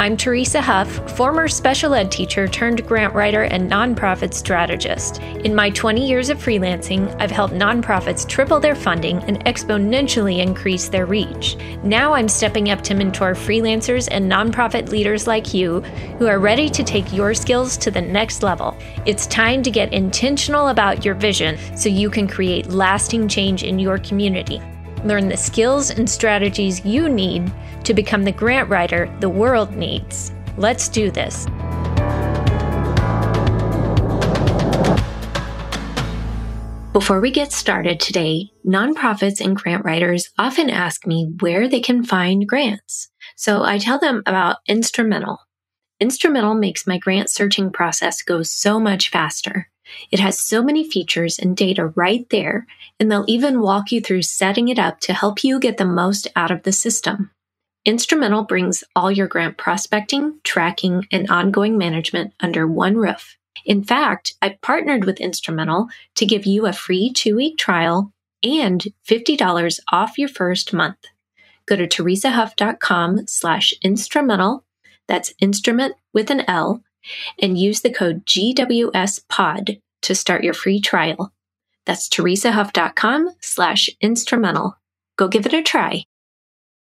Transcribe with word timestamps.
I'm 0.00 0.16
Teresa 0.16 0.60
Huff, 0.60 1.16
former 1.16 1.48
special 1.48 1.92
ed 1.92 2.12
teacher 2.12 2.46
turned 2.46 2.86
grant 2.86 3.14
writer 3.14 3.42
and 3.42 3.68
nonprofit 3.68 4.32
strategist. 4.32 5.20
In 5.20 5.56
my 5.56 5.70
20 5.70 6.06
years 6.06 6.30
of 6.30 6.38
freelancing, 6.38 7.12
I've 7.20 7.32
helped 7.32 7.54
nonprofits 7.54 8.26
triple 8.26 8.60
their 8.60 8.76
funding 8.76 9.18
and 9.24 9.44
exponentially 9.44 10.38
increase 10.38 10.88
their 10.88 11.04
reach. 11.04 11.56
Now 11.82 12.12
I'm 12.12 12.28
stepping 12.28 12.70
up 12.70 12.80
to 12.82 12.94
mentor 12.94 13.32
freelancers 13.32 14.06
and 14.08 14.30
nonprofit 14.30 14.90
leaders 14.90 15.26
like 15.26 15.52
you 15.52 15.80
who 16.20 16.28
are 16.28 16.38
ready 16.38 16.68
to 16.68 16.84
take 16.84 17.12
your 17.12 17.34
skills 17.34 17.76
to 17.78 17.90
the 17.90 18.00
next 18.00 18.44
level. 18.44 18.76
It's 19.04 19.26
time 19.26 19.64
to 19.64 19.70
get 19.70 19.92
intentional 19.92 20.68
about 20.68 21.04
your 21.04 21.16
vision 21.16 21.58
so 21.76 21.88
you 21.88 22.08
can 22.08 22.28
create 22.28 22.68
lasting 22.68 23.26
change 23.26 23.64
in 23.64 23.80
your 23.80 23.98
community. 23.98 24.62
Learn 25.04 25.28
the 25.28 25.36
skills 25.36 25.90
and 25.90 26.08
strategies 26.08 26.84
you 26.84 27.08
need 27.08 27.52
to 27.84 27.94
become 27.94 28.24
the 28.24 28.32
grant 28.32 28.68
writer 28.68 29.14
the 29.20 29.28
world 29.28 29.74
needs. 29.74 30.32
Let's 30.56 30.88
do 30.88 31.10
this. 31.10 31.46
Before 36.92 37.20
we 37.20 37.30
get 37.30 37.52
started 37.52 38.00
today, 38.00 38.50
nonprofits 38.66 39.40
and 39.40 39.54
grant 39.54 39.84
writers 39.84 40.30
often 40.36 40.68
ask 40.68 41.06
me 41.06 41.32
where 41.38 41.68
they 41.68 41.80
can 41.80 42.02
find 42.02 42.48
grants. 42.48 43.08
So 43.36 43.62
I 43.62 43.78
tell 43.78 44.00
them 44.00 44.22
about 44.26 44.56
Instrumentl. 44.68 45.36
Instrumentl 46.02 46.58
makes 46.58 46.88
my 46.88 46.98
grant 46.98 47.30
searching 47.30 47.70
process 47.70 48.22
go 48.22 48.42
so 48.42 48.80
much 48.80 49.10
faster. 49.10 49.70
It 50.10 50.20
has 50.20 50.40
so 50.40 50.62
many 50.62 50.88
features 50.88 51.38
and 51.38 51.56
data 51.56 51.86
right 51.88 52.28
there, 52.30 52.66
and 52.98 53.10
they'll 53.10 53.24
even 53.28 53.60
walk 53.60 53.92
you 53.92 54.00
through 54.00 54.22
setting 54.22 54.68
it 54.68 54.78
up 54.78 55.00
to 55.00 55.12
help 55.12 55.44
you 55.44 55.58
get 55.58 55.76
the 55.76 55.84
most 55.84 56.28
out 56.36 56.50
of 56.50 56.62
the 56.62 56.72
system. 56.72 57.30
Instrumentl 57.86 58.46
brings 58.46 58.84
all 58.94 59.10
your 59.10 59.28
grant 59.28 59.56
prospecting, 59.56 60.40
tracking, 60.44 61.06
and 61.10 61.30
ongoing 61.30 61.78
management 61.78 62.34
under 62.40 62.66
one 62.66 62.96
roof. 62.96 63.36
In 63.64 63.82
fact, 63.82 64.34
I 64.42 64.58
partnered 64.60 65.04
with 65.04 65.18
Instrumentl 65.18 65.88
to 66.16 66.26
give 66.26 66.46
you 66.46 66.66
a 66.66 66.72
free 66.72 67.12
two 67.12 67.36
week 67.36 67.58
trial 67.58 68.12
and 68.42 68.84
$50 69.08 69.80
off 69.92 70.18
your 70.18 70.28
first 70.28 70.72
month. 70.72 70.98
Go 71.66 71.76
to 71.76 71.86
teresahuff.com 71.86 73.26
slash 73.26 73.74
instrumentl, 73.84 74.62
that's 75.06 75.34
instrument 75.40 75.96
with 76.12 76.30
an 76.30 76.42
L, 76.48 76.82
and 77.40 77.58
use 77.58 77.80
the 77.80 77.92
code 77.92 78.24
GWSPOD 78.26 79.80
to 80.02 80.14
start 80.14 80.44
your 80.44 80.54
free 80.54 80.80
trial. 80.80 81.32
That's 81.86 82.08
teresahuff.com 82.08 83.30
slash 83.40 83.88
instrumentl. 84.02 84.74
Go 85.16 85.28
give 85.28 85.46
it 85.46 85.54
a 85.54 85.62
try. 85.62 86.04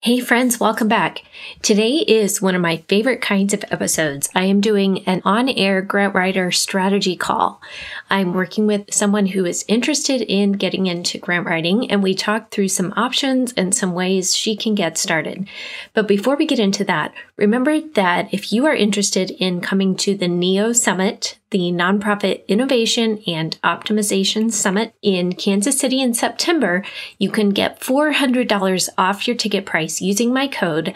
Hey 0.03 0.19
friends, 0.19 0.59
welcome 0.59 0.88
back. 0.88 1.21
Today 1.61 1.97
is 1.97 2.41
one 2.41 2.55
of 2.55 2.61
my 2.61 2.77
favorite 2.88 3.21
kinds 3.21 3.53
of 3.53 3.63
episodes. 3.69 4.30
I 4.33 4.45
am 4.45 4.59
doing 4.59 5.08
an 5.08 5.21
on-air 5.25 5.83
grant 5.83 6.16
writer 6.16 6.49
strategy 6.49 7.16
call. 7.16 7.61
I'm 8.09 8.33
working 8.33 8.66
with 8.66 8.91
someone 8.91 9.27
who 9.27 9.45
is 9.45 9.63
interested 9.67 10.23
in 10.23 10.53
getting 10.53 10.88
into 10.88 11.19
grant 11.19 11.45
writing 11.45 11.91
and 11.91 12.02
we 12.02 12.16
talk 12.16 12.49
through 12.49 12.69
some 12.69 12.95
options 12.97 13.53
and 13.53 13.75
some 13.75 13.93
ways 13.93 14.35
she 14.35 14.55
can 14.55 14.73
get 14.73 14.97
started. 14.97 15.47
But 15.93 16.08
before 16.08 16.36
we 16.36 16.47
get 16.47 16.58
into 16.58 16.83
that, 16.86 17.13
remember 17.38 17.80
that 17.80 18.33
if 18.33 18.52
you 18.52 18.65
are 18.65 18.73
interested 18.73 19.30
in 19.30 19.61
coming 19.61 19.95
to 19.97 20.17
the 20.17 20.25
NIO 20.25 20.75
Summit, 20.75 21.38
the 21.52 21.71
Nonprofit 21.71 22.45
Innovation 22.47 23.21
and 23.27 23.61
Optimization 23.61 24.52
Summit 24.52 24.95
in 25.02 25.33
Kansas 25.33 25.80
City 25.80 26.02
in 26.02 26.14
September, 26.14 26.83
you 27.20 27.30
can 27.30 27.52
get 27.52 27.80
$400 27.80 28.89
off 28.98 29.27
your 29.27 29.36
ticket 29.36 29.65
price 29.65 30.02
using 30.02 30.33
my 30.33 30.48
code 30.48 30.95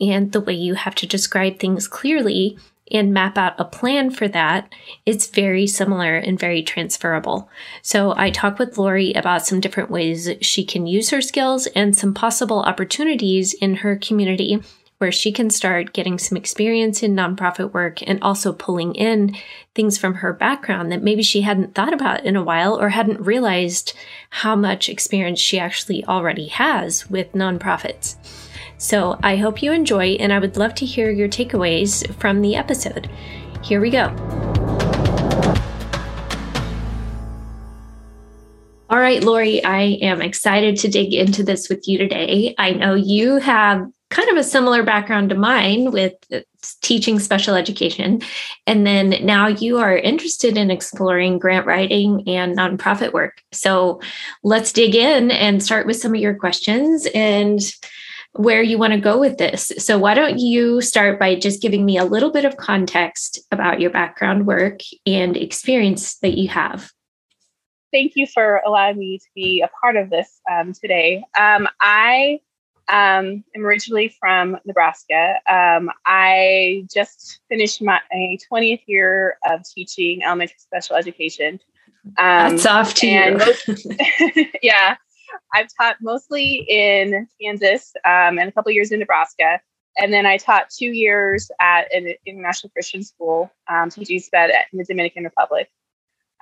and 0.00 0.32
the 0.32 0.40
way 0.40 0.54
you 0.54 0.74
have 0.74 0.96
to 0.96 1.06
describe 1.06 1.60
things 1.60 1.86
clearly 1.86 2.58
and 2.90 3.12
map 3.12 3.36
out 3.36 3.54
a 3.58 3.64
plan 3.64 4.10
for 4.10 4.28
that, 4.28 4.72
it's 5.04 5.26
very 5.26 5.66
similar 5.66 6.16
and 6.16 6.38
very 6.38 6.62
transferable. 6.62 7.48
So 7.82 8.14
I 8.16 8.30
talk 8.30 8.58
with 8.58 8.78
Lori 8.78 9.12
about 9.12 9.46
some 9.46 9.60
different 9.60 9.90
ways 9.90 10.30
she 10.40 10.64
can 10.64 10.86
use 10.86 11.10
her 11.10 11.20
skills 11.20 11.66
and 11.68 11.96
some 11.96 12.14
possible 12.14 12.60
opportunities 12.60 13.52
in 13.54 13.76
her 13.76 13.96
community 13.96 14.62
where 14.98 15.12
she 15.12 15.30
can 15.30 15.50
start 15.50 15.92
getting 15.92 16.18
some 16.18 16.36
experience 16.36 17.02
in 17.02 17.14
nonprofit 17.14 17.72
work 17.72 18.00
and 18.08 18.18
also 18.22 18.52
pulling 18.52 18.94
in 18.94 19.36
things 19.74 19.98
from 19.98 20.14
her 20.14 20.32
background 20.32 20.90
that 20.90 21.02
maybe 21.02 21.22
she 21.22 21.42
hadn't 21.42 21.74
thought 21.74 21.92
about 21.92 22.24
in 22.24 22.34
a 22.34 22.42
while 22.42 22.80
or 22.80 22.88
hadn't 22.88 23.20
realized 23.20 23.92
how 24.30 24.56
much 24.56 24.88
experience 24.88 25.38
she 25.38 25.58
actually 25.58 26.04
already 26.06 26.46
has 26.46 27.10
with 27.10 27.32
nonprofits. 27.32 28.16
So 28.78 29.18
I 29.22 29.36
hope 29.36 29.62
you 29.62 29.72
enjoy, 29.72 30.16
and 30.20 30.32
I 30.32 30.38
would 30.38 30.56
love 30.56 30.74
to 30.76 30.86
hear 30.86 31.10
your 31.10 31.28
takeaways 31.28 32.14
from 32.16 32.42
the 32.42 32.56
episode. 32.56 33.10
Here 33.62 33.80
we 33.80 33.90
go. 33.90 34.14
All 38.88 39.00
right, 39.00 39.22
Lori, 39.24 39.64
I 39.64 39.98
am 40.02 40.22
excited 40.22 40.76
to 40.76 40.88
dig 40.88 41.12
into 41.12 41.42
this 41.42 41.68
with 41.68 41.88
you 41.88 41.98
today. 41.98 42.54
I 42.58 42.70
know 42.70 42.94
you 42.94 43.36
have 43.36 43.84
kind 44.10 44.28
of 44.28 44.36
a 44.36 44.44
similar 44.44 44.84
background 44.84 45.30
to 45.30 45.34
mine 45.34 45.90
with 45.90 46.14
teaching 46.82 47.18
special 47.18 47.56
education. 47.56 48.20
And 48.66 48.86
then 48.86 49.16
now 49.24 49.48
you 49.48 49.78
are 49.78 49.96
interested 49.96 50.56
in 50.56 50.70
exploring 50.70 51.40
grant 51.40 51.66
writing 51.66 52.22
and 52.28 52.56
nonprofit 52.56 53.12
work. 53.12 53.42
So 53.50 54.00
let's 54.44 54.72
dig 54.72 54.94
in 54.94 55.32
and 55.32 55.62
start 55.62 55.86
with 55.86 55.96
some 55.96 56.14
of 56.14 56.20
your 56.20 56.34
questions. 56.34 57.08
And 57.14 57.60
where 58.36 58.62
you 58.62 58.78
want 58.78 58.92
to 58.92 59.00
go 59.00 59.18
with 59.18 59.38
this. 59.38 59.72
So, 59.78 59.98
why 59.98 60.14
don't 60.14 60.38
you 60.38 60.80
start 60.80 61.18
by 61.18 61.34
just 61.34 61.62
giving 61.62 61.84
me 61.84 61.96
a 61.98 62.04
little 62.04 62.30
bit 62.30 62.44
of 62.44 62.56
context 62.56 63.40
about 63.50 63.80
your 63.80 63.90
background 63.90 64.46
work 64.46 64.80
and 65.06 65.36
experience 65.36 66.18
that 66.18 66.38
you 66.38 66.48
have? 66.48 66.90
Thank 67.92 68.12
you 68.16 68.26
for 68.26 68.60
allowing 68.66 68.98
me 68.98 69.18
to 69.18 69.26
be 69.34 69.62
a 69.62 69.70
part 69.80 69.96
of 69.96 70.10
this 70.10 70.40
um, 70.50 70.72
today. 70.72 71.24
Um, 71.38 71.68
I 71.80 72.40
um, 72.88 73.44
am 73.54 73.64
originally 73.64 74.14
from 74.20 74.58
Nebraska. 74.64 75.36
Um, 75.48 75.90
I 76.04 76.86
just 76.92 77.40
finished 77.48 77.82
my 77.82 78.00
20th 78.14 78.82
year 78.86 79.38
of 79.48 79.62
teaching 79.68 80.22
elementary 80.22 80.58
special 80.58 80.96
education. 80.96 81.60
Um, 82.18 82.56
That's 82.56 82.66
off 82.66 82.94
to 82.94 83.06
you. 83.06 83.38
Most, 83.38 83.86
yeah, 84.62 84.96
I've 85.52 85.68
taught 85.78 85.96
mostly 86.00 86.64
in 86.68 87.26
Kansas 87.40 87.92
um, 88.04 88.38
and 88.38 88.48
a 88.48 88.52
couple 88.52 88.72
years 88.72 88.92
in 88.92 89.00
Nebraska. 89.00 89.60
And 89.98 90.12
then 90.12 90.26
I 90.26 90.36
taught 90.36 90.68
two 90.70 90.92
years 90.92 91.50
at 91.60 91.92
an 91.94 92.14
international 92.26 92.70
Christian 92.70 93.02
school, 93.02 93.50
um, 93.68 93.88
teaching 93.88 94.20
SPED 94.20 94.50
in 94.72 94.78
the 94.78 94.84
Dominican 94.84 95.24
Republic. 95.24 95.70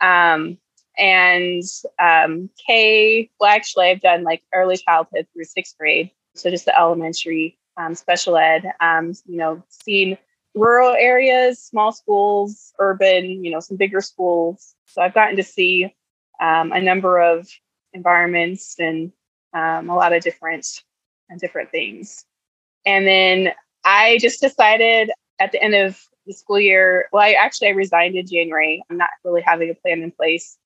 Um, 0.01 0.59
and 0.97 1.63
um, 2.01 2.51
K, 2.67 3.31
well, 3.39 3.51
actually, 3.51 3.87
I've 3.87 4.01
done 4.01 4.25
like 4.25 4.43
early 4.53 4.77
childhood 4.77 5.27
through 5.33 5.45
sixth 5.45 5.77
grade. 5.79 6.11
So 6.35 6.51
just 6.51 6.65
the 6.65 6.77
elementary 6.77 7.59
um, 7.77 7.95
special 7.95 8.37
ed, 8.37 8.73
um, 8.81 9.13
you 9.27 9.37
know, 9.37 9.63
seen 9.69 10.19
rural 10.55 10.95
areas, 10.97 11.63
small 11.63 11.93
schools, 11.93 12.73
urban, 12.79 13.45
you 13.45 13.51
know, 13.51 13.61
some 13.61 13.77
bigger 13.77 14.01
schools. 14.01 14.75
So 14.87 15.03
I've 15.03 15.15
gotten 15.15 15.37
to 15.37 15.43
see 15.43 15.95
um, 16.41 16.73
a 16.73 16.81
number 16.81 17.21
of 17.21 17.49
environments 17.95 18.77
and 18.79 19.13
um, 19.55 19.89
a 19.89 19.97
lot 19.97 20.13
of 20.13 20.23
different 20.23 20.83
and 21.31 21.41
different 21.41 21.71
things. 21.71 22.27
And 22.85 23.07
then 23.07 23.53
I 23.85 24.19
just 24.21 24.41
decided 24.41 25.11
at 25.41 25.53
the 25.53 25.63
end 25.63 25.75
of 25.75 25.99
the 26.27 26.33
school 26.33 26.61
year, 26.61 27.09
well, 27.13 27.23
I 27.23 27.33
actually 27.33 27.69
I 27.69 27.73
resigned 27.73 28.17
in 28.17 28.27
January. 28.27 28.83
I'm 28.91 28.97
not 28.97 29.11
really 29.25 29.43
having 29.43 29.71
a 29.71 29.75
plan 29.75 30.03
in 30.03 30.11
place, 30.11 30.59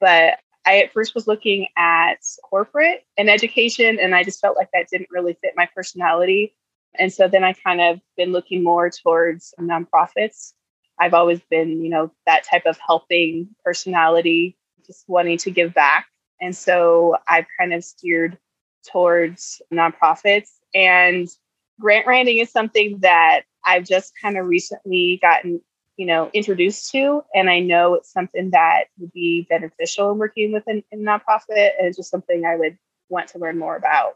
but 0.00 0.38
I 0.66 0.78
at 0.82 0.92
first 0.92 1.14
was 1.14 1.26
looking 1.26 1.66
at 1.76 2.18
corporate 2.48 3.04
and 3.18 3.28
education, 3.28 3.98
and 4.00 4.14
I 4.14 4.24
just 4.24 4.40
felt 4.40 4.56
like 4.56 4.70
that 4.72 4.88
didn't 4.90 5.10
really 5.10 5.36
fit 5.42 5.52
my 5.56 5.68
personality. 5.74 6.54
And 6.98 7.12
so 7.12 7.28
then 7.28 7.44
I 7.44 7.52
kind 7.52 7.80
of 7.80 8.00
been 8.16 8.32
looking 8.32 8.62
more 8.62 8.88
towards 8.90 9.52
nonprofits. 9.60 10.52
I've 10.98 11.14
always 11.14 11.40
been, 11.50 11.82
you 11.82 11.90
know, 11.90 12.12
that 12.26 12.44
type 12.44 12.66
of 12.66 12.78
helping 12.84 13.48
personality, 13.64 14.56
just 14.86 15.04
wanting 15.08 15.38
to 15.38 15.50
give 15.50 15.74
back. 15.74 16.06
And 16.40 16.54
so 16.56 17.16
I've 17.28 17.46
kind 17.58 17.72
of 17.72 17.84
steered 17.84 18.38
towards 18.90 19.62
nonprofits. 19.72 20.50
And 20.74 21.28
grant 21.80 22.06
writing 22.06 22.38
is 22.38 22.50
something 22.50 22.98
that 23.00 23.42
I've 23.64 23.84
just 23.84 24.12
kind 24.20 24.36
of 24.36 24.46
recently 24.46 25.18
gotten, 25.22 25.60
you 25.96 26.06
know, 26.06 26.30
introduced 26.32 26.90
to. 26.92 27.22
And 27.34 27.48
I 27.48 27.60
know 27.60 27.94
it's 27.94 28.12
something 28.12 28.50
that 28.50 28.84
would 28.98 29.12
be 29.12 29.46
beneficial 29.48 30.12
in 30.12 30.18
working 30.18 30.52
with 30.52 30.64
a, 30.68 30.84
nonprofit. 30.94 31.70
And 31.78 31.88
it's 31.88 31.96
just 31.96 32.10
something 32.10 32.44
I 32.44 32.56
would 32.56 32.76
want 33.08 33.28
to 33.28 33.38
learn 33.38 33.58
more 33.58 33.76
about 33.76 34.14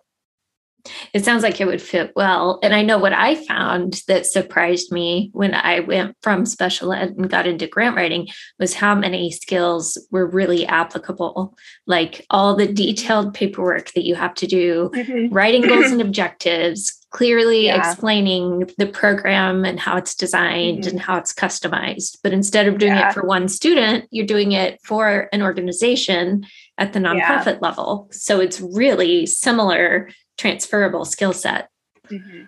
it 1.12 1.24
sounds 1.24 1.42
like 1.42 1.60
it 1.60 1.66
would 1.66 1.82
fit 1.82 2.12
well. 2.16 2.58
And 2.62 2.74
I 2.74 2.82
know 2.82 2.98
what 2.98 3.12
I 3.12 3.34
found 3.34 4.02
that 4.08 4.26
surprised 4.26 4.92
me 4.92 5.30
when 5.32 5.54
I 5.54 5.80
went 5.80 6.16
from 6.22 6.46
special 6.46 6.92
ed 6.92 7.14
and 7.16 7.30
got 7.30 7.46
into 7.46 7.66
grant 7.66 7.96
writing 7.96 8.28
was 8.58 8.74
how 8.74 8.94
many 8.94 9.30
skills 9.30 9.98
were 10.10 10.26
really 10.26 10.66
applicable. 10.66 11.56
Like 11.86 12.24
all 12.30 12.54
the 12.56 12.72
detailed 12.72 13.34
paperwork 13.34 13.92
that 13.92 14.04
you 14.04 14.14
have 14.14 14.34
to 14.34 14.46
do, 14.46 14.90
mm-hmm. 14.94 15.32
writing 15.32 15.62
goals 15.62 15.86
and 15.92 16.00
objectives, 16.00 16.98
clearly 17.10 17.66
yeah. 17.66 17.78
explaining 17.78 18.70
the 18.76 18.86
program 18.86 19.64
and 19.64 19.80
how 19.80 19.96
it's 19.96 20.14
designed 20.14 20.80
mm-hmm. 20.84 20.90
and 20.90 21.00
how 21.00 21.16
it's 21.16 21.32
customized. 21.32 22.18
But 22.22 22.32
instead 22.32 22.68
of 22.68 22.78
doing 22.78 22.94
yeah. 22.94 23.08
it 23.08 23.14
for 23.14 23.24
one 23.24 23.48
student, 23.48 24.06
you're 24.10 24.26
doing 24.26 24.52
it 24.52 24.78
for 24.84 25.28
an 25.32 25.42
organization 25.42 26.46
at 26.76 26.92
the 26.92 27.00
nonprofit 27.00 27.54
yeah. 27.54 27.58
level. 27.60 28.08
So 28.12 28.40
it's 28.40 28.60
really 28.60 29.26
similar 29.26 30.10
transferable 30.38 31.04
skill 31.04 31.34
set. 31.34 31.68
Mm-hmm. 32.10 32.44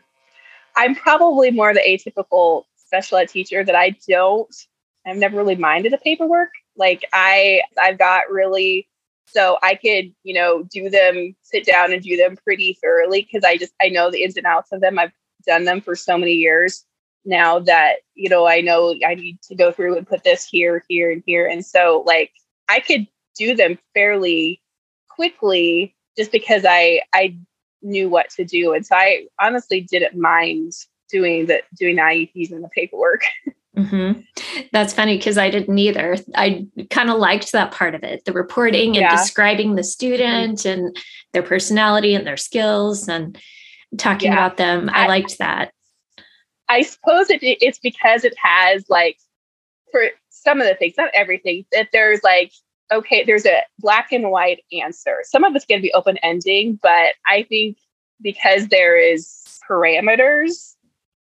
I'm 0.76 0.94
probably 0.94 1.50
more 1.50 1.74
the 1.74 1.80
atypical 1.80 2.64
special 2.76 3.18
ed 3.18 3.28
teacher 3.28 3.62
that 3.62 3.74
I 3.74 3.96
don't, 4.08 4.54
I've 5.06 5.16
never 5.16 5.36
really 5.36 5.56
minded 5.56 5.92
the 5.92 5.98
paperwork. 5.98 6.50
Like 6.76 7.04
I, 7.12 7.62
I've 7.78 7.98
got 7.98 8.30
really, 8.30 8.88
so 9.26 9.58
I 9.62 9.74
could, 9.74 10.12
you 10.22 10.34
know, 10.34 10.64
do 10.72 10.88
them, 10.88 11.36
sit 11.42 11.66
down 11.66 11.92
and 11.92 12.02
do 12.02 12.16
them 12.16 12.36
pretty 12.42 12.78
thoroughly 12.82 13.22
because 13.22 13.44
I 13.44 13.56
just, 13.56 13.72
I 13.82 13.88
know 13.88 14.10
the 14.10 14.22
ins 14.22 14.36
and 14.36 14.46
outs 14.46 14.72
of 14.72 14.80
them. 14.80 14.98
I've 14.98 15.12
done 15.46 15.64
them 15.64 15.80
for 15.80 15.94
so 15.94 16.16
many 16.16 16.32
years 16.32 16.84
now 17.24 17.58
that, 17.60 17.96
you 18.14 18.28
know, 18.28 18.46
I 18.46 18.60
know 18.60 18.94
I 19.06 19.14
need 19.14 19.40
to 19.42 19.54
go 19.54 19.72
through 19.72 19.96
and 19.96 20.08
put 20.08 20.24
this 20.24 20.48
here, 20.48 20.82
here, 20.88 21.10
and 21.12 21.22
here. 21.26 21.46
And 21.46 21.64
so 21.64 22.02
like 22.06 22.32
I 22.68 22.80
could 22.80 23.06
do 23.36 23.54
them 23.54 23.78
fairly 23.94 24.60
quickly 25.08 25.94
just 26.16 26.32
because 26.32 26.64
I, 26.66 27.02
I 27.12 27.36
knew 27.82 28.08
what 28.08 28.30
to 28.30 28.44
do. 28.44 28.72
And 28.72 28.84
so 28.84 28.96
I 28.96 29.26
honestly 29.40 29.80
didn't 29.80 30.20
mind 30.20 30.72
doing 31.10 31.46
the 31.46 31.62
doing 31.76 31.96
the 31.96 32.02
IEPs 32.02 32.52
and 32.52 32.64
the 32.64 32.68
paperwork. 32.68 33.22
Mm-hmm. 33.76 34.20
That's 34.72 34.92
funny 34.92 35.16
because 35.16 35.38
I 35.38 35.48
didn't 35.48 35.78
either. 35.78 36.16
I 36.34 36.66
kind 36.90 37.08
of 37.08 37.18
liked 37.18 37.52
that 37.52 37.70
part 37.70 37.94
of 37.94 38.02
it 38.02 38.24
the 38.24 38.32
reporting 38.32 38.88
and 38.88 38.96
yeah. 38.96 39.16
describing 39.16 39.76
the 39.76 39.84
student 39.84 40.64
and 40.64 40.96
their 41.32 41.42
personality 41.42 42.14
and 42.14 42.26
their 42.26 42.36
skills 42.36 43.08
and 43.08 43.38
talking 43.96 44.32
yeah. 44.32 44.44
about 44.44 44.56
them. 44.56 44.90
I, 44.92 45.04
I, 45.04 45.06
liked 45.06 45.38
that. 45.38 45.72
I 46.68 46.82
suppose 46.82 47.30
it, 47.30 47.40
it's 47.42 47.78
because 47.78 48.24
it 48.24 48.34
has, 48.42 48.84
like, 48.88 49.18
for 49.92 50.08
some 50.30 50.60
of 50.60 50.66
the 50.66 50.74
things, 50.74 50.94
not 50.96 51.10
everything, 51.14 51.64
that 51.72 51.88
there's 51.92 52.22
like 52.22 52.52
okay, 52.92 53.24
there's 53.24 53.46
a 53.46 53.62
black 53.78 54.12
and 54.12 54.30
white 54.30 54.64
answer. 54.72 55.18
Some 55.24 55.44
of 55.44 55.54
it's 55.54 55.66
going 55.66 55.80
to 55.80 55.86
be 55.86 55.92
open 55.94 56.18
ending, 56.18 56.78
but 56.82 57.14
I 57.28 57.44
think 57.48 57.78
because 58.20 58.68
there 58.68 58.98
is 58.98 59.60
parameters, 59.68 60.74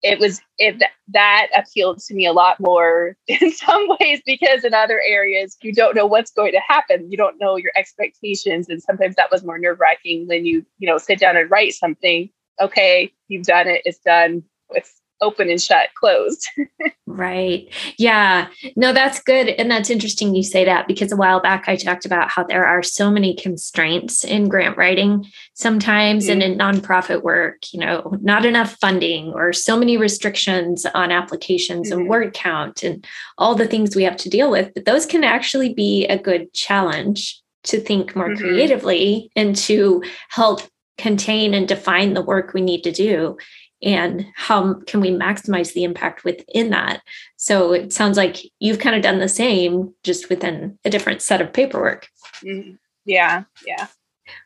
it 0.02 0.20
was 0.20 0.42
it 0.58 0.84
that 1.08 1.48
appealed 1.56 2.00
to 2.00 2.14
me 2.14 2.26
a 2.26 2.34
lot 2.34 2.60
more 2.60 3.16
in 3.28 3.52
some 3.52 3.88
ways 4.00 4.22
because 4.26 4.64
in 4.64 4.74
other 4.74 5.02
areas 5.06 5.58
you 5.62 5.74
don't 5.74 5.96
know 5.96 6.06
what's 6.06 6.32
going 6.32 6.52
to 6.52 6.60
happen. 6.60 7.10
You 7.10 7.18
don't 7.18 7.40
know 7.40 7.56
your 7.56 7.72
expectations, 7.76 8.68
and 8.70 8.84
sometimes 8.84 9.16
that 9.16 9.32
was 9.32 9.44
more 9.44 9.58
nerve 9.58 9.80
wracking 9.80 10.28
when 10.28 10.46
you 10.46 10.66
you 10.78 10.88
know 10.88 10.98
sit 10.98 11.20
down 11.20 11.38
and 11.38 11.50
write 11.50 11.74
something. 11.74 12.30
Okay, 12.62 13.12
you've 13.30 13.46
done 13.46 13.68
it. 13.68 13.82
It's 13.86 14.00
done. 14.00 14.44
It's 14.72 15.02
open 15.24 15.50
and 15.50 15.62
shut, 15.62 15.90
closed. 15.96 16.48
right. 17.08 17.68
Yeah. 17.98 18.48
No, 18.76 18.94
that's 18.94 19.22
good. 19.22 19.50
And 19.50 19.72
that's 19.72 19.90
interesting 19.90 20.36
you 20.36 20.44
say 20.44 20.66
that 20.66 20.88
because 20.88 21.12
a 21.12 21.16
while 21.16 21.40
back 21.40 21.68
I 21.68 21.76
talked 21.76 22.06
about 22.06 22.30
how 22.30 22.44
there 22.44 22.66
are 22.66 22.84
so 22.84 23.10
many 23.10 23.36
constraints 23.36 24.24
in 24.24 24.50
grant 24.50 24.78
writing 24.78 25.26
sometimes 25.54 26.26
mm-hmm. 26.26 26.42
and 26.42 26.44
in 26.44 26.58
nonprofit 26.58 27.24
work, 27.24 27.74
you 27.74 27.80
know, 27.80 28.18
not 28.22 28.46
enough 28.46 28.78
funding 28.80 29.34
or 29.34 29.54
so 29.54 29.78
many 29.78 29.98
restrictions 29.98 30.86
on 30.94 31.12
applications 31.12 31.90
mm-hmm. 31.90 32.02
and 32.02 32.10
word 32.10 32.34
count 32.34 32.84
and 32.84 33.06
all 33.38 33.56
the 33.56 33.68
things 33.68 33.96
we 33.96 34.04
have 34.04 34.18
to 34.18 34.30
deal 34.30 34.52
with. 34.52 34.74
But 34.74 34.86
those 34.86 35.06
can 35.06 35.24
actually 35.24 35.74
be 35.74 36.06
a 36.08 36.18
good 36.18 36.54
challenge 36.54 37.42
to 37.64 37.80
think 37.80 38.16
more 38.16 38.30
mm-hmm. 38.30 38.44
creatively 38.44 39.32
and 39.36 39.56
to 39.56 40.04
help 40.30 40.62
contain 40.98 41.54
and 41.54 41.68
define 41.68 42.14
the 42.14 42.22
work 42.22 42.54
we 42.54 42.62
need 42.62 42.84
to 42.84 42.92
do 42.92 43.38
and 43.84 44.26
how 44.36 44.76
can 44.86 45.02
we 45.02 45.10
maximize 45.12 45.74
the 45.74 45.84
impact 45.84 46.24
within 46.24 46.70
that? 46.70 47.02
So 47.36 47.74
it 47.74 47.92
sounds 47.94 48.18
like 48.18 48.38
you've 48.60 48.80
kind 48.80 48.96
of 48.96 49.02
done 49.02 49.20
the 49.20 49.28
same 49.28 49.94
just 50.04 50.30
within 50.30 50.80
a 50.86 50.90
different 50.90 51.22
set 51.22 51.42
of 51.42 51.54
paperwork. 51.54 52.08
Mm-hmm. 52.44 52.76
yeah 53.06 53.44
yeah. 53.66 53.88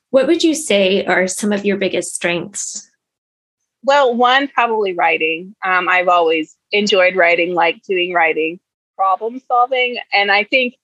What 0.09 0.27
would 0.27 0.43
you 0.43 0.55
say 0.55 1.05
are 1.05 1.27
some 1.27 1.51
of 1.51 1.65
your 1.65 1.77
biggest 1.77 2.15
strengths? 2.15 2.89
Well 3.83 4.15
one 4.15 4.47
probably 4.47 4.93
writing. 4.93 5.55
Um, 5.63 5.87
i've 5.87 6.07
always 6.07 6.55
enjoyed 6.71 7.15
writing 7.15 7.53
like 7.53 7.81
doing 7.83 8.13
writing 8.13 8.59
problem 8.95 9.39
solving 9.47 9.97
and 10.11 10.31
i 10.31 10.43
think 10.43 10.75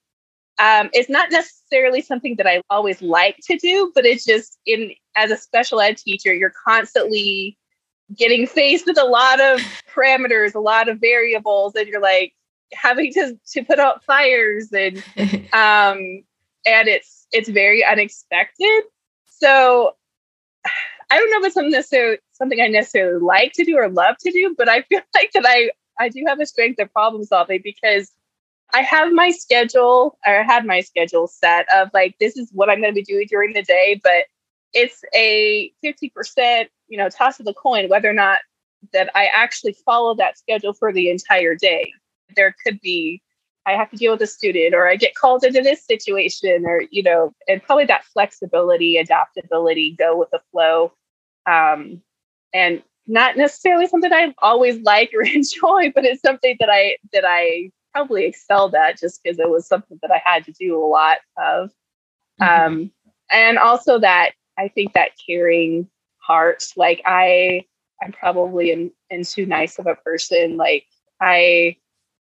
um, 0.56 0.88
it's 0.92 1.10
not 1.10 1.32
necessarily 1.32 2.00
something 2.00 2.36
that 2.36 2.46
i 2.46 2.62
always 2.70 3.02
like 3.02 3.36
to 3.42 3.58
do 3.58 3.90
but 3.94 4.06
it's 4.06 4.24
just 4.24 4.56
in 4.64 4.92
as 5.16 5.32
a 5.32 5.36
special 5.36 5.80
ed 5.80 5.96
teacher 5.98 6.32
you're 6.32 6.52
constantly 6.64 7.58
getting 8.16 8.46
faced 8.46 8.86
with 8.86 8.98
a 8.98 9.04
lot 9.04 9.40
of 9.40 9.60
parameters, 9.94 10.54
a 10.54 10.60
lot 10.60 10.88
of 10.88 11.00
variables, 11.00 11.74
and 11.74 11.88
you're 11.88 12.00
like 12.00 12.34
having 12.72 13.12
to 13.12 13.38
to 13.52 13.64
put 13.64 13.78
out 13.78 14.04
fires 14.04 14.72
and 14.72 14.98
um 15.52 16.24
and 16.66 16.88
it's 16.88 17.26
it's 17.32 17.48
very 17.48 17.84
unexpected. 17.84 18.82
So 19.26 19.92
I 21.10 21.18
don't 21.18 21.30
know 21.30 21.38
if 21.38 21.46
it's 21.46 21.54
something 21.54 21.72
necessarily 21.72 22.18
something 22.32 22.60
I 22.60 22.68
necessarily 22.68 23.20
like 23.20 23.52
to 23.54 23.64
do 23.64 23.76
or 23.76 23.88
love 23.88 24.16
to 24.20 24.30
do, 24.30 24.54
but 24.56 24.68
I 24.68 24.82
feel 24.82 25.00
like 25.14 25.32
that 25.32 25.44
I 25.46 25.70
I 25.98 26.08
do 26.08 26.24
have 26.26 26.40
a 26.40 26.46
strength 26.46 26.80
of 26.80 26.92
problem 26.92 27.24
solving 27.24 27.60
because 27.62 28.10
I 28.72 28.82
have 28.82 29.12
my 29.12 29.30
schedule 29.30 30.18
or 30.26 30.40
I 30.40 30.42
had 30.42 30.66
my 30.66 30.80
schedule 30.80 31.28
set 31.28 31.66
of 31.72 31.90
like 31.94 32.16
this 32.18 32.36
is 32.36 32.50
what 32.52 32.68
I'm 32.68 32.80
going 32.80 32.92
to 32.92 33.00
be 33.00 33.04
doing 33.04 33.26
during 33.28 33.52
the 33.52 33.62
day, 33.62 34.00
but 34.02 34.24
it's 34.74 35.02
a 35.14 35.72
50% 35.84 36.66
you 36.88 36.98
know 36.98 37.08
toss 37.08 37.38
of 37.38 37.46
the 37.46 37.54
coin 37.54 37.88
whether 37.88 38.08
or 38.08 38.14
not 38.14 38.40
that 38.92 39.10
i 39.14 39.26
actually 39.26 39.74
follow 39.84 40.14
that 40.14 40.36
schedule 40.36 40.74
for 40.74 40.92
the 40.92 41.08
entire 41.08 41.54
day 41.54 41.90
there 42.36 42.54
could 42.64 42.78
be 42.80 43.22
i 43.66 43.72
have 43.72 43.90
to 43.90 43.96
deal 43.96 44.12
with 44.12 44.20
a 44.20 44.26
student 44.26 44.74
or 44.74 44.86
i 44.86 44.96
get 44.96 45.14
called 45.14 45.44
into 45.44 45.62
this 45.62 45.86
situation 45.86 46.64
or 46.66 46.82
you 46.90 47.02
know 47.02 47.32
and 47.48 47.62
probably 47.62 47.86
that 47.86 48.04
flexibility 48.04 48.98
adaptability 48.98 49.96
go 49.98 50.16
with 50.18 50.30
the 50.30 50.40
flow 50.52 50.92
um, 51.46 52.00
and 52.52 52.82
not 53.06 53.36
necessarily 53.36 53.86
something 53.86 54.12
i 54.12 54.34
always 54.38 54.78
like 54.82 55.10
or 55.14 55.22
enjoy 55.34 55.90
but 55.94 56.04
it's 56.04 56.20
something 56.20 56.56
that 56.60 56.68
i 56.70 56.96
that 57.12 57.24
i 57.26 57.70
probably 57.94 58.24
excelled 58.24 58.74
at 58.74 58.98
just 58.98 59.22
because 59.22 59.38
it 59.38 59.48
was 59.48 59.66
something 59.66 59.98
that 60.02 60.10
I 60.10 60.20
had 60.24 60.44
to 60.46 60.52
do 60.52 60.76
a 60.76 60.84
lot 60.84 61.18
of. 61.38 61.70
Mm-hmm. 62.40 62.66
Um, 62.66 62.90
and 63.30 63.56
also 63.58 63.98
that 64.00 64.32
I 64.58 64.68
think 64.68 64.92
that 64.94 65.12
caring 65.26 65.88
heart, 66.18 66.64
like 66.76 67.02
I, 67.04 67.64
I'm 68.02 68.12
probably 68.12 68.70
in, 68.70 68.90
in 69.10 69.24
too 69.24 69.46
nice 69.46 69.78
of 69.78 69.86
a 69.86 69.94
person. 69.94 70.56
Like 70.56 70.86
I, 71.20 71.76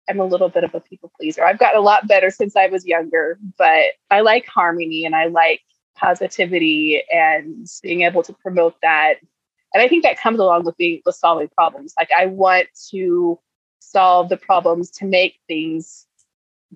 I'm 0.08 0.20
a 0.20 0.24
little 0.24 0.48
bit 0.48 0.64
of 0.64 0.74
a 0.74 0.80
people 0.80 1.12
pleaser. 1.16 1.44
I've 1.44 1.58
gotten 1.58 1.78
a 1.78 1.84
lot 1.84 2.08
better 2.08 2.30
since 2.30 2.56
I 2.56 2.66
was 2.66 2.86
younger, 2.86 3.38
but 3.58 3.92
I 4.10 4.20
like 4.20 4.46
harmony 4.46 5.04
and 5.04 5.14
I 5.14 5.26
like 5.26 5.60
positivity 5.96 7.02
and 7.12 7.66
being 7.82 8.02
able 8.02 8.22
to 8.24 8.32
promote 8.32 8.74
that. 8.82 9.16
And 9.72 9.82
I 9.82 9.88
think 9.88 10.02
that 10.02 10.18
comes 10.18 10.40
along 10.40 10.64
with 10.64 10.76
being 10.76 11.00
with 11.04 11.14
solving 11.14 11.48
problems. 11.48 11.94
Like 11.98 12.10
I 12.16 12.26
want 12.26 12.66
to 12.90 13.38
solve 13.78 14.28
the 14.28 14.36
problems 14.36 14.90
to 14.92 15.04
make 15.04 15.38
things 15.46 16.06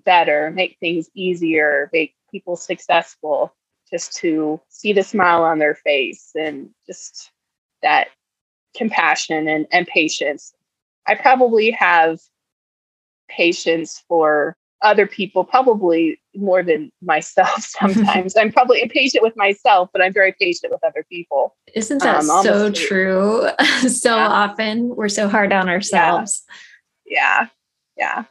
better, 0.03 0.51
make 0.51 0.77
things 0.79 1.09
easier, 1.13 1.89
make 1.91 2.15
people 2.31 2.55
successful, 2.55 3.53
just 3.89 4.15
to 4.17 4.59
see 4.69 4.93
the 4.93 5.03
smile 5.03 5.43
on 5.43 5.59
their 5.59 5.75
face 5.75 6.31
and 6.35 6.69
just 6.85 7.31
that 7.81 8.07
compassion 8.75 9.47
and, 9.47 9.67
and 9.71 9.87
patience. 9.87 10.53
I 11.07 11.15
probably 11.15 11.71
have 11.71 12.19
patience 13.29 14.03
for 14.07 14.57
other 14.81 15.07
people, 15.07 15.43
probably 15.43 16.19
more 16.35 16.61
than 16.63 16.91
myself 17.01 17.63
sometimes. 17.79 18.35
I'm 18.35 18.51
probably 18.51 18.81
impatient 18.81 19.23
with 19.23 19.35
myself, 19.35 19.89
but 19.91 20.01
I'm 20.01 20.13
very 20.13 20.35
patient 20.39 20.71
with 20.71 20.83
other 20.83 21.05
people. 21.09 21.55
Isn't 21.73 22.01
that 22.03 22.23
um, 22.25 22.43
so 22.43 22.71
true? 22.71 23.47
so 23.87 24.15
yeah. 24.15 24.27
often 24.27 24.95
we're 24.95 25.09
so 25.09 25.27
hard 25.27 25.53
on 25.53 25.69
ourselves. 25.69 26.43
Yeah. 27.05 27.41
yeah. 27.41 27.47
Yeah. 27.97 28.23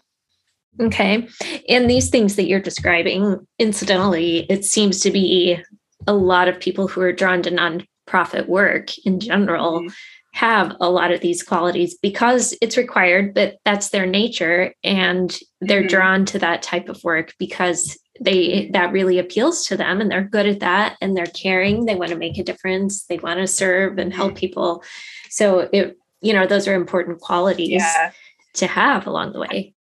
Okay. 0.81 1.29
And 1.69 1.89
these 1.89 2.11
things 2.11 2.37
that 2.37 2.47
you're 2.47 2.61
describing, 2.61 3.47
incidentally, 3.59 4.47
it 4.51 4.65
seems 4.65 5.01
to 5.01 5.11
be 5.11 5.59
a 6.07 6.15
lot 6.15 6.49
of 6.49 6.61
people 6.61 6.89
who 6.89 7.01
are 7.01 7.13
drawn 7.13 7.43
to 7.43 7.51
nonprofit 7.51 8.49
work 8.49 8.97
in 9.07 9.21
general. 9.21 9.81
Mm-hmm 9.81 9.89
have 10.35 10.77
a 10.81 10.91
lot 10.91 11.13
of 11.13 11.21
these 11.21 11.45
qualities 11.45 11.97
because 12.03 12.59
it's 12.61 12.77
required, 12.77 13.33
but 13.35 13.57
that's 13.65 13.91
their 13.91 14.05
nature. 14.05 14.75
And 14.83 15.39
they're 15.61 15.83
mm-hmm. 15.83 15.89
drawn 15.89 16.25
to 16.27 16.41
that 16.41 16.61
type 16.61 16.89
of 16.89 17.03
work 17.05 17.35
because 17.39 17.97
they 18.21 18.69
that 18.73 18.93
really 18.93 19.21
appeals 19.21 19.65
to 19.67 19.77
them 19.77 20.01
and 20.01 20.11
they're 20.11 20.25
good 20.25 20.47
at 20.47 20.59
that 20.59 20.97
and 21.01 21.17
they're 21.17 21.27
caring. 21.27 21.85
They 21.85 21.95
want 21.95 22.11
to 22.11 22.19
make 22.19 22.37
a 22.37 22.43
difference. 22.43 23.05
They 23.05 23.19
want 23.19 23.39
to 23.39 23.47
serve 23.47 23.99
and 23.99 24.13
help 24.13 24.31
mm-hmm. 24.31 24.39
people. 24.39 24.83
So 25.31 25.69
it, 25.73 25.97
you 26.21 26.33
know, 26.33 26.47
those 26.47 26.67
are 26.67 26.75
important 26.75 27.21
qualities 27.21 27.71
yeah. 27.71 28.11
to 28.55 28.67
have 28.67 29.07
along 29.07 29.35
the 29.35 29.41
way. 29.41 29.74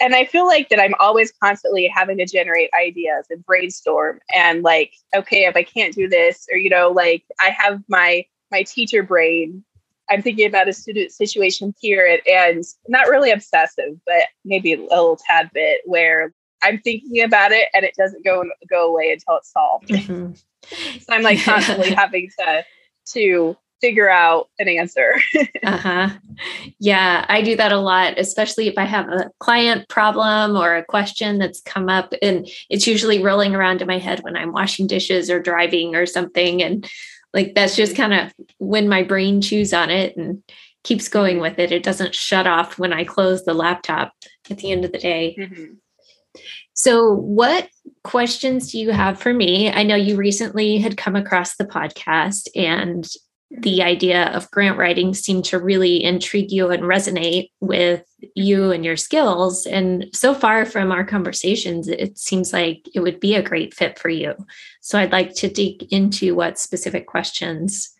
And 0.00 0.14
I 0.14 0.24
feel 0.24 0.46
like 0.46 0.70
that 0.70 0.80
I'm 0.80 0.94
always 0.98 1.32
constantly 1.42 1.86
having 1.86 2.16
to 2.18 2.26
generate 2.26 2.70
ideas 2.78 3.26
and 3.28 3.44
brainstorm 3.44 4.20
and 4.34 4.62
like, 4.62 4.92
okay, 5.14 5.44
if 5.44 5.56
I 5.56 5.62
can't 5.62 5.94
do 5.94 6.08
this, 6.08 6.46
or 6.50 6.58
you 6.58 6.70
know, 6.70 6.90
like 6.90 7.24
I 7.40 7.50
have 7.50 7.82
my 7.88 8.24
my 8.50 8.62
teacher 8.62 9.02
brain 9.02 9.62
I'm 10.10 10.22
thinking 10.22 10.46
about 10.46 10.68
a 10.68 10.72
student 10.72 11.12
situation 11.12 11.72
here 11.80 12.18
and 12.26 12.64
not 12.88 13.08
really 13.08 13.30
obsessive, 13.30 13.98
but 14.04 14.24
maybe 14.44 14.74
a 14.74 14.80
little 14.80 15.16
tad 15.16 15.50
bit 15.54 15.82
where 15.84 16.32
I'm 16.62 16.78
thinking 16.80 17.22
about 17.22 17.52
it 17.52 17.68
and 17.72 17.84
it 17.84 17.94
doesn't 17.96 18.24
go 18.24 18.44
go 18.68 18.88
away 18.88 19.12
until 19.12 19.36
it's 19.36 19.52
solved. 19.52 19.88
Mm-hmm. 19.88 20.32
so 20.98 21.06
I'm 21.08 21.22
like 21.22 21.40
constantly 21.44 21.92
having 21.92 22.28
to 22.40 22.64
to 23.12 23.56
figure 23.80 24.10
out 24.10 24.48
an 24.58 24.68
answer. 24.68 25.14
uh-huh. 25.64 26.10
Yeah, 26.78 27.24
I 27.28 27.42
do 27.42 27.56
that 27.56 27.72
a 27.72 27.78
lot, 27.78 28.18
especially 28.18 28.68
if 28.68 28.76
I 28.76 28.84
have 28.84 29.08
a 29.08 29.30
client 29.40 29.88
problem 29.88 30.56
or 30.56 30.76
a 30.76 30.84
question 30.84 31.38
that's 31.38 31.60
come 31.60 31.88
up 31.88 32.12
and 32.22 32.48
it's 32.68 32.86
usually 32.86 33.22
rolling 33.22 33.54
around 33.54 33.80
in 33.80 33.88
my 33.88 33.98
head 33.98 34.20
when 34.20 34.36
I'm 34.36 34.52
washing 34.52 34.86
dishes 34.86 35.30
or 35.30 35.40
driving 35.40 35.94
or 35.94 36.06
something 36.06 36.62
and 36.62 36.88
like 37.32 37.54
that's 37.54 37.76
just 37.76 37.96
kind 37.96 38.12
of 38.12 38.32
when 38.58 38.88
my 38.88 39.02
brain 39.02 39.40
chews 39.40 39.72
on 39.72 39.90
it 39.90 40.16
and 40.16 40.42
keeps 40.82 41.08
going 41.08 41.40
with 41.40 41.58
it. 41.58 41.72
It 41.72 41.82
doesn't 41.82 42.14
shut 42.14 42.46
off 42.46 42.78
when 42.78 42.92
I 42.92 43.04
close 43.04 43.44
the 43.44 43.54
laptop 43.54 44.12
at 44.50 44.58
the 44.58 44.72
end 44.72 44.84
of 44.84 44.92
the 44.92 44.98
day. 44.98 45.36
Mm-hmm. 45.38 45.74
So, 46.74 47.12
what 47.12 47.68
questions 48.04 48.72
do 48.72 48.78
you 48.78 48.90
have 48.90 49.20
for 49.20 49.34
me? 49.34 49.70
I 49.70 49.82
know 49.82 49.96
you 49.96 50.16
recently 50.16 50.78
had 50.78 50.96
come 50.96 51.16
across 51.16 51.56
the 51.56 51.66
podcast 51.66 52.48
and 52.54 53.06
the 53.50 53.82
idea 53.82 54.26
of 54.26 54.50
grant 54.50 54.78
writing 54.78 55.12
seemed 55.12 55.44
to 55.46 55.58
really 55.58 56.02
intrigue 56.02 56.52
you 56.52 56.70
and 56.70 56.84
resonate 56.84 57.50
with 57.60 58.04
you 58.36 58.70
and 58.70 58.84
your 58.84 58.96
skills. 58.96 59.66
And 59.66 60.06
so 60.14 60.34
far 60.34 60.64
from 60.64 60.92
our 60.92 61.04
conversations, 61.04 61.88
it 61.88 62.16
seems 62.16 62.52
like 62.52 62.88
it 62.94 63.00
would 63.00 63.18
be 63.18 63.34
a 63.34 63.42
great 63.42 63.74
fit 63.74 63.98
for 63.98 64.08
you. 64.08 64.34
So 64.80 64.98
I'd 64.98 65.12
like 65.12 65.34
to 65.36 65.48
dig 65.48 65.92
into 65.92 66.34
what 66.34 66.58
specific 66.58 67.06
questions 67.06 67.90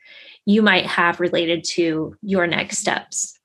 you 0.46 0.62
might 0.62 0.86
have 0.86 1.20
related 1.20 1.64
to 1.64 2.14
your 2.22 2.46
next 2.46 2.78
steps 2.78 3.39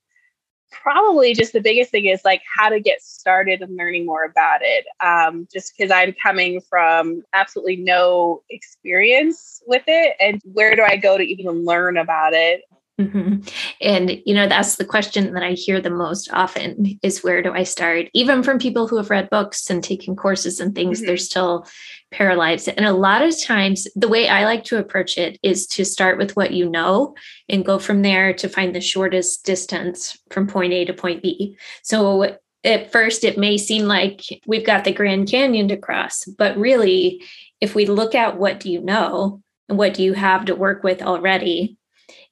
probably 0.81 1.33
just 1.33 1.53
the 1.53 1.61
biggest 1.61 1.91
thing 1.91 2.05
is 2.05 2.23
like 2.23 2.41
how 2.57 2.69
to 2.69 2.79
get 2.79 3.01
started 3.01 3.61
and 3.61 3.75
learning 3.77 4.05
more 4.05 4.23
about 4.23 4.59
it. 4.61 4.85
Um, 5.01 5.47
just 5.51 5.73
because 5.75 5.91
I'm 5.91 6.13
coming 6.21 6.61
from 6.61 7.23
absolutely 7.33 7.77
no 7.77 8.43
experience 8.49 9.61
with 9.67 9.83
it, 9.87 10.15
and 10.19 10.41
where 10.53 10.75
do 10.75 10.83
I 10.83 10.97
go 10.97 11.17
to 11.17 11.23
even 11.23 11.65
learn 11.65 11.97
about 11.97 12.33
it? 12.33 12.61
Mm-hmm. 12.99 13.41
And, 13.81 14.21
you 14.25 14.33
know, 14.33 14.47
that's 14.47 14.77
the 14.77 14.85
question 14.85 15.33
that 15.33 15.43
I 15.43 15.51
hear 15.51 15.81
the 15.81 15.89
most 15.89 16.29
often 16.31 16.97
is 17.03 17.23
where 17.23 17.41
do 17.41 17.51
I 17.51 17.63
start? 17.63 18.07
Even 18.13 18.41
from 18.41 18.57
people 18.57 18.87
who 18.87 18.95
have 18.95 19.09
read 19.09 19.29
books 19.29 19.69
and 19.69 19.83
taken 19.83 20.15
courses 20.15 20.61
and 20.61 20.73
things, 20.73 20.99
mm-hmm. 20.99 21.07
they're 21.07 21.17
still 21.17 21.67
paralyzed. 22.11 22.69
And 22.69 22.85
a 22.85 22.93
lot 22.93 23.21
of 23.21 23.39
times, 23.41 23.85
the 23.95 24.07
way 24.07 24.29
I 24.29 24.45
like 24.45 24.63
to 24.65 24.77
approach 24.77 25.17
it 25.17 25.37
is 25.43 25.67
to 25.67 25.83
start 25.83 26.17
with 26.17 26.37
what 26.37 26.53
you 26.53 26.69
know 26.69 27.15
and 27.49 27.65
go 27.65 27.79
from 27.79 28.01
there 28.01 28.33
to 28.33 28.47
find 28.47 28.73
the 28.73 28.79
shortest 28.79 29.45
distance 29.45 30.17
from 30.29 30.47
point 30.47 30.71
A 30.71 30.85
to 30.85 30.93
point 30.93 31.21
B. 31.21 31.57
So 31.83 32.37
at 32.63 32.91
first, 32.93 33.25
it 33.25 33.37
may 33.37 33.57
seem 33.57 33.85
like 33.85 34.21
we've 34.47 34.65
got 34.65 34.85
the 34.85 34.93
Grand 34.93 35.29
Canyon 35.29 35.67
to 35.67 35.77
cross, 35.77 36.23
but 36.23 36.57
really, 36.57 37.21
if 37.59 37.75
we 37.75 37.85
look 37.85 38.15
at 38.15 38.37
what 38.37 38.59
do 38.59 38.71
you 38.71 38.81
know 38.81 39.41
and 39.67 39.77
what 39.77 39.93
do 39.93 40.03
you 40.03 40.13
have 40.13 40.45
to 40.45 40.55
work 40.55 40.83
with 40.83 41.01
already, 41.01 41.77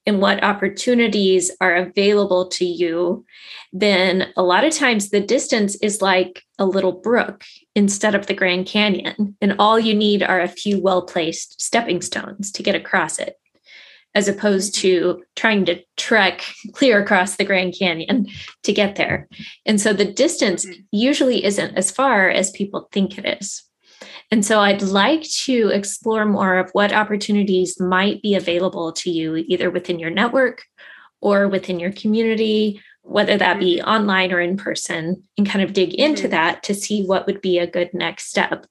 and 0.06 0.20
what 0.20 0.42
opportunities 0.44 1.50
are 1.60 1.74
available 1.74 2.48
to 2.48 2.64
you, 2.64 3.24
then 3.72 4.32
a 4.36 4.42
lot 4.42 4.64
of 4.64 4.72
times 4.72 5.10
the 5.10 5.20
distance 5.20 5.74
is 5.76 6.02
like 6.02 6.42
a 6.58 6.66
little 6.66 6.92
brook 6.92 7.44
instead 7.74 8.14
of 8.14 8.26
the 8.26 8.34
Grand 8.34 8.66
Canyon. 8.66 9.36
And 9.40 9.56
all 9.58 9.78
you 9.78 9.94
need 9.94 10.22
are 10.22 10.40
a 10.40 10.48
few 10.48 10.80
well 10.80 11.02
placed 11.02 11.60
stepping 11.60 12.02
stones 12.02 12.52
to 12.52 12.62
get 12.62 12.74
across 12.74 13.18
it, 13.18 13.36
as 14.14 14.28
opposed 14.28 14.74
to 14.76 15.22
trying 15.36 15.64
to 15.64 15.82
trek 15.96 16.44
clear 16.72 17.02
across 17.02 17.36
the 17.36 17.44
Grand 17.44 17.74
Canyon 17.78 18.26
to 18.62 18.72
get 18.72 18.96
there. 18.96 19.28
And 19.66 19.80
so 19.80 19.92
the 19.92 20.04
distance 20.04 20.64
mm-hmm. 20.64 20.82
usually 20.92 21.44
isn't 21.44 21.76
as 21.76 21.90
far 21.90 22.28
as 22.28 22.50
people 22.50 22.88
think 22.92 23.18
it 23.18 23.40
is. 23.42 23.63
And 24.34 24.44
so 24.44 24.58
I'd 24.58 24.82
like 24.82 25.22
to 25.44 25.68
explore 25.72 26.24
more 26.24 26.58
of 26.58 26.68
what 26.72 26.92
opportunities 26.92 27.78
might 27.78 28.20
be 28.20 28.34
available 28.34 28.90
to 28.94 29.08
you, 29.08 29.36
either 29.36 29.70
within 29.70 30.00
your 30.00 30.10
network 30.10 30.64
or 31.20 31.46
within 31.46 31.78
your 31.78 31.92
community, 31.92 32.82
whether 33.02 33.36
that 33.36 33.60
be 33.60 33.78
mm-hmm. 33.78 33.88
online 33.88 34.32
or 34.32 34.40
in 34.40 34.56
person, 34.56 35.22
and 35.38 35.48
kind 35.48 35.64
of 35.64 35.72
dig 35.72 35.94
into 35.94 36.24
mm-hmm. 36.24 36.32
that 36.32 36.64
to 36.64 36.74
see 36.74 37.04
what 37.04 37.28
would 37.28 37.42
be 37.42 37.60
a 37.60 37.66
good 37.68 37.94
next 37.94 38.24
step 38.28 38.66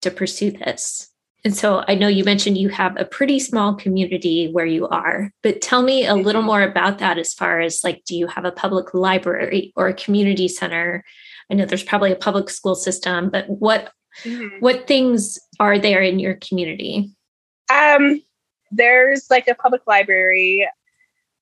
to 0.00 0.10
pursue 0.10 0.52
this. 0.52 1.10
And 1.44 1.54
so 1.54 1.84
I 1.86 1.96
know 1.96 2.08
you 2.08 2.24
mentioned 2.24 2.56
you 2.56 2.70
have 2.70 2.98
a 2.98 3.04
pretty 3.04 3.38
small 3.40 3.74
community 3.74 4.48
where 4.52 4.64
you 4.64 4.88
are, 4.88 5.30
but 5.42 5.60
tell 5.60 5.82
me 5.82 6.06
a 6.06 6.14
little 6.14 6.40
mm-hmm. 6.40 6.46
more 6.46 6.62
about 6.62 7.00
that 7.00 7.18
as 7.18 7.34
far 7.34 7.60
as 7.60 7.84
like, 7.84 8.04
do 8.06 8.16
you 8.16 8.26
have 8.26 8.46
a 8.46 8.52
public 8.52 8.94
library 8.94 9.70
or 9.76 9.86
a 9.86 9.92
community 9.92 10.48
center? 10.48 11.04
I 11.50 11.54
know 11.56 11.66
there's 11.66 11.82
probably 11.82 12.12
a 12.12 12.16
public 12.16 12.48
school 12.48 12.74
system, 12.74 13.28
but 13.28 13.44
what 13.50 13.92
Mm-hmm. 14.22 14.58
What 14.60 14.86
things 14.86 15.38
are 15.60 15.78
there 15.78 16.02
in 16.02 16.18
your 16.18 16.34
community? 16.34 17.10
Um, 17.72 18.22
there's 18.70 19.30
like 19.30 19.48
a 19.48 19.54
public 19.54 19.82
library, 19.86 20.68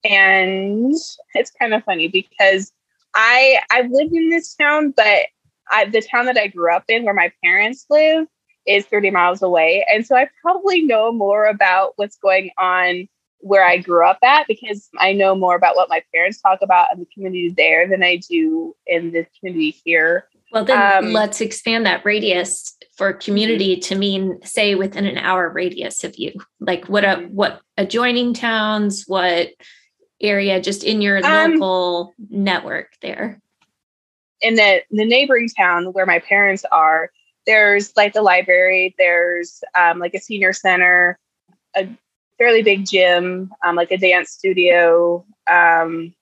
and 0.04 0.94
it's 1.34 1.50
kind 1.50 1.74
of 1.74 1.84
funny 1.84 2.08
because 2.08 2.72
I 3.14 3.60
I've 3.70 3.90
lived 3.90 4.14
in 4.14 4.30
this 4.30 4.54
town, 4.54 4.92
but 4.96 5.26
I, 5.70 5.86
the 5.86 6.02
town 6.02 6.26
that 6.26 6.36
I 6.36 6.48
grew 6.48 6.72
up 6.74 6.84
in, 6.88 7.04
where 7.04 7.14
my 7.14 7.32
parents 7.42 7.86
live, 7.90 8.26
is 8.66 8.86
30 8.86 9.10
miles 9.10 9.42
away, 9.42 9.84
and 9.92 10.06
so 10.06 10.16
I 10.16 10.28
probably 10.40 10.82
know 10.82 11.12
more 11.12 11.46
about 11.46 11.92
what's 11.96 12.16
going 12.16 12.50
on 12.58 13.08
where 13.42 13.64
I 13.64 13.76
grew 13.76 14.06
up 14.06 14.18
at 14.22 14.46
because 14.46 14.88
I 14.98 15.12
know 15.12 15.34
more 15.34 15.56
about 15.56 15.74
what 15.74 15.88
my 15.88 16.02
parents 16.14 16.40
talk 16.40 16.60
about 16.62 16.92
in 16.94 17.00
the 17.00 17.06
community 17.12 17.52
there 17.54 17.88
than 17.88 18.02
I 18.02 18.16
do 18.16 18.74
in 18.86 19.10
the 19.10 19.26
community 19.38 19.76
here. 19.84 20.28
Well, 20.52 20.64
then 20.64 21.04
um, 21.04 21.12
let's 21.12 21.40
expand 21.40 21.86
that 21.86 22.04
radius 22.04 22.76
for 22.96 23.12
community 23.14 23.76
to 23.78 23.94
mean, 23.94 24.38
say, 24.44 24.74
within 24.74 25.06
an 25.06 25.16
hour 25.16 25.48
radius 25.50 26.04
of 26.04 26.14
you. 26.16 26.32
Like 26.60 26.86
what 26.88 27.04
a 27.04 27.26
what 27.30 27.60
adjoining 27.78 28.34
towns, 28.34 29.04
what 29.06 29.48
area, 30.20 30.60
just 30.60 30.84
in 30.84 31.00
your 31.00 31.24
um, 31.24 31.52
local 31.52 32.14
network 32.28 32.92
there. 33.00 33.40
in 34.42 34.56
the 34.56 34.82
the 34.90 35.04
neighboring 35.04 35.48
town 35.48 35.86
where 35.92 36.06
my 36.06 36.18
parents 36.18 36.64
are, 36.70 37.10
there's 37.46 37.92
like 37.96 38.12
the 38.12 38.22
library, 38.22 38.94
there's 38.98 39.62
um, 39.78 39.98
like 39.98 40.14
a 40.14 40.20
senior 40.20 40.52
center, 40.52 41.18
a 41.74 41.88
fairly 42.38 42.62
big 42.62 42.86
gym, 42.86 43.50
um, 43.64 43.76
like 43.76 43.90
a 43.90 43.96
dance 43.96 44.30
studio, 44.30 45.24
um, 45.50 46.14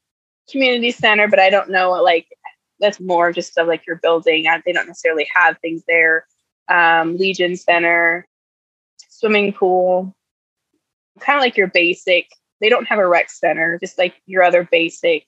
community 0.50 0.90
center, 0.92 1.28
but 1.28 1.38
I 1.38 1.50
don't 1.50 1.70
know 1.70 1.90
like 1.90 2.26
that's 2.80 3.00
more 3.00 3.32
just 3.32 3.56
of 3.58 3.66
like 3.66 3.86
your 3.86 3.96
building. 3.96 4.46
They 4.64 4.72
don't 4.72 4.86
necessarily 4.86 5.28
have 5.34 5.58
things 5.58 5.82
there. 5.86 6.26
Um, 6.68 7.16
Legion 7.16 7.56
Center, 7.56 8.26
swimming 9.08 9.52
pool, 9.52 10.14
kind 11.20 11.36
of 11.36 11.42
like 11.42 11.56
your 11.56 11.68
basic. 11.68 12.28
They 12.60 12.68
don't 12.68 12.88
have 12.88 12.98
a 12.98 13.06
rec 13.06 13.30
center, 13.30 13.78
just 13.78 13.98
like 13.98 14.14
your 14.26 14.42
other 14.42 14.68
basic, 14.70 15.26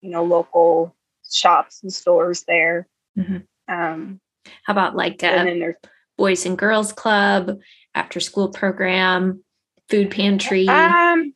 you 0.00 0.10
know, 0.10 0.24
local 0.24 0.94
shops 1.30 1.82
and 1.82 1.92
stores 1.92 2.44
there. 2.46 2.88
Mm-hmm. 3.18 3.72
Um, 3.72 4.20
How 4.64 4.72
about 4.72 4.96
like 4.96 5.22
a 5.22 5.44
there's, 5.44 5.76
Boys 6.16 6.46
and 6.46 6.58
Girls 6.58 6.92
Club, 6.92 7.58
after 7.94 8.20
school 8.20 8.48
program, 8.48 9.44
food 9.88 10.10
pantry? 10.10 10.68
Um, 10.68 11.34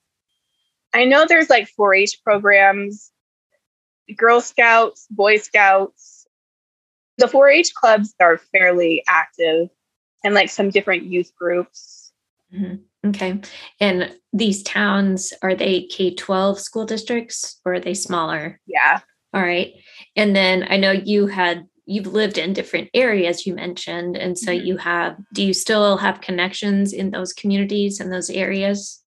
I 0.94 1.04
know 1.04 1.26
there's 1.26 1.50
like 1.50 1.68
4-H 1.78 2.22
programs, 2.24 3.10
Girl 4.14 4.40
Scouts, 4.40 5.06
Boy 5.10 5.38
Scouts. 5.38 6.26
The 7.18 7.26
4-H 7.26 7.74
clubs 7.74 8.14
are 8.20 8.36
fairly 8.36 9.02
active, 9.08 9.68
and 10.22 10.34
like 10.34 10.50
some 10.50 10.70
different 10.70 11.04
youth 11.04 11.32
groups. 11.34 12.12
Mm-hmm. 12.54 13.08
Okay. 13.08 13.40
And 13.80 14.14
these 14.32 14.62
towns, 14.62 15.32
are 15.42 15.54
they 15.54 15.84
K 15.84 16.14
12 16.14 16.58
school 16.60 16.84
districts 16.84 17.60
or 17.64 17.74
are 17.74 17.80
they 17.80 17.94
smaller? 17.94 18.60
Yeah. 18.66 19.00
All 19.32 19.42
right. 19.42 19.74
And 20.16 20.34
then 20.34 20.66
I 20.68 20.76
know 20.76 20.90
you 20.90 21.26
had, 21.26 21.66
you've 21.84 22.08
lived 22.08 22.36
in 22.36 22.52
different 22.52 22.90
areas 22.94 23.46
you 23.46 23.54
mentioned. 23.54 24.16
And 24.16 24.36
so 24.36 24.50
mm-hmm. 24.50 24.66
you 24.66 24.76
have, 24.78 25.16
do 25.32 25.44
you 25.44 25.54
still 25.54 25.96
have 25.98 26.20
connections 26.20 26.92
in 26.92 27.10
those 27.10 27.32
communities 27.32 28.00
and 28.00 28.12
those 28.12 28.30
areas? 28.30 29.02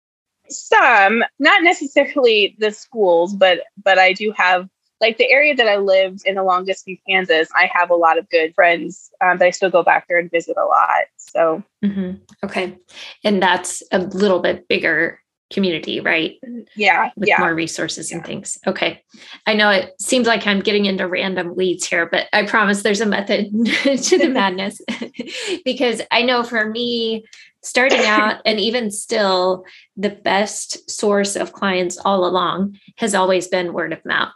Some, 0.48 1.22
not 1.38 1.62
necessarily 1.62 2.56
the 2.58 2.70
schools, 2.70 3.34
but 3.34 3.60
but 3.82 3.98
I 3.98 4.12
do 4.12 4.32
have 4.36 4.68
like 5.04 5.18
the 5.18 5.30
area 5.30 5.54
that 5.54 5.68
I 5.68 5.76
lived 5.76 6.22
in 6.24 6.34
the 6.34 6.42
long 6.42 6.64
distance 6.64 6.98
Kansas, 7.06 7.48
I 7.54 7.70
have 7.72 7.90
a 7.90 7.94
lot 7.94 8.18
of 8.18 8.28
good 8.30 8.54
friends 8.54 9.10
um, 9.20 9.38
that 9.38 9.46
I 9.46 9.50
still 9.50 9.70
go 9.70 9.82
back 9.82 10.06
there 10.08 10.18
and 10.18 10.30
visit 10.30 10.56
a 10.56 10.64
lot. 10.64 11.04
So, 11.16 11.62
mm-hmm. 11.84 12.12
okay. 12.42 12.76
And 13.22 13.42
that's 13.42 13.82
a 13.92 13.98
little 13.98 14.40
bit 14.40 14.66
bigger 14.66 15.20
community, 15.52 16.00
right? 16.00 16.36
Yeah. 16.74 17.10
With 17.16 17.28
yeah. 17.28 17.38
more 17.38 17.54
resources 17.54 18.10
and 18.10 18.24
things. 18.24 18.56
Okay. 18.66 19.02
I 19.46 19.54
know 19.54 19.68
it 19.68 19.92
seems 20.00 20.26
like 20.26 20.46
I'm 20.46 20.60
getting 20.60 20.86
into 20.86 21.06
random 21.06 21.54
weeds 21.54 21.86
here, 21.86 22.06
but 22.06 22.26
I 22.32 22.46
promise 22.46 22.82
there's 22.82 23.02
a 23.02 23.06
method 23.06 23.50
to 23.82 24.18
the 24.18 24.30
madness 24.30 24.80
because 25.64 26.00
I 26.10 26.22
know 26.22 26.42
for 26.44 26.70
me, 26.70 27.26
starting 27.62 28.00
out 28.04 28.40
and 28.46 28.58
even 28.58 28.90
still, 28.90 29.64
the 29.96 30.10
best 30.10 30.90
source 30.90 31.36
of 31.36 31.52
clients 31.52 31.98
all 31.98 32.26
along 32.26 32.78
has 32.96 33.14
always 33.14 33.48
been 33.48 33.74
word 33.74 33.92
of 33.92 34.04
mouth. 34.04 34.32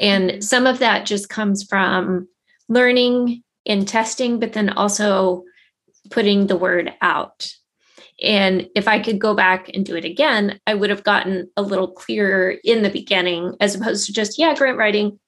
And 0.00 0.30
mm-hmm. 0.30 0.40
some 0.40 0.66
of 0.66 0.80
that 0.80 1.06
just 1.06 1.28
comes 1.28 1.62
from 1.62 2.26
learning 2.68 3.44
and 3.66 3.86
testing, 3.86 4.40
but 4.40 4.54
then 4.54 4.70
also 4.70 5.44
putting 6.10 6.46
the 6.46 6.56
word 6.56 6.92
out. 7.00 7.52
And 8.22 8.68
if 8.74 8.86
I 8.86 8.98
could 8.98 9.18
go 9.18 9.34
back 9.34 9.70
and 9.72 9.84
do 9.84 9.96
it 9.96 10.04
again, 10.04 10.60
I 10.66 10.74
would 10.74 10.90
have 10.90 11.04
gotten 11.04 11.50
a 11.56 11.62
little 11.62 11.88
clearer 11.88 12.56
in 12.64 12.82
the 12.82 12.90
beginning 12.90 13.56
as 13.60 13.74
opposed 13.74 14.06
to 14.06 14.12
just, 14.12 14.38
yeah, 14.38 14.54
grant 14.54 14.76
writing. 14.76 15.18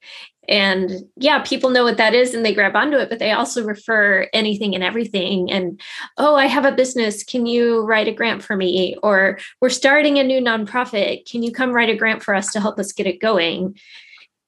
And 0.49 0.91
yeah, 1.17 1.39
people 1.39 1.71
know 1.71 1.85
what 1.85 1.97
that 1.99 2.15
is 2.15 2.35
and 2.35 2.45
they 2.45 2.53
grab 2.53 2.75
onto 2.75 2.99
it, 2.99 3.09
but 3.09 3.19
they 3.19 3.31
also 3.31 3.65
refer 3.65 4.29
anything 4.33 4.75
and 4.75 4.83
everything. 4.83 5.51
And 5.51 5.81
oh, 6.19 6.35
I 6.35 6.47
have 6.47 6.65
a 6.65 6.73
business. 6.73 7.23
Can 7.23 7.47
you 7.47 7.83
write 7.87 8.09
a 8.09 8.13
grant 8.13 8.43
for 8.43 8.57
me? 8.57 8.97
Or 9.03 9.39
we're 9.61 9.71
starting 9.71 10.19
a 10.19 10.25
new 10.25 10.41
nonprofit. 10.41 11.31
Can 11.31 11.43
you 11.43 11.53
come 11.53 11.73
write 11.73 11.91
a 11.91 11.97
grant 11.97 12.23
for 12.23 12.35
us 12.35 12.53
to 12.53 12.61
help 12.61 12.79
us 12.79 12.93
get 12.93 13.07
it 13.07 13.21
going? 13.21 13.79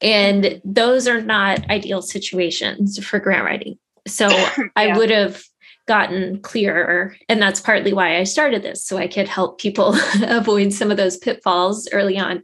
And 0.04 0.60
those 0.64 1.08
are 1.08 1.22
not 1.22 1.68
ideal 1.70 2.02
situations 2.02 3.02
for 3.04 3.18
grant 3.18 3.44
writing. 3.44 3.78
So 4.06 4.28
yeah. 4.28 4.68
I 4.76 4.96
would 4.96 5.10
have 5.10 5.42
gotten 5.88 6.40
clearer. 6.40 7.16
And 7.28 7.40
that's 7.40 7.60
partly 7.60 7.92
why 7.92 8.18
I 8.18 8.24
started 8.24 8.62
this, 8.62 8.84
so 8.84 8.98
I 8.98 9.08
could 9.08 9.28
help 9.28 9.58
people 9.58 9.96
avoid 10.22 10.72
some 10.72 10.90
of 10.90 10.96
those 10.96 11.16
pitfalls 11.16 11.88
early 11.92 12.18
on 12.18 12.42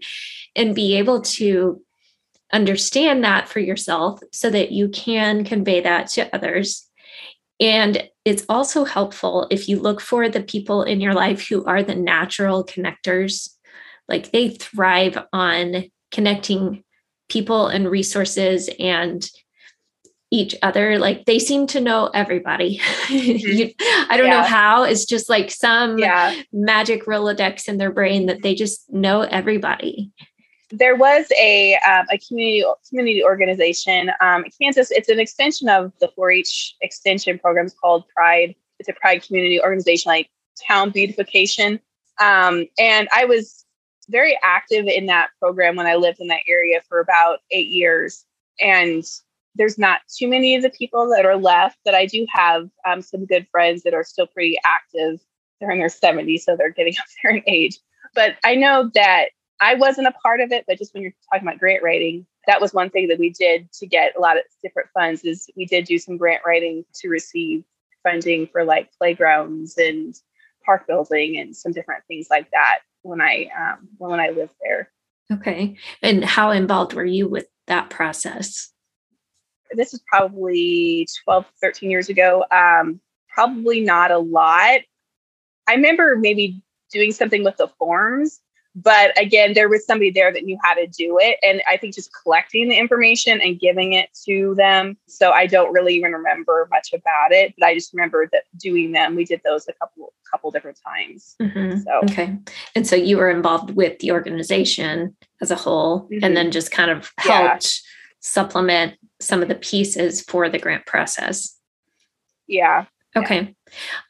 and 0.57 0.75
be 0.75 0.97
able 0.97 1.21
to 1.21 1.81
understand 2.53 3.23
that 3.23 3.49
for 3.49 3.61
yourself 3.61 4.21
so 4.33 4.51
that 4.51 4.73
you 4.73 4.89
can 4.89 5.45
convey 5.45 5.81
that 5.83 6.09
to 6.09 6.35
others. 6.35 6.87
And 7.61 8.09
it's 8.25 8.45
also 8.49 8.85
helpful 8.85 9.47
if 9.51 9.69
you 9.69 9.79
look 9.79 10.01
for 10.01 10.29
the 10.29 10.43
people 10.43 10.83
in 10.83 11.01
your 11.01 11.15
life 11.15 11.47
who 11.47 11.65
are 11.67 11.83
the 11.83 11.95
natural 11.95 12.65
connectors, 12.65 13.51
like 14.09 14.33
they 14.33 14.49
thrive 14.49 15.19
on 15.33 15.91
connecting 16.11 16.85
people 17.31 17.69
and 17.69 17.91
resources 17.91 18.69
and 18.79 19.31
each 20.33 20.55
other 20.63 20.99
like 20.99 21.25
they 21.25 21.39
seem 21.39 21.67
to 21.67 21.81
know 21.81 22.07
everybody 22.15 22.79
mm-hmm. 22.79 23.49
you, 23.59 23.75
i 24.09 24.17
don't 24.17 24.27
yeah. 24.27 24.41
know 24.41 24.47
how 24.47 24.85
it's 24.85 25.05
just 25.05 25.29
like 25.29 25.51
some 25.51 25.99
yeah. 25.99 26.35
magic 26.53 27.05
rolodex 27.07 27.69
in 27.69 27.79
their 27.79 27.91
brain 27.91 28.27
that 28.27 28.43
they 28.43 28.55
just 28.55 28.91
know 28.93 29.23
everybody 29.23 30.11
there 30.71 30.95
was 30.95 31.27
a 31.37 31.75
um, 31.89 32.07
a 32.13 32.19
community 32.19 32.65
community 32.89 33.25
organization 33.25 34.11
um, 34.21 34.45
in 34.45 34.51
kansas 34.61 34.93
it's 34.93 35.09
an 35.09 35.19
extension 35.19 35.69
of 35.69 35.93
the 36.01 36.09
4-h 36.17 36.77
extension 36.81 37.39
programs 37.39 37.75
called 37.75 38.05
pride 38.15 38.55
it's 38.79 38.89
a 38.89 38.93
pride 38.93 39.23
community 39.23 39.61
organization 39.61 40.09
like 40.09 40.31
town 40.69 40.91
beautification 40.91 41.81
um, 42.21 42.67
and 42.79 43.09
i 43.13 43.25
was 43.25 43.65
very 44.11 44.39
active 44.43 44.87
in 44.87 45.07
that 45.07 45.31
program 45.39 45.77
when 45.77 45.87
I 45.87 45.95
lived 45.95 46.21
in 46.21 46.29
that 46.29 46.43
area 46.49 46.81
for 46.89 47.01
about 47.01 47.39
eight 47.51 47.69
years. 47.69 48.25
And 48.61 49.05
there's 49.55 49.79
not 49.79 50.01
too 50.15 50.29
many 50.29 50.55
of 50.55 50.63
the 50.63 50.71
people 50.71 51.09
that 51.11 51.27
are 51.27 51.37
left, 51.37 51.79
but 51.85 51.95
I 51.95 52.07
do 52.07 52.27
have 52.31 52.69
um, 52.87 53.03
some 53.03 53.27
good 53.27 53.47
friends 53.51 53.83
that 53.83 53.95
are 53.95 54.05
still 54.05 54.27
pretty 54.27 54.59
active. 54.65 55.21
They're 55.61 55.71
in 55.71 55.79
their 55.79 55.89
70s, 55.89 56.41
so 56.41 56.57
they're 56.57 56.71
getting 56.71 56.95
up 56.99 57.07
there 57.23 57.33
in 57.33 57.43
age. 57.47 57.79
But 58.15 58.37
I 58.45 58.55
know 58.55 58.91
that 58.95 59.27
I 59.61 59.75
wasn't 59.75 60.09
a 60.09 60.13
part 60.13 60.41
of 60.41 60.53
it, 60.53 60.65
but 60.67 60.79
just 60.79 60.95
when 60.95 61.03
you're 61.03 61.13
talking 61.31 61.47
about 61.47 61.61
grant 61.61 61.83
writing, 61.83 62.27
that 62.47 62.61
was 62.61 62.73
one 62.73 62.91
thing 62.91 63.09
that 63.09 63.19
we 63.19 63.31
did 63.31 63.71
to 63.75 63.87
get 63.87 64.17
a 64.17 64.21
lot 64.21 64.39
of 64.39 64.45
different 64.63 64.89
funds 64.95 65.25
is 65.25 65.49
we 65.57 65.67
did 65.67 65.85
do 65.85 65.99
some 65.99 66.17
grant 66.17 66.43
writing 66.47 66.85
to 66.95 67.09
receive 67.09 67.65
funding 68.03 68.47
for 68.47 68.65
like 68.65 68.91
playgrounds 68.97 69.77
and 69.77 70.15
park 70.65 70.87
building 70.87 71.37
and 71.37 71.55
some 71.55 71.73
different 71.73 72.03
things 72.09 72.29
like 72.31 72.51
that 72.51 72.79
when 73.03 73.21
I 73.21 73.49
um, 73.59 73.89
when 73.99 74.21
I 74.21 74.31
lived 74.31 74.55
there. 74.63 74.91
Okay, 75.33 75.77
and 76.03 76.25
how 76.25 76.51
involved 76.51 76.95
were 76.95 77.05
you 77.05 77.29
with 77.29 77.47
that 77.67 77.91
process? 77.91 78.71
This 79.73 79.95
is 79.95 80.03
probably 80.07 81.07
12, 81.25 81.47
13 81.61 81.91
years 81.91 82.09
ago. 82.09 82.45
Um, 82.51 83.01
probably 83.29 83.81
not 83.81 84.11
a 84.11 84.19
lot. 84.19 84.81
I 85.69 85.75
remember 85.75 86.17
maybe 86.17 86.61
doing 86.91 87.13
something 87.13 87.45
with 87.45 87.57
the 87.57 87.69
forms, 87.79 88.41
but 88.75 89.19
again 89.19 89.53
there 89.55 89.69
was 89.69 89.85
somebody 89.85 90.11
there 90.11 90.33
that 90.33 90.45
knew 90.45 90.59
how 90.63 90.75
to 90.75 90.87
do 90.87 91.19
it. 91.21 91.37
And 91.43 91.63
i 91.69 91.77
think 91.77 91.95
just 91.95 92.11
collecting 92.23 92.69
the 92.69 92.77
information 92.77 93.41
and 93.41 93.59
giving 93.59 93.93
it 93.93 94.11
to 94.27 94.55
them. 94.57 94.97
So 95.07 95.31
i 95.33 95.47
don't 95.47 95.73
really 95.73 95.95
even 95.95 96.13
remember 96.13 96.69
much 96.71 96.93
about 96.93 97.33
it 97.33 97.55
but 97.59 97.67
i 97.67 97.75
just 97.75 97.93
remember 97.93 98.29
that 98.33 98.45
doing 98.57 98.93
them. 98.93 99.17
We 99.17 99.25
did 99.25 99.41
those 99.45 99.69
a 99.69 99.73
couple 99.75 100.13
couple 100.31 100.51
different 100.51 100.79
times. 100.85 101.37
Mm-hmm. 101.41 101.81
so. 101.81 102.01
Okay. 102.05 102.39
And 102.75 102.87
so 102.87 102.97
you 102.97 103.17
were 103.17 103.31
involved 103.31 103.71
with 103.71 103.99
the 103.99 104.13
organization 104.13 105.17
as 105.41 105.51
a 105.51 105.57
whole 105.57 106.03
mm-hmm. 106.03 106.25
and 106.25 106.37
then 106.37 106.51
just 106.51 106.71
kind 106.71 106.91
of 106.91 107.13
helped 107.19 107.83
yeah. 107.83 107.91
supplement 108.21 108.95
some 109.21 109.43
of 109.43 109.49
the 109.49 109.55
pieces 109.55 110.23
for 110.23 110.49
the 110.49 110.59
grant 110.59 110.87
process. 110.87 111.57
Yeah. 112.47 112.87
Okay. 113.17 113.55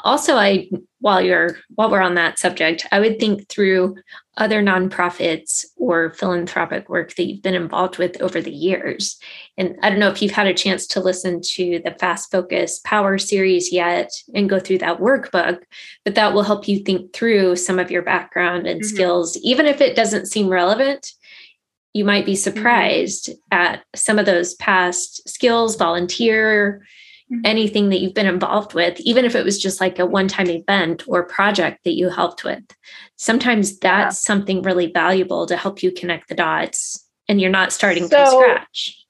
Also, 0.00 0.36
I 0.36 0.68
while 1.00 1.20
you're 1.20 1.56
while 1.74 1.90
we're 1.90 2.00
on 2.00 2.14
that 2.14 2.38
subject, 2.38 2.86
I 2.92 3.00
would 3.00 3.18
think 3.18 3.48
through 3.48 3.96
other 4.36 4.62
nonprofits 4.62 5.66
or 5.76 6.10
philanthropic 6.10 6.88
work 6.88 7.14
that 7.14 7.24
you've 7.24 7.42
been 7.42 7.54
involved 7.54 7.98
with 7.98 8.20
over 8.22 8.40
the 8.40 8.52
years. 8.52 9.18
And 9.58 9.76
I 9.82 9.90
don't 9.90 9.98
know 9.98 10.10
if 10.10 10.22
you've 10.22 10.32
had 10.32 10.46
a 10.46 10.54
chance 10.54 10.86
to 10.88 11.00
listen 11.00 11.40
to 11.42 11.80
the 11.84 11.94
Fast 11.98 12.30
Focus 12.30 12.80
Power 12.84 13.18
series 13.18 13.72
yet 13.72 14.10
and 14.34 14.48
go 14.48 14.58
through 14.58 14.78
that 14.78 14.98
workbook, 14.98 15.60
but 16.04 16.14
that 16.14 16.32
will 16.32 16.42
help 16.42 16.68
you 16.68 16.78
think 16.78 17.12
through 17.12 17.56
some 17.56 17.78
of 17.78 17.90
your 17.90 18.02
background 18.02 18.66
and 18.66 18.80
mm-hmm. 18.80 18.94
skills, 18.94 19.36
even 19.42 19.66
if 19.66 19.80
it 19.80 19.96
doesn't 19.96 20.26
seem 20.26 20.48
relevant. 20.48 21.12
You 21.92 22.04
might 22.04 22.24
be 22.24 22.32
mm-hmm. 22.32 22.38
surprised 22.38 23.28
mm-hmm. 23.28 23.58
at 23.58 23.84
some 23.94 24.18
of 24.18 24.26
those 24.26 24.54
past 24.54 25.28
skills, 25.28 25.76
volunteer. 25.76 26.86
Anything 27.44 27.90
that 27.90 28.00
you've 28.00 28.14
been 28.14 28.26
involved 28.26 28.74
with, 28.74 28.98
even 29.00 29.24
if 29.24 29.34
it 29.34 29.44
was 29.44 29.58
just 29.58 29.80
like 29.80 29.98
a 29.98 30.06
one 30.06 30.28
time 30.28 30.50
event 30.50 31.04
or 31.06 31.22
project 31.22 31.84
that 31.84 31.94
you 31.94 32.08
helped 32.08 32.44
with. 32.44 32.62
Sometimes 33.16 33.78
that's 33.78 34.16
yeah. 34.16 34.34
something 34.34 34.62
really 34.62 34.90
valuable 34.92 35.46
to 35.46 35.56
help 35.56 35.82
you 35.82 35.92
connect 35.92 36.28
the 36.28 36.34
dots 36.34 37.06
and 37.28 37.40
you're 37.40 37.50
not 37.50 37.72
starting 37.72 38.08
so, 38.08 38.24
from 38.24 38.42
scratch. 38.42 39.06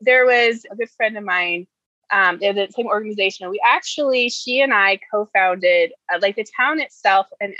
there 0.00 0.24
was 0.24 0.64
a 0.70 0.76
good 0.76 0.90
friend 0.90 1.18
of 1.18 1.24
mine. 1.24 1.66
Um, 2.12 2.38
they're 2.40 2.52
the 2.52 2.68
same 2.70 2.86
organization. 2.86 3.50
We 3.50 3.60
actually, 3.66 4.28
she 4.28 4.60
and 4.60 4.72
I 4.72 5.00
co-founded 5.10 5.92
uh, 6.12 6.20
like 6.22 6.36
the 6.36 6.46
town 6.56 6.80
itself, 6.80 7.26
and 7.40 7.52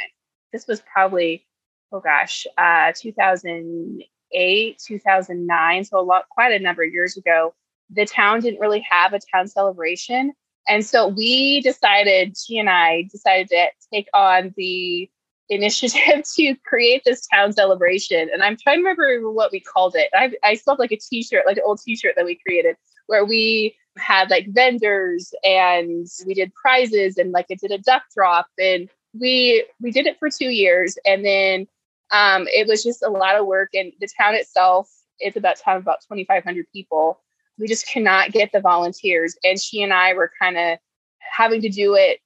this 0.52 0.68
was 0.68 0.80
probably, 0.92 1.44
oh 1.90 1.98
gosh, 1.98 2.46
uh, 2.56 2.92
2008, 2.96 4.78
2009, 4.78 5.84
so 5.84 5.98
a 5.98 6.00
lot, 6.00 6.28
quite 6.30 6.52
a 6.52 6.60
number 6.60 6.84
of 6.84 6.92
years 6.92 7.16
ago. 7.16 7.52
The 7.90 8.06
town 8.06 8.40
didn't 8.40 8.60
really 8.60 8.84
have 8.88 9.12
a 9.12 9.20
town 9.32 9.48
celebration, 9.48 10.32
and 10.68 10.84
so 10.84 11.08
we 11.08 11.60
decided, 11.60 12.36
she 12.36 12.58
and 12.58 12.68
I 12.68 13.08
decided 13.10 13.48
to 13.48 13.68
take 13.92 14.08
on 14.14 14.54
the 14.56 15.08
initiative 15.48 16.24
to 16.34 16.56
create 16.66 17.02
this 17.04 17.24
town 17.28 17.52
celebration. 17.52 18.28
And 18.32 18.42
I'm 18.42 18.56
trying 18.56 18.78
to 18.78 18.82
remember 18.82 19.30
what 19.30 19.52
we 19.52 19.60
called 19.60 19.94
it. 19.94 20.08
I, 20.12 20.32
I 20.42 20.54
still 20.54 20.74
have 20.74 20.80
like 20.80 20.90
a 20.90 20.96
t-shirt, 20.96 21.46
like 21.46 21.58
an 21.58 21.62
old 21.64 21.80
t-shirt 21.80 22.14
that 22.16 22.24
we 22.24 22.40
created 22.44 22.74
where 23.06 23.24
we 23.24 23.76
had 23.96 24.30
like 24.30 24.46
vendors 24.48 25.32
and 25.44 26.06
we 26.26 26.34
did 26.34 26.52
prizes 26.54 27.16
and 27.16 27.32
like 27.32 27.46
it 27.48 27.60
did 27.60 27.70
a 27.70 27.78
duck 27.78 28.02
drop 28.14 28.46
and 28.58 28.88
we 29.18 29.64
we 29.80 29.90
did 29.90 30.06
it 30.06 30.18
for 30.18 30.28
two 30.28 30.50
years 30.50 30.98
and 31.06 31.24
then 31.24 31.66
um, 32.12 32.46
it 32.48 32.68
was 32.68 32.84
just 32.84 33.02
a 33.02 33.08
lot 33.08 33.36
of 33.36 33.46
work 33.46 33.70
and 33.74 33.92
the 34.00 34.08
town 34.18 34.34
itself 34.34 34.90
it's 35.18 35.36
about 35.36 35.56
town 35.56 35.78
about 35.78 36.02
2500 36.02 36.66
people 36.72 37.20
we 37.58 37.66
just 37.66 37.88
cannot 37.88 38.32
get 38.32 38.52
the 38.52 38.60
volunteers. 38.60 39.36
And 39.44 39.60
she 39.60 39.82
and 39.82 39.92
i 39.92 40.14
were 40.14 40.30
kind 40.40 40.56
of 40.56 40.78
having 41.18 41.60
to 41.62 41.68
do 41.68 41.94
it 41.94 42.20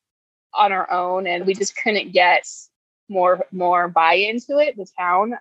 on 0.53 0.73
our 0.73 0.91
own 0.91 1.27
and 1.27 1.47
we 1.47 1.55
just 1.55 1.77
couldn't 1.77 2.13
get 2.13 2.47
more 3.09 3.47
more 3.53 3.89
buy 3.89 4.15
into 4.15 4.59
it 4.59 4.77
the 4.77 4.87
town. 4.99 5.35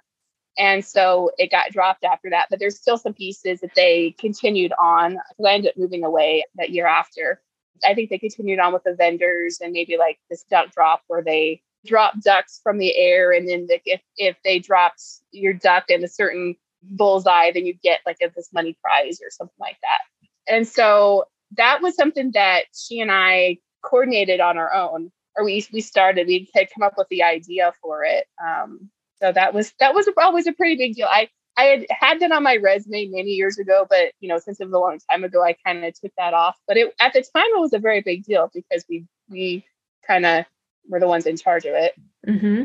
And 0.58 0.84
so 0.84 1.32
it 1.38 1.52
got 1.52 1.72
dropped 1.72 2.04
after 2.04 2.30
that 2.32 2.48
but 2.50 2.60
there's 2.60 2.78
still 2.78 2.98
some 2.98 3.14
pieces 3.14 3.62
that 3.62 3.76
they 3.76 4.16
continued 4.18 4.74
on 4.82 5.12
because 5.12 5.46
i 5.46 5.54
ended 5.54 5.72
up 5.72 5.78
moving 5.78 6.04
away 6.04 6.46
that 6.56 6.72
year 6.72 6.88
after. 6.88 7.42
I 7.86 7.94
think 7.94 8.10
they 8.10 8.18
continued 8.18 8.60
on 8.60 8.74
with 8.74 8.84
the 8.84 8.94
vendors 8.94 9.60
and 9.62 9.72
maybe 9.72 9.98
like 9.98 10.20
this 10.30 10.44
duck 10.44 10.74
drop 10.74 11.02
where 11.08 11.24
they 11.24 11.62
drop 11.86 12.20
ducks 12.22 12.60
from 12.62 12.78
the 12.78 12.96
air 12.98 13.32
and 13.32 13.48
then 13.48 13.68
the, 13.68 13.80
if, 13.86 14.02
if 14.18 14.36
they 14.44 14.60
dropped 14.60 15.02
your 15.32 15.54
duck 15.54 15.86
in 15.90 16.04
a 16.04 16.08
certain 16.10 16.56
bullseye 16.82 17.52
then 17.52 17.66
you 17.66 17.74
get 17.84 18.00
like 18.06 18.18
a, 18.22 18.30
this 18.36 18.50
money 18.54 18.78
prize 18.84 19.20
or 19.22 19.30
something 19.30 19.56
like 19.60 19.78
that. 19.82 20.00
And 20.48 20.68
so 20.68 21.26
that 21.58 21.82
was 21.82 21.96
something 21.96 22.32
that 22.34 22.66
she 22.74 23.00
and 23.00 23.12
i 23.12 23.58
coordinated 23.82 24.40
on 24.40 24.58
our 24.58 24.74
own 24.74 25.12
or 25.36 25.46
we 25.46 25.66
we 25.72 25.82
started 25.82 26.28
we 26.28 26.50
had 26.54 26.68
come 26.74 26.84
up 26.84 26.94
with 26.98 27.08
the 27.10 27.24
idea 27.24 27.72
for 27.82 28.04
it. 28.04 28.26
Um, 28.44 28.90
so 29.22 29.32
that 29.32 29.54
was 29.54 29.74
that 29.80 29.94
was 29.94 30.10
always 30.18 30.48
a 30.48 30.54
pretty 30.54 30.76
big 30.76 30.96
deal. 30.96 31.08
I 31.10 31.30
i 31.58 31.64
had 31.64 31.86
had 31.90 32.20
that 32.20 32.32
on 32.32 32.44
my 32.44 32.58
resume 32.58 33.08
many 33.08 33.32
years 33.32 33.58
ago 33.58 33.86
but 33.90 34.14
you 34.20 34.30
know 34.30 34.40
since 34.40 34.60
it 34.60 34.66
was 34.66 34.74
a 34.74 34.78
long 34.78 35.00
time 35.10 35.24
ago 35.24 35.44
i 35.44 35.56
kind 35.66 35.84
of 35.84 35.94
took 36.00 36.12
that 36.18 36.34
off. 36.34 36.58
But 36.68 36.78
it 36.78 36.94
at 37.00 37.14
the 37.14 37.22
time 37.22 37.46
it 37.56 37.60
was 37.60 37.74
a 37.74 37.80
very 37.80 38.02
big 38.02 38.24
deal 38.24 38.50
because 38.54 38.86
we 38.90 39.06
we 39.30 39.66
kind 40.06 40.26
of 40.26 40.46
were 40.88 41.00
the 41.00 41.08
ones 41.08 41.26
in 41.26 41.38
charge 41.38 41.66
of 41.66 41.74
it. 41.74 41.94
Mm-hmm. 42.28 42.64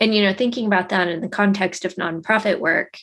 and 0.00 0.14
you 0.14 0.22
know 0.22 0.32
thinking 0.32 0.66
about 0.66 0.88
that 0.88 1.08
in 1.08 1.20
the 1.20 1.28
context 1.28 1.84
of 1.84 1.94
nonprofit 1.96 2.58
work 2.58 2.98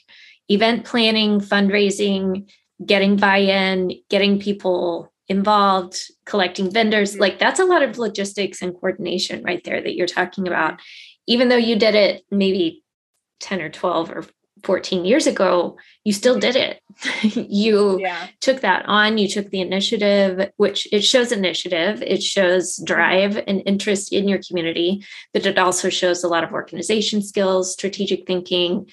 event 0.50 0.86
planning 0.86 1.40
fundraising 1.40 2.50
getting 2.86 3.16
buy-in 3.16 3.92
getting 4.10 4.40
people 4.40 5.12
involved 5.28 5.98
collecting 6.26 6.72
vendors 6.72 7.18
like 7.18 7.40
that's 7.40 7.60
a 7.60 7.66
lot 7.66 7.82
of 7.82 7.98
logistics 7.98 8.62
and 8.62 8.74
coordination 8.74 9.44
right 9.44 9.64
there 9.64 9.82
that 9.82 9.96
you're 9.96 10.08
talking 10.08 10.48
about. 10.48 10.80
Even 11.28 11.50
though 11.50 11.56
you 11.56 11.76
did 11.76 11.96
it 11.96 12.24
maybe 12.30 12.84
10 13.40 13.62
or 13.62 13.70
12 13.70 14.12
or 14.12 14.26
14 14.64 15.06
years 15.06 15.28
ago 15.28 15.78
you 16.04 16.14
still 16.14 16.40
did 16.40 16.56
it. 16.56 16.82
You 17.36 18.00
yeah. 18.00 18.28
took 18.40 18.62
that 18.62 18.86
on 18.88 19.18
you 19.18 19.28
took 19.28 19.50
the 19.50 19.62
initiative 19.62 20.52
which 20.58 20.88
it 20.92 21.04
shows 21.04 21.32
initiative. 21.32 22.04
It 22.04 22.22
shows 22.22 22.78
drive 22.86 23.42
and 23.48 23.64
interest 23.66 24.14
in 24.14 24.28
your 24.28 24.40
community 24.48 25.04
but 25.34 25.46
it 25.46 25.58
also 25.58 25.90
shows 25.90 26.24
a 26.24 26.28
lot 26.28 26.44
of 26.44 26.52
organization 26.52 27.22
skills 27.24 27.74
strategic 27.74 28.28
thinking 28.28 28.88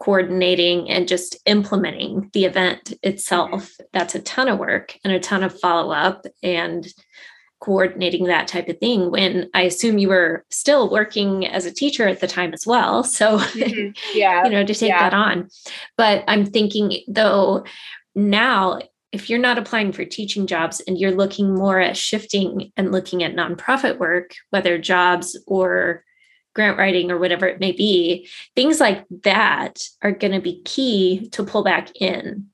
coordinating 0.00 0.88
and 0.88 1.08
just 1.08 1.36
implementing 1.46 2.30
the 2.32 2.44
event 2.44 2.94
itself. 3.02 3.64
Mm-hmm. 3.64 3.84
That's 3.92 4.14
a 4.14 4.22
ton 4.22 4.48
of 4.48 4.58
work 4.58 4.98
and 5.04 5.12
a 5.12 5.20
ton 5.20 5.42
of 5.42 5.58
follow 5.58 5.92
up 5.92 6.24
and 6.42 6.86
coordinating 7.60 8.24
that 8.24 8.46
type 8.46 8.68
of 8.68 8.78
thing 8.78 9.10
when 9.10 9.50
I 9.52 9.62
assume 9.62 9.98
you 9.98 10.08
were 10.08 10.44
still 10.48 10.90
working 10.90 11.44
as 11.44 11.66
a 11.66 11.72
teacher 11.72 12.06
at 12.06 12.20
the 12.20 12.28
time 12.28 12.52
as 12.54 12.64
well. 12.66 13.02
So, 13.18 13.38
mm-hmm. 13.38 13.90
yeah, 14.16 14.44
you 14.44 14.50
know, 14.50 14.64
to 14.64 14.74
take 14.74 14.90
yeah. 14.90 15.10
that 15.10 15.14
on. 15.14 15.48
But 15.96 16.22
I'm 16.28 16.46
thinking 16.46 17.02
though, 17.08 17.64
now, 18.14 18.78
if 19.10 19.30
you're 19.30 19.38
not 19.38 19.58
applying 19.58 19.92
for 19.92 20.04
teaching 20.04 20.46
jobs 20.46 20.80
and 20.86 20.98
you're 20.98 21.10
looking 21.10 21.54
more 21.54 21.80
at 21.80 21.96
shifting 21.96 22.70
and 22.76 22.92
looking 22.92 23.24
at 23.24 23.34
nonprofit 23.34 23.98
work, 23.98 24.34
whether 24.50 24.78
jobs 24.78 25.36
or 25.46 26.04
grant 26.58 26.76
writing 26.76 27.12
or 27.12 27.18
whatever 27.18 27.46
it 27.46 27.60
may 27.60 27.70
be, 27.70 28.28
things 28.56 28.80
like 28.80 29.06
that 29.22 29.80
are 30.02 30.10
going 30.10 30.32
to 30.32 30.40
be 30.40 30.60
key 30.62 31.28
to 31.30 31.44
pull 31.44 31.62
back 31.62 31.94
in. 32.00 32.48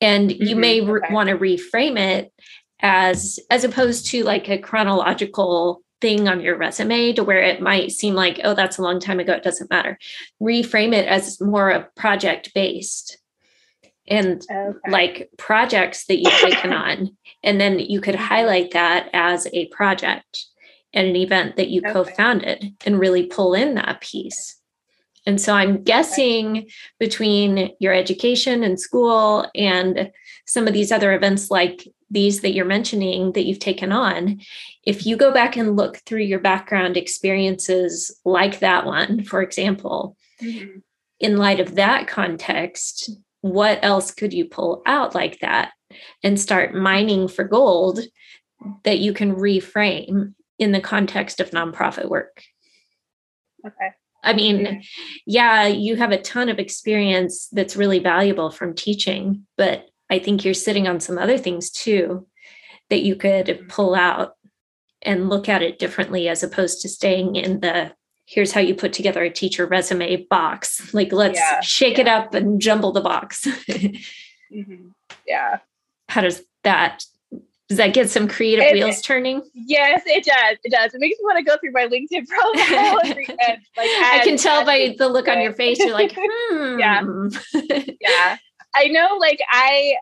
And 0.00 0.30
mm-hmm. 0.30 0.42
you 0.42 0.56
may 0.56 0.80
re- 0.80 1.02
okay. 1.04 1.12
want 1.12 1.28
to 1.28 1.36
reframe 1.36 1.98
it 1.98 2.32
as 2.80 3.38
as 3.50 3.62
opposed 3.62 4.06
to 4.06 4.24
like 4.24 4.48
a 4.48 4.56
chronological 4.56 5.82
thing 6.00 6.28
on 6.28 6.40
your 6.40 6.56
resume 6.56 7.12
to 7.12 7.24
where 7.24 7.42
it 7.42 7.60
might 7.60 7.90
seem 7.90 8.14
like 8.14 8.40
oh 8.44 8.54
that's 8.54 8.76
a 8.76 8.82
long 8.82 9.00
time 9.00 9.18
ago 9.18 9.32
it 9.32 9.42
doesn't 9.42 9.70
matter 9.70 9.98
reframe 10.42 10.92
it 10.92 11.08
as 11.08 11.40
more 11.40 11.70
of 11.70 11.94
project 11.94 12.52
based 12.54 13.16
and 14.06 14.42
okay. 14.50 14.90
like 14.90 15.30
projects 15.38 16.04
that 16.04 16.18
you've 16.18 16.32
taken 16.34 16.70
on 16.84 17.16
and 17.42 17.58
then 17.58 17.78
you 17.78 18.02
could 18.02 18.14
highlight 18.14 18.72
that 18.72 19.08
as 19.14 19.46
a 19.54 19.64
project 19.68 20.44
at 20.96 21.04
an 21.04 21.14
event 21.14 21.56
that 21.56 21.68
you 21.68 21.80
okay. 21.84 21.92
co-founded 21.92 22.74
and 22.84 22.98
really 22.98 23.26
pull 23.26 23.54
in 23.54 23.74
that 23.74 24.00
piece. 24.00 24.56
And 25.26 25.40
so 25.40 25.54
I'm 25.54 25.82
guessing 25.82 26.68
between 26.98 27.70
your 27.80 27.92
education 27.92 28.62
and 28.62 28.80
school 28.80 29.48
and 29.54 30.10
some 30.46 30.66
of 30.66 30.72
these 30.72 30.92
other 30.92 31.12
events 31.12 31.50
like 31.50 31.86
these 32.10 32.40
that 32.40 32.54
you're 32.54 32.64
mentioning 32.64 33.32
that 33.32 33.44
you've 33.44 33.58
taken 33.58 33.90
on, 33.90 34.40
if 34.84 35.04
you 35.04 35.16
go 35.16 35.32
back 35.32 35.56
and 35.56 35.76
look 35.76 35.98
through 35.98 36.22
your 36.22 36.38
background 36.38 36.96
experiences 36.96 38.16
like 38.24 38.60
that 38.60 38.86
one, 38.86 39.24
for 39.24 39.42
example, 39.42 40.16
mm-hmm. 40.40 40.78
in 41.18 41.36
light 41.36 41.58
of 41.58 41.74
that 41.74 42.06
context, 42.06 43.10
what 43.40 43.80
else 43.82 44.12
could 44.12 44.32
you 44.32 44.44
pull 44.44 44.82
out 44.86 45.14
like 45.14 45.40
that 45.40 45.72
and 46.22 46.40
start 46.40 46.74
mining 46.74 47.26
for 47.26 47.44
gold 47.44 48.00
that 48.84 49.00
you 49.00 49.12
can 49.12 49.34
reframe 49.34 50.34
in 50.58 50.72
the 50.72 50.80
context 50.80 51.40
of 51.40 51.50
nonprofit 51.50 52.08
work. 52.08 52.42
Okay. 53.66 53.90
I 54.22 54.32
mean, 54.32 54.82
yeah, 55.24 55.66
you 55.66 55.96
have 55.96 56.10
a 56.10 56.20
ton 56.20 56.48
of 56.48 56.58
experience 56.58 57.48
that's 57.52 57.76
really 57.76 58.00
valuable 58.00 58.50
from 58.50 58.74
teaching, 58.74 59.46
but 59.56 59.88
I 60.10 60.18
think 60.18 60.44
you're 60.44 60.54
sitting 60.54 60.88
on 60.88 61.00
some 61.00 61.18
other 61.18 61.38
things 61.38 61.70
too 61.70 62.26
that 62.90 63.02
you 63.02 63.14
could 63.14 63.46
mm-hmm. 63.46 63.66
pull 63.68 63.94
out 63.94 64.34
and 65.02 65.28
look 65.28 65.48
at 65.48 65.62
it 65.62 65.78
differently 65.78 66.28
as 66.28 66.42
opposed 66.42 66.80
to 66.80 66.88
staying 66.88 67.36
in 67.36 67.60
the 67.60 67.92
here's 68.26 68.50
how 68.50 68.60
you 68.60 68.74
put 68.74 68.92
together 68.92 69.22
a 69.22 69.30
teacher 69.30 69.66
resume 69.66 70.26
box. 70.28 70.92
Like, 70.92 71.12
let's 71.12 71.38
yeah, 71.38 71.60
shake 71.60 71.96
yeah. 71.96 72.02
it 72.02 72.08
up 72.08 72.34
and 72.34 72.60
jumble 72.60 72.90
the 72.90 73.00
box. 73.00 73.46
mm-hmm. 73.68 74.88
Yeah. 75.26 75.58
How 76.08 76.22
does 76.22 76.42
that 76.64 77.04
does 77.68 77.78
that 77.78 77.94
get 77.94 78.08
some 78.08 78.28
creative 78.28 78.64
it, 78.64 78.74
wheels 78.74 79.02
turning? 79.02 79.42
Yes, 79.52 80.02
it 80.06 80.24
does. 80.24 80.58
It 80.62 80.70
does. 80.70 80.94
It 80.94 81.00
makes 81.00 81.18
me 81.18 81.24
want 81.24 81.38
to 81.38 81.44
go 81.44 81.56
through 81.58 81.72
my 81.72 81.86
LinkedIn 81.86 82.26
profile 82.28 83.00
and, 83.02 83.16
like 83.16 83.30
add, 83.40 83.60
I 83.76 84.20
can 84.22 84.36
tell 84.36 84.64
by 84.64 84.94
the 84.96 85.08
look 85.08 85.28
on 85.28 85.40
your 85.40 85.52
face. 85.52 85.78
You're 85.78 85.92
like, 85.92 86.14
hmm. 86.16 86.78
yeah, 86.78 87.02
yeah. 88.00 88.36
I 88.74 88.86
know. 88.88 89.16
Like 89.18 89.40
I, 89.50 89.96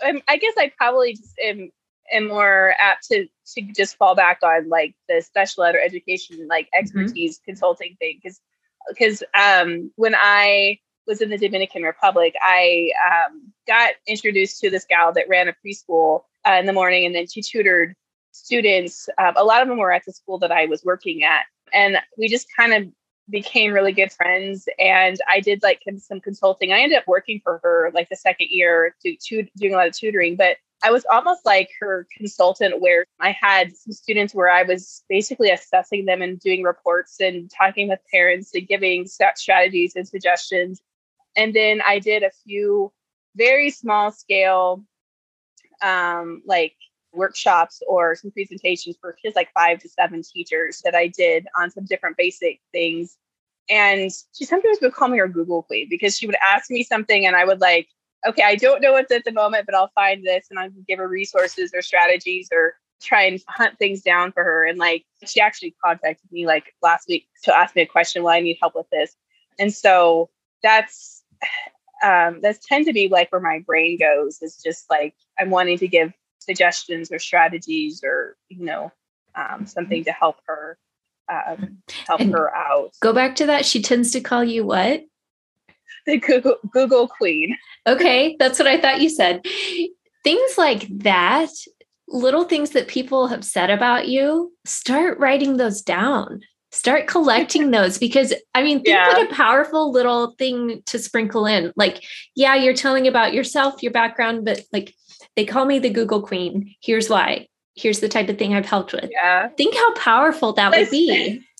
I 0.00 0.36
guess 0.36 0.54
I 0.56 0.70
probably 0.76 1.14
just 1.14 1.34
am, 1.42 1.70
am 2.12 2.28
more 2.28 2.74
apt 2.78 3.08
to 3.08 3.26
to 3.54 3.62
just 3.74 3.96
fall 3.96 4.14
back 4.14 4.38
on 4.44 4.68
like 4.68 4.94
the 5.08 5.20
special 5.22 5.64
ed 5.64 5.74
or 5.74 5.80
education 5.80 6.46
like 6.48 6.66
mm-hmm. 6.66 6.84
expertise 6.84 7.38
mm-hmm. 7.38 7.50
consulting 7.50 7.96
thing 7.98 8.18
because 8.22 8.40
because 8.88 9.22
um 9.34 9.90
when 9.96 10.14
I 10.14 10.78
was 11.06 11.20
in 11.20 11.30
the 11.30 11.38
Dominican 11.38 11.82
Republic, 11.82 12.34
I 12.40 12.90
um, 13.10 13.52
got 13.66 13.94
introduced 14.06 14.60
to 14.60 14.70
this 14.70 14.84
gal 14.84 15.12
that 15.14 15.28
ran 15.28 15.48
a 15.48 15.54
preschool 15.66 16.22
uh, 16.46 16.56
in 16.58 16.66
the 16.66 16.72
morning, 16.72 17.04
and 17.04 17.14
then 17.14 17.26
she 17.26 17.42
tutored 17.42 17.94
students. 18.32 19.08
Uh, 19.18 19.32
a 19.36 19.44
lot 19.44 19.62
of 19.62 19.68
them 19.68 19.78
were 19.78 19.92
at 19.92 20.04
the 20.04 20.12
school 20.12 20.38
that 20.38 20.52
I 20.52 20.66
was 20.66 20.84
working 20.84 21.22
at, 21.22 21.44
and 21.72 21.98
we 22.18 22.28
just 22.28 22.46
kind 22.56 22.72
of 22.72 22.92
became 23.30 23.72
really 23.72 23.92
good 23.92 24.12
friends. 24.12 24.68
And 24.78 25.18
I 25.28 25.40
did 25.40 25.62
like 25.62 25.82
some 25.98 26.20
consulting. 26.20 26.72
I 26.72 26.80
ended 26.80 26.98
up 26.98 27.06
working 27.06 27.40
for 27.42 27.60
her 27.62 27.90
like 27.94 28.08
the 28.08 28.16
second 28.16 28.48
year, 28.50 28.94
to, 29.02 29.16
to, 29.28 29.46
doing 29.56 29.74
a 29.74 29.76
lot 29.76 29.88
of 29.88 29.96
tutoring, 29.96 30.36
but 30.36 30.56
I 30.84 30.90
was 30.90 31.06
almost 31.10 31.46
like 31.46 31.70
her 31.80 32.08
consultant, 32.16 32.80
where 32.80 33.06
I 33.20 33.30
had 33.40 33.76
some 33.76 33.92
students 33.92 34.34
where 34.34 34.50
I 34.50 34.64
was 34.64 35.04
basically 35.08 35.50
assessing 35.50 36.06
them 36.06 36.22
and 36.22 36.40
doing 36.40 36.64
reports 36.64 37.20
and 37.20 37.48
talking 37.50 37.88
with 37.88 38.00
parents 38.12 38.50
and 38.54 38.66
giving 38.66 39.06
strategies 39.06 39.94
and 39.94 40.08
suggestions. 40.08 40.80
And 41.36 41.54
then 41.54 41.80
I 41.86 42.00
did 42.00 42.24
a 42.24 42.32
few 42.44 42.92
very 43.36 43.70
small 43.70 44.10
scale, 44.10 44.84
um, 45.82 46.42
like 46.46 46.74
workshops 47.12 47.82
or 47.86 48.14
some 48.14 48.30
presentations 48.30 48.96
for 49.00 49.16
just 49.22 49.36
like 49.36 49.52
five 49.52 49.78
to 49.80 49.88
seven 49.88 50.22
teachers 50.22 50.80
that 50.84 50.94
I 50.94 51.08
did 51.08 51.46
on 51.58 51.70
some 51.70 51.84
different 51.84 52.16
basic 52.16 52.60
things. 52.72 53.16
And 53.68 54.10
she 54.32 54.44
sometimes 54.44 54.78
would 54.82 54.94
call 54.94 55.08
me 55.08 55.18
her 55.18 55.28
Google 55.28 55.62
queen 55.62 55.86
because 55.88 56.16
she 56.16 56.26
would 56.26 56.36
ask 56.46 56.70
me 56.70 56.82
something 56.82 57.26
and 57.26 57.36
I 57.36 57.44
would 57.44 57.60
like, 57.60 57.88
okay, 58.26 58.42
I 58.42 58.56
don't 58.56 58.80
know 58.80 58.92
what's 58.92 59.12
at 59.12 59.24
the 59.24 59.32
moment, 59.32 59.66
but 59.66 59.74
I'll 59.74 59.92
find 59.94 60.24
this 60.24 60.46
and 60.50 60.58
I'll 60.58 60.70
give 60.88 60.98
her 60.98 61.08
resources 61.08 61.72
or 61.74 61.82
strategies 61.82 62.48
or 62.52 62.74
try 63.00 63.24
and 63.24 63.40
hunt 63.48 63.78
things 63.78 64.02
down 64.02 64.32
for 64.32 64.44
her. 64.44 64.64
And 64.64 64.78
like 64.78 65.04
she 65.26 65.40
actually 65.40 65.74
contacted 65.84 66.30
me 66.30 66.46
like 66.46 66.74
last 66.82 67.08
week 67.08 67.26
to 67.44 67.56
ask 67.56 67.74
me 67.74 67.82
a 67.82 67.86
question, 67.86 68.22
well, 68.22 68.34
I 68.34 68.40
need 68.40 68.58
help 68.60 68.74
with 68.74 68.88
this. 68.90 69.16
And 69.58 69.72
so 69.72 70.30
that's 70.62 71.22
um 72.04 72.40
that's 72.42 72.66
tend 72.66 72.84
to 72.84 72.92
be 72.92 73.08
like 73.08 73.30
where 73.30 73.40
my 73.40 73.60
brain 73.64 73.96
goes 73.96 74.42
is 74.42 74.60
just 74.62 74.90
like 74.90 75.14
I'm 75.42 75.50
wanting 75.50 75.78
to 75.78 75.88
give 75.88 76.12
suggestions 76.38 77.10
or 77.12 77.18
strategies 77.18 78.02
or 78.04 78.36
you 78.48 78.64
know 78.64 78.92
um, 79.34 79.66
something 79.66 80.04
to 80.04 80.12
help 80.12 80.36
her 80.46 80.78
um, 81.28 81.78
help 82.06 82.20
and 82.20 82.32
her 82.32 82.54
out. 82.54 82.92
Go 83.00 83.12
back 83.12 83.36
to 83.36 83.46
that. 83.46 83.64
She 83.64 83.82
tends 83.82 84.12
to 84.12 84.20
call 84.20 84.44
you 84.44 84.64
what? 84.64 85.02
The 86.06 86.18
Google 86.18 86.56
Google 86.72 87.08
Queen. 87.08 87.56
Okay, 87.86 88.36
that's 88.38 88.58
what 88.58 88.68
I 88.68 88.80
thought 88.80 89.00
you 89.00 89.08
said. 89.08 89.44
Things 90.24 90.58
like 90.58 90.86
that, 90.98 91.50
little 92.08 92.44
things 92.44 92.70
that 92.70 92.88
people 92.88 93.28
have 93.28 93.44
said 93.44 93.70
about 93.70 94.08
you, 94.08 94.52
start 94.64 95.18
writing 95.18 95.56
those 95.56 95.82
down. 95.82 96.40
Start 96.72 97.06
collecting 97.06 97.70
those 97.72 97.98
because 97.98 98.32
I 98.54 98.62
mean, 98.62 98.78
think 98.78 98.88
yeah. 98.88 99.08
what 99.08 99.30
a 99.30 99.34
powerful 99.34 99.92
little 99.92 100.34
thing 100.38 100.82
to 100.86 100.98
sprinkle 100.98 101.46
in. 101.46 101.72
Like, 101.76 102.02
yeah, 102.34 102.54
you're 102.54 102.74
telling 102.74 103.06
about 103.06 103.32
yourself, 103.32 103.82
your 103.82 103.92
background, 103.92 104.44
but 104.44 104.62
like 104.72 104.94
they 105.36 105.44
call 105.44 105.64
me 105.64 105.78
the 105.78 105.90
Google 105.90 106.22
Queen. 106.22 106.74
Here's 106.82 107.08
why. 107.08 107.48
Here's 107.74 108.00
the 108.00 108.08
type 108.08 108.28
of 108.28 108.38
thing 108.38 108.54
I've 108.54 108.66
helped 108.66 108.92
with. 108.92 109.10
Yeah. 109.10 109.48
Think 109.48 109.74
how 109.74 109.94
powerful 109.94 110.52
that 110.54 110.72
would 110.76 110.90
be. 110.90 111.42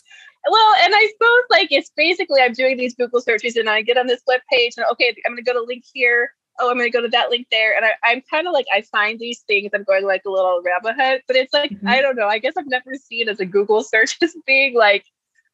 Well, 0.49 0.75
and 0.83 0.93
I 0.95 1.09
suppose 1.13 1.43
like 1.51 1.69
it's 1.71 1.93
basically 1.97 2.41
I'm 2.41 2.53
doing 2.53 2.77
these 2.77 2.95
Google 2.95 3.21
searches 3.21 3.57
and 3.57 3.69
I 3.69 3.83
get 3.83 3.97
on 3.97 4.09
this 4.09 4.23
web 4.27 4.41
page 4.51 4.75
and 4.77 4.85
okay, 4.91 5.15
I'm 5.25 5.33
gonna 5.33 5.43
go 5.43 5.53
to 5.53 5.63
link 5.63 5.85
here. 5.93 6.33
Oh, 6.59 6.71
I'm 6.71 6.77
gonna 6.77 6.91
go 6.91 7.01
to 7.01 7.09
that 7.09 7.31
link 7.31 7.47
there. 7.51 7.77
And 7.77 7.85
I, 7.85 8.13
am 8.13 8.23
kind 8.29 8.47
of 8.47 8.53
like 8.53 8.67
I 8.73 8.83
find 8.83 9.19
these 9.19 9.41
things, 9.47 9.71
I'm 9.73 9.85
going 9.85 10.05
like 10.05 10.23
a 10.27 10.31
little 10.31 10.61
rabbit 10.65 10.97
hut, 10.97 11.23
but 11.29 11.37
it's 11.37 11.53
like, 11.53 11.71
mm-hmm. 11.71 11.87
I 11.87 12.01
don't 12.01 12.17
know. 12.17 12.27
I 12.27 12.39
guess 12.39 12.55
I've 12.57 12.67
never 12.67 12.95
seen 12.95 13.29
as 13.29 13.39
a 13.39 13.47
Google 13.47 13.83
search 13.85 14.19
as 14.21 14.35
being 14.45 14.75
like, 14.75 15.05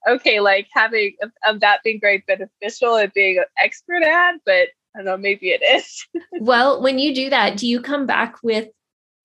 okay, 0.09 0.41
like 0.41 0.69
having 0.73 1.17
of, 1.23 1.33
of 1.47 1.61
that 1.61 1.81
being 1.85 2.01
very 2.01 2.25
beneficial 2.27 2.97
and 2.97 3.13
being 3.13 3.37
an 3.37 3.45
expert 3.59 4.03
at, 4.03 4.37
but 4.47 4.69
don't 4.99 5.07
know, 5.07 5.17
maybe 5.17 5.51
it 5.51 5.63
is. 5.63 6.07
well, 6.41 6.83
when 6.83 6.99
you 6.99 7.15
do 7.15 7.31
that, 7.31 7.57
do 7.57 7.67
you 7.67 7.81
come 7.81 8.07
back 8.07 8.43
with 8.43 8.69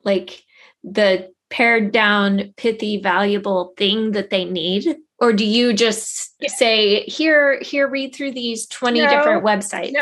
like 0.04 0.44
the 0.84 1.32
pared 1.50 1.92
down, 1.92 2.54
pithy, 2.58 2.98
valuable 2.98 3.74
thing 3.78 4.12
that 4.12 4.30
they 4.30 4.46
need? 4.46 4.98
Or 5.20 5.32
do 5.32 5.46
you 5.46 5.74
just 5.74 6.34
yeah. 6.40 6.50
say, 6.50 7.04
here, 7.04 7.60
here, 7.62 7.88
read 7.88 8.14
through 8.14 8.34
these 8.34 8.68
20 8.68 9.02
no, 9.02 9.10
different 9.10 9.44
websites? 9.44 9.94
No. 9.94 10.02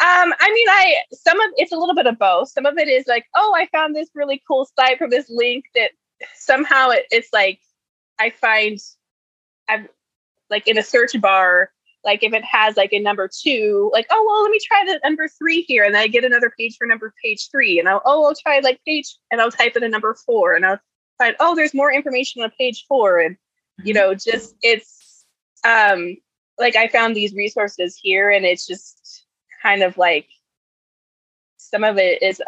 Um, 0.00 0.32
I 0.38 0.52
mean, 0.52 0.68
I 0.68 0.94
some 1.12 1.40
of 1.40 1.50
it's 1.56 1.72
a 1.72 1.76
little 1.76 1.94
bit 1.94 2.06
of 2.06 2.20
both. 2.20 2.50
Some 2.50 2.66
of 2.66 2.78
it 2.78 2.86
is 2.86 3.08
like, 3.08 3.26
oh, 3.34 3.52
I 3.56 3.66
found 3.72 3.96
this 3.96 4.08
really 4.14 4.40
cool 4.46 4.68
site 4.78 4.96
from 4.96 5.10
this 5.10 5.28
link 5.28 5.64
that 5.74 5.90
somehow 6.36 6.90
it, 6.90 7.06
it's 7.10 7.32
like 7.32 7.58
I 8.18 8.30
find 8.30 8.78
I've 9.68 9.88
like 10.50 10.68
in 10.68 10.78
a 10.78 10.84
search 10.84 11.20
bar 11.20 11.72
like 12.08 12.22
if 12.22 12.32
it 12.32 12.44
has 12.44 12.74
like 12.78 12.94
a 12.94 12.98
number 12.98 13.28
two, 13.28 13.90
like, 13.92 14.06
oh, 14.10 14.24
well, 14.26 14.42
let 14.42 14.50
me 14.50 14.58
try 14.64 14.82
the 14.86 14.98
number 15.04 15.28
three 15.28 15.60
here. 15.60 15.84
And 15.84 15.94
then 15.94 16.00
I 16.00 16.06
get 16.06 16.24
another 16.24 16.50
page 16.58 16.76
for 16.78 16.86
number 16.86 17.12
page 17.22 17.50
three. 17.50 17.78
And 17.78 17.86
I'll, 17.86 18.00
oh, 18.06 18.24
I'll 18.24 18.34
try 18.34 18.60
like 18.60 18.80
page, 18.86 19.14
and 19.30 19.42
I'll 19.42 19.50
type 19.50 19.76
in 19.76 19.84
a 19.84 19.88
number 19.90 20.16
four. 20.24 20.54
And 20.54 20.64
I'll 20.64 20.80
find, 21.18 21.36
oh, 21.38 21.54
there's 21.54 21.74
more 21.74 21.92
information 21.92 22.42
on 22.42 22.50
page 22.56 22.86
four. 22.88 23.18
And, 23.18 23.36
you 23.84 23.92
know, 23.92 24.14
just 24.14 24.56
it's 24.62 25.26
um 25.66 26.16
like 26.58 26.76
I 26.76 26.88
found 26.88 27.14
these 27.14 27.34
resources 27.34 27.94
here 27.94 28.30
and 28.30 28.46
it's 28.46 28.66
just 28.66 29.26
kind 29.62 29.82
of 29.82 29.98
like 29.98 30.28
some 31.58 31.84
of 31.84 31.98
it 31.98 32.22
is 32.22 32.40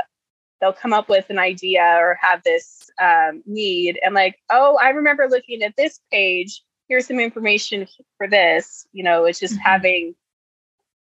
they'll 0.61 0.73
come 0.73 0.95
up 0.95 1.11
with 1.11 1.29
an 1.29 1.39
idea 1.39 1.83
or 1.83 2.19
have 2.21 2.43
this 2.43 2.91
um, 3.01 3.43
need 3.47 3.99
and 4.03 4.15
like, 4.15 4.39
oh, 4.51 4.79
I 4.81 4.91
remember 4.91 5.29
looking 5.29 5.63
at 5.63 5.77
this 5.77 6.01
page 6.11 6.63
here's 6.91 7.07
some 7.07 7.21
information 7.21 7.87
for 8.19 8.29
this 8.29 8.87
you 8.93 9.03
know 9.03 9.25
it's 9.25 9.41
just 9.41 9.55
mm-hmm. 9.55 9.63
having 9.63 10.15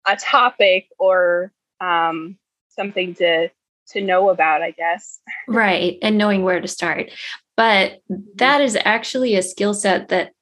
a 0.09 0.17
topic 0.17 0.89
or 0.99 1.53
um, 1.81 2.37
something 2.71 3.15
to 3.15 3.49
to 3.89 4.01
know 4.01 4.31
about 4.31 4.62
i 4.62 4.73
guess 4.73 5.21
right 5.49 5.99
and 6.03 6.19
knowing 6.19 6.43
where 6.43 6.61
to 6.61 6.67
start 6.67 7.11
but 7.57 8.01
mm-hmm. 8.11 8.23
that 8.35 8.61
is 8.61 8.77
actually 8.85 9.37
a 9.37 9.43
skill 9.43 9.75
set 9.75 10.09
that 10.09 10.33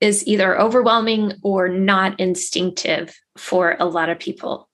is 0.00 0.26
either 0.26 0.58
overwhelming 0.58 1.32
or 1.42 1.68
not 1.68 2.18
instinctive 2.18 3.14
for 3.36 3.76
a 3.78 3.84
lot 3.84 4.08
of 4.08 4.18
people 4.18 4.68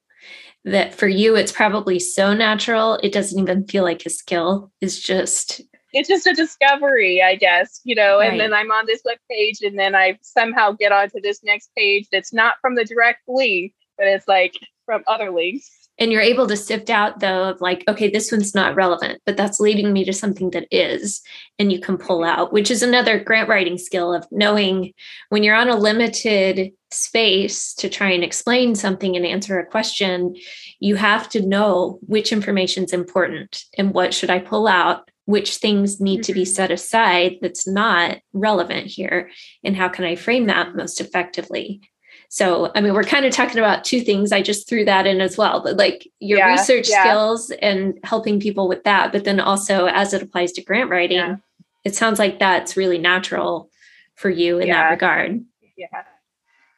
that 0.64 0.94
for 0.94 1.08
you 1.08 1.34
it's 1.34 1.52
probably 1.52 1.98
so 1.98 2.34
natural 2.34 2.94
it 3.02 3.12
doesn't 3.12 3.40
even 3.40 3.66
feel 3.66 3.82
like 3.82 4.04
a 4.04 4.10
skill 4.10 4.70
it's 4.80 4.98
just 4.98 5.62
it's 5.92 6.08
just 6.08 6.26
a 6.26 6.34
discovery, 6.34 7.22
I 7.22 7.36
guess, 7.36 7.80
you 7.84 7.94
know, 7.94 8.18
right. 8.18 8.30
and 8.30 8.40
then 8.40 8.52
I'm 8.52 8.70
on 8.70 8.86
this 8.86 9.02
web 9.04 9.18
page 9.30 9.60
and 9.62 9.78
then 9.78 9.94
I 9.94 10.18
somehow 10.22 10.72
get 10.72 10.92
onto 10.92 11.20
this 11.20 11.42
next 11.42 11.70
page 11.76 12.06
that's 12.12 12.32
not 12.32 12.54
from 12.60 12.74
the 12.74 12.84
direct 12.84 13.20
link, 13.28 13.72
but 13.98 14.06
it's 14.06 14.28
like 14.28 14.54
from 14.86 15.02
other 15.06 15.30
links. 15.30 15.70
And 15.98 16.10
you're 16.10 16.22
able 16.22 16.46
to 16.46 16.56
sift 16.56 16.88
out 16.88 17.20
though 17.20 17.50
of 17.50 17.60
like, 17.60 17.84
okay, 17.86 18.08
this 18.08 18.32
one's 18.32 18.54
not 18.54 18.74
relevant, 18.74 19.20
but 19.26 19.36
that's 19.36 19.60
leading 19.60 19.92
me 19.92 20.02
to 20.04 20.14
something 20.14 20.50
that 20.50 20.66
is, 20.70 21.20
and 21.58 21.70
you 21.70 21.78
can 21.78 21.98
pull 21.98 22.20
mm-hmm. 22.20 22.40
out, 22.40 22.52
which 22.52 22.70
is 22.70 22.82
another 22.82 23.22
grant 23.22 23.50
writing 23.50 23.76
skill 23.76 24.14
of 24.14 24.26
knowing 24.30 24.94
when 25.28 25.42
you're 25.42 25.54
on 25.54 25.68
a 25.68 25.76
limited 25.76 26.72
space 26.90 27.74
to 27.74 27.88
try 27.88 28.10
and 28.10 28.24
explain 28.24 28.74
something 28.74 29.14
and 29.14 29.26
answer 29.26 29.58
a 29.58 29.66
question, 29.66 30.34
you 30.80 30.96
have 30.96 31.28
to 31.28 31.46
know 31.46 31.98
which 32.06 32.32
information 32.32 32.84
is 32.84 32.94
important 32.94 33.64
and 33.76 33.92
what 33.92 34.14
should 34.14 34.30
I 34.30 34.38
pull 34.38 34.66
out 34.66 35.10
which 35.30 35.56
things 35.56 36.00
need 36.00 36.24
to 36.24 36.34
be 36.34 36.42
mm-hmm. 36.42 36.52
set 36.52 36.70
aside 36.70 37.38
that's 37.40 37.66
not 37.66 38.18
relevant 38.32 38.86
here 38.86 39.30
and 39.64 39.76
how 39.76 39.88
can 39.88 40.04
i 40.04 40.16
frame 40.16 40.46
that 40.46 40.74
most 40.74 41.00
effectively 41.00 41.80
so 42.28 42.70
i 42.74 42.80
mean 42.80 42.92
we're 42.92 43.04
kind 43.04 43.24
of 43.24 43.32
talking 43.32 43.58
about 43.58 43.84
two 43.84 44.00
things 44.00 44.32
i 44.32 44.42
just 44.42 44.68
threw 44.68 44.84
that 44.84 45.06
in 45.06 45.20
as 45.20 45.38
well 45.38 45.62
but 45.62 45.76
like 45.76 46.06
your 46.18 46.38
yeah, 46.38 46.50
research 46.50 46.88
yeah. 46.88 47.02
skills 47.02 47.50
and 47.62 47.98
helping 48.02 48.40
people 48.40 48.68
with 48.68 48.82
that 48.84 49.12
but 49.12 49.24
then 49.24 49.40
also 49.40 49.86
as 49.86 50.12
it 50.12 50.22
applies 50.22 50.52
to 50.52 50.62
grant 50.62 50.90
writing 50.90 51.18
yeah. 51.18 51.36
it 51.84 51.94
sounds 51.94 52.18
like 52.18 52.38
that's 52.38 52.76
really 52.76 52.98
natural 52.98 53.70
for 54.16 54.30
you 54.30 54.58
in 54.58 54.68
that 54.68 54.90
regard 54.90 55.42
yeah 55.76 55.86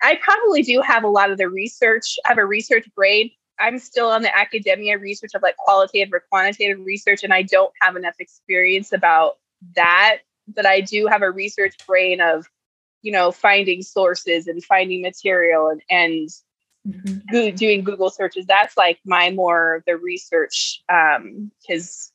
i 0.03 0.19
probably 0.23 0.63
do 0.63 0.81
have 0.83 1.05
a 1.05 1.09
lot 1.09 1.31
of 1.31 1.39
the 1.39 1.49
research 1.49 2.19
i 2.27 2.29
have 2.29 2.39
a 2.39 2.47
research 2.47 2.87
brain 2.95 3.31
I'm 3.59 3.79
still 3.79 4.09
on 4.09 4.23
the 4.23 4.37
academia 4.37 4.99
research 4.99 5.33
of 5.35 5.43
like 5.43 5.57
qualitative 5.57 6.13
or 6.13 6.25
quantitative 6.31 6.85
research, 6.85 7.23
and 7.23 7.33
I 7.33 7.43
don't 7.43 7.73
have 7.81 7.97
enough 7.97 8.17
experience 8.19 8.93
about 8.93 9.39
that. 9.77 10.19
But 10.49 10.67
I 10.67 10.81
do 10.81 11.07
have 11.07 11.23
a 11.23 11.31
research 11.31 11.75
brain 11.87 12.21
of, 12.21 12.47
you 13.03 13.13
know, 13.13 13.31
finding 13.31 13.83
sources 13.83 14.49
and 14.49 14.65
finding 14.65 15.03
material 15.03 15.69
and 15.69 15.83
and 15.89 16.29
mm-hmm. 16.87 17.19
go- 17.33 17.51
doing 17.53 17.85
Google 17.85 18.11
searches. 18.11 18.47
That's 18.47 18.77
like 18.77 18.99
my 19.05 19.31
more 19.31 19.83
the 19.87 19.97
research 19.97 20.83
because 20.89 22.13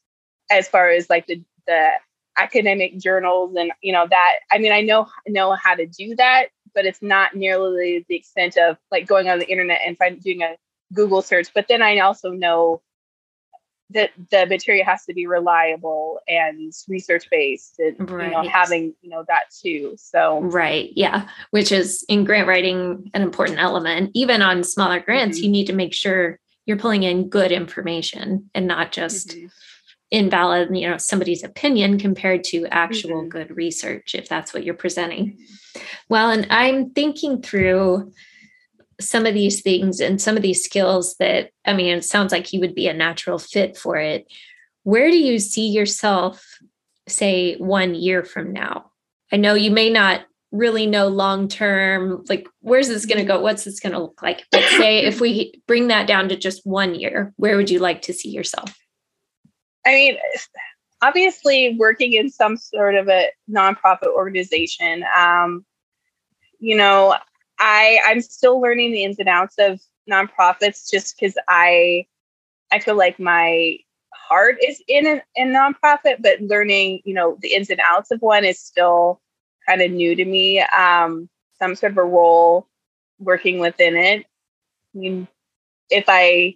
um, 0.51 0.57
as 0.57 0.67
far 0.67 0.89
as 0.89 1.09
like 1.09 1.27
the 1.27 1.43
the 1.67 1.91
academic 2.37 2.97
journals 2.99 3.55
and 3.57 3.71
you 3.81 3.91
know 3.91 4.05
that 4.07 4.35
I 4.51 4.59
mean 4.59 4.71
I 4.71 4.81
know 4.81 5.07
know 5.27 5.53
how 5.53 5.75
to 5.75 5.85
do 5.85 6.15
that, 6.17 6.47
but 6.73 6.85
it's 6.85 7.01
not 7.01 7.35
nearly 7.35 8.05
the 8.07 8.15
extent 8.15 8.57
of 8.57 8.77
like 8.91 9.07
going 9.07 9.29
on 9.29 9.39
the 9.39 9.49
internet 9.49 9.81
and 9.85 9.97
finding 9.97 10.21
doing 10.21 10.41
a 10.43 10.55
Google 10.93 11.21
search. 11.21 11.47
But 11.53 11.67
then 11.67 11.81
I 11.81 11.99
also 11.99 12.31
know 12.31 12.81
that 13.89 14.11
the 14.31 14.45
material 14.45 14.85
has 14.85 15.05
to 15.05 15.13
be 15.13 15.27
reliable 15.27 16.19
and 16.27 16.73
research 16.89 17.25
based 17.31 17.79
and 17.79 18.09
right. 18.09 18.25
you 18.25 18.31
know 18.31 18.47
having 18.47 18.93
you 19.01 19.09
know 19.09 19.23
that 19.27 19.43
too 19.61 19.95
so 19.97 20.41
right 20.41 20.89
yeah 20.95 21.27
which 21.51 21.71
is 21.71 22.05
in 22.09 22.25
grant 22.25 22.47
writing 22.47 23.09
an 23.13 23.21
important 23.21 23.59
element 23.59 24.11
even 24.13 24.41
on 24.41 24.63
smaller 24.63 24.99
grants 24.99 25.37
mm-hmm. 25.37 25.45
you 25.45 25.51
need 25.51 25.67
to 25.67 25.73
make 25.73 25.93
sure 25.93 26.39
you're 26.65 26.77
pulling 26.77 27.03
in 27.03 27.29
good 27.29 27.51
information 27.51 28.49
and 28.53 28.67
not 28.67 28.91
just 28.91 29.29
mm-hmm. 29.29 29.47
invalid 30.11 30.75
you 30.75 30.89
know 30.89 30.97
somebody's 30.97 31.43
opinion 31.43 31.97
compared 31.97 32.43
to 32.43 32.65
actual 32.67 33.21
mm-hmm. 33.21 33.29
good 33.29 33.55
research 33.55 34.15
if 34.15 34.27
that's 34.27 34.53
what 34.53 34.65
you're 34.65 34.73
presenting 34.73 35.27
mm-hmm. 35.31 35.81
well 36.09 36.29
and 36.29 36.45
i'm 36.49 36.89
thinking 36.89 37.41
through 37.41 38.11
some 38.99 39.25
of 39.25 39.33
these 39.33 39.61
things 39.61 39.99
and 39.99 40.21
some 40.21 40.35
of 40.35 40.41
these 40.41 40.63
skills 40.63 41.15
that 41.19 41.51
I 41.65 41.73
mean, 41.73 41.97
it 41.97 42.05
sounds 42.05 42.31
like 42.31 42.51
you 42.51 42.59
would 42.59 42.75
be 42.75 42.87
a 42.87 42.93
natural 42.93 43.39
fit 43.39 43.77
for 43.77 43.97
it. 43.97 44.27
Where 44.83 45.11
do 45.11 45.17
you 45.17 45.39
see 45.39 45.67
yourself, 45.67 46.43
say, 47.07 47.55
one 47.57 47.93
year 47.93 48.23
from 48.23 48.53
now? 48.53 48.91
I 49.31 49.35
know 49.37 49.53
you 49.53 49.71
may 49.71 49.89
not 49.89 50.21
really 50.51 50.85
know 50.85 51.07
long 51.07 51.47
term, 51.47 52.23
like 52.29 52.47
where's 52.61 52.87
this 52.87 53.05
going 53.05 53.17
to 53.17 53.25
go? 53.25 53.39
What's 53.39 53.65
this 53.65 53.79
going 53.79 53.93
to 53.93 53.99
look 53.99 54.21
like? 54.21 54.45
But 54.51 54.63
say 54.77 54.99
if 54.99 55.19
we 55.19 55.61
bring 55.67 55.87
that 55.89 56.07
down 56.07 56.29
to 56.29 56.37
just 56.37 56.65
one 56.65 56.95
year, 56.95 57.33
where 57.35 57.57
would 57.57 57.69
you 57.69 57.79
like 57.79 58.01
to 58.03 58.13
see 58.13 58.29
yourself? 58.29 58.73
I 59.85 59.93
mean, 59.93 60.17
obviously, 61.01 61.75
working 61.77 62.13
in 62.13 62.29
some 62.29 62.57
sort 62.57 62.95
of 62.95 63.07
a 63.07 63.27
nonprofit 63.49 64.13
organization. 64.13 65.03
Um, 65.17 65.65
you 66.59 66.75
know, 66.75 67.15
I 67.59 67.99
I'm 68.05 68.21
still 68.21 68.59
learning 68.61 68.91
the 68.91 69.03
ins 69.03 69.19
and 69.19 69.29
outs 69.29 69.55
of 69.59 69.81
nonprofits 70.09 70.89
just 70.89 71.15
because 71.17 71.35
I 71.47 72.05
I 72.71 72.79
feel 72.79 72.95
like 72.97 73.19
my 73.19 73.77
heart 74.13 74.57
is 74.63 74.81
in 74.87 75.07
a 75.07 75.23
in 75.35 75.49
nonprofit, 75.49 76.21
but 76.21 76.41
learning, 76.41 77.01
you 77.05 77.13
know, 77.13 77.37
the 77.41 77.53
ins 77.53 77.69
and 77.69 77.81
outs 77.85 78.11
of 78.11 78.21
one 78.21 78.45
is 78.45 78.59
still 78.59 79.21
kind 79.67 79.81
of 79.81 79.91
new 79.91 80.15
to 80.15 80.25
me. 80.25 80.59
Um, 80.61 81.29
some 81.59 81.75
sort 81.75 81.93
of 81.93 81.97
a 81.97 82.03
role 82.03 82.67
working 83.19 83.59
within 83.59 83.95
it. 83.95 84.25
I 84.95 84.97
mean, 84.97 85.27
if 85.89 86.05
I 86.07 86.55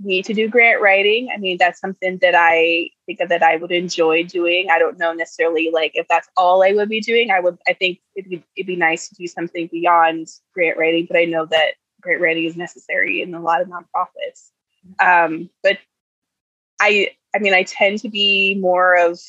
need 0.00 0.24
to 0.26 0.34
do 0.34 0.48
grant 0.48 0.80
writing, 0.80 1.30
I 1.32 1.38
mean, 1.38 1.56
that's 1.58 1.80
something 1.80 2.18
that 2.18 2.34
I 2.36 2.90
think 3.06 3.20
that 3.20 3.42
I 3.42 3.56
would 3.56 3.72
enjoy 3.72 4.24
doing. 4.24 4.68
I 4.70 4.78
don't 4.78 4.98
know 4.98 5.12
necessarily 5.12 5.70
like 5.72 5.92
if 5.94 6.06
that's 6.08 6.28
all 6.36 6.64
I 6.64 6.72
would 6.72 6.88
be 6.88 7.00
doing. 7.00 7.30
I 7.30 7.40
would, 7.40 7.58
I 7.68 7.72
think 7.74 8.00
it'd 8.16 8.30
be, 8.30 8.44
it'd 8.56 8.66
be 8.66 8.76
nice 8.76 9.08
to 9.08 9.14
do 9.14 9.26
something 9.26 9.68
beyond 9.68 10.28
grant 10.52 10.78
writing, 10.78 11.06
but 11.08 11.16
I 11.16 11.24
know 11.24 11.46
that 11.46 11.74
grant 12.00 12.20
writing 12.20 12.44
is 12.44 12.56
necessary 12.56 13.22
in 13.22 13.34
a 13.34 13.40
lot 13.40 13.60
of 13.60 13.68
nonprofits. 13.68 14.50
Um, 15.00 15.48
but 15.62 15.78
I, 16.80 17.12
I 17.34 17.38
mean, 17.38 17.54
I 17.54 17.62
tend 17.62 18.00
to 18.00 18.08
be 18.08 18.56
more 18.60 18.96
of 18.96 19.20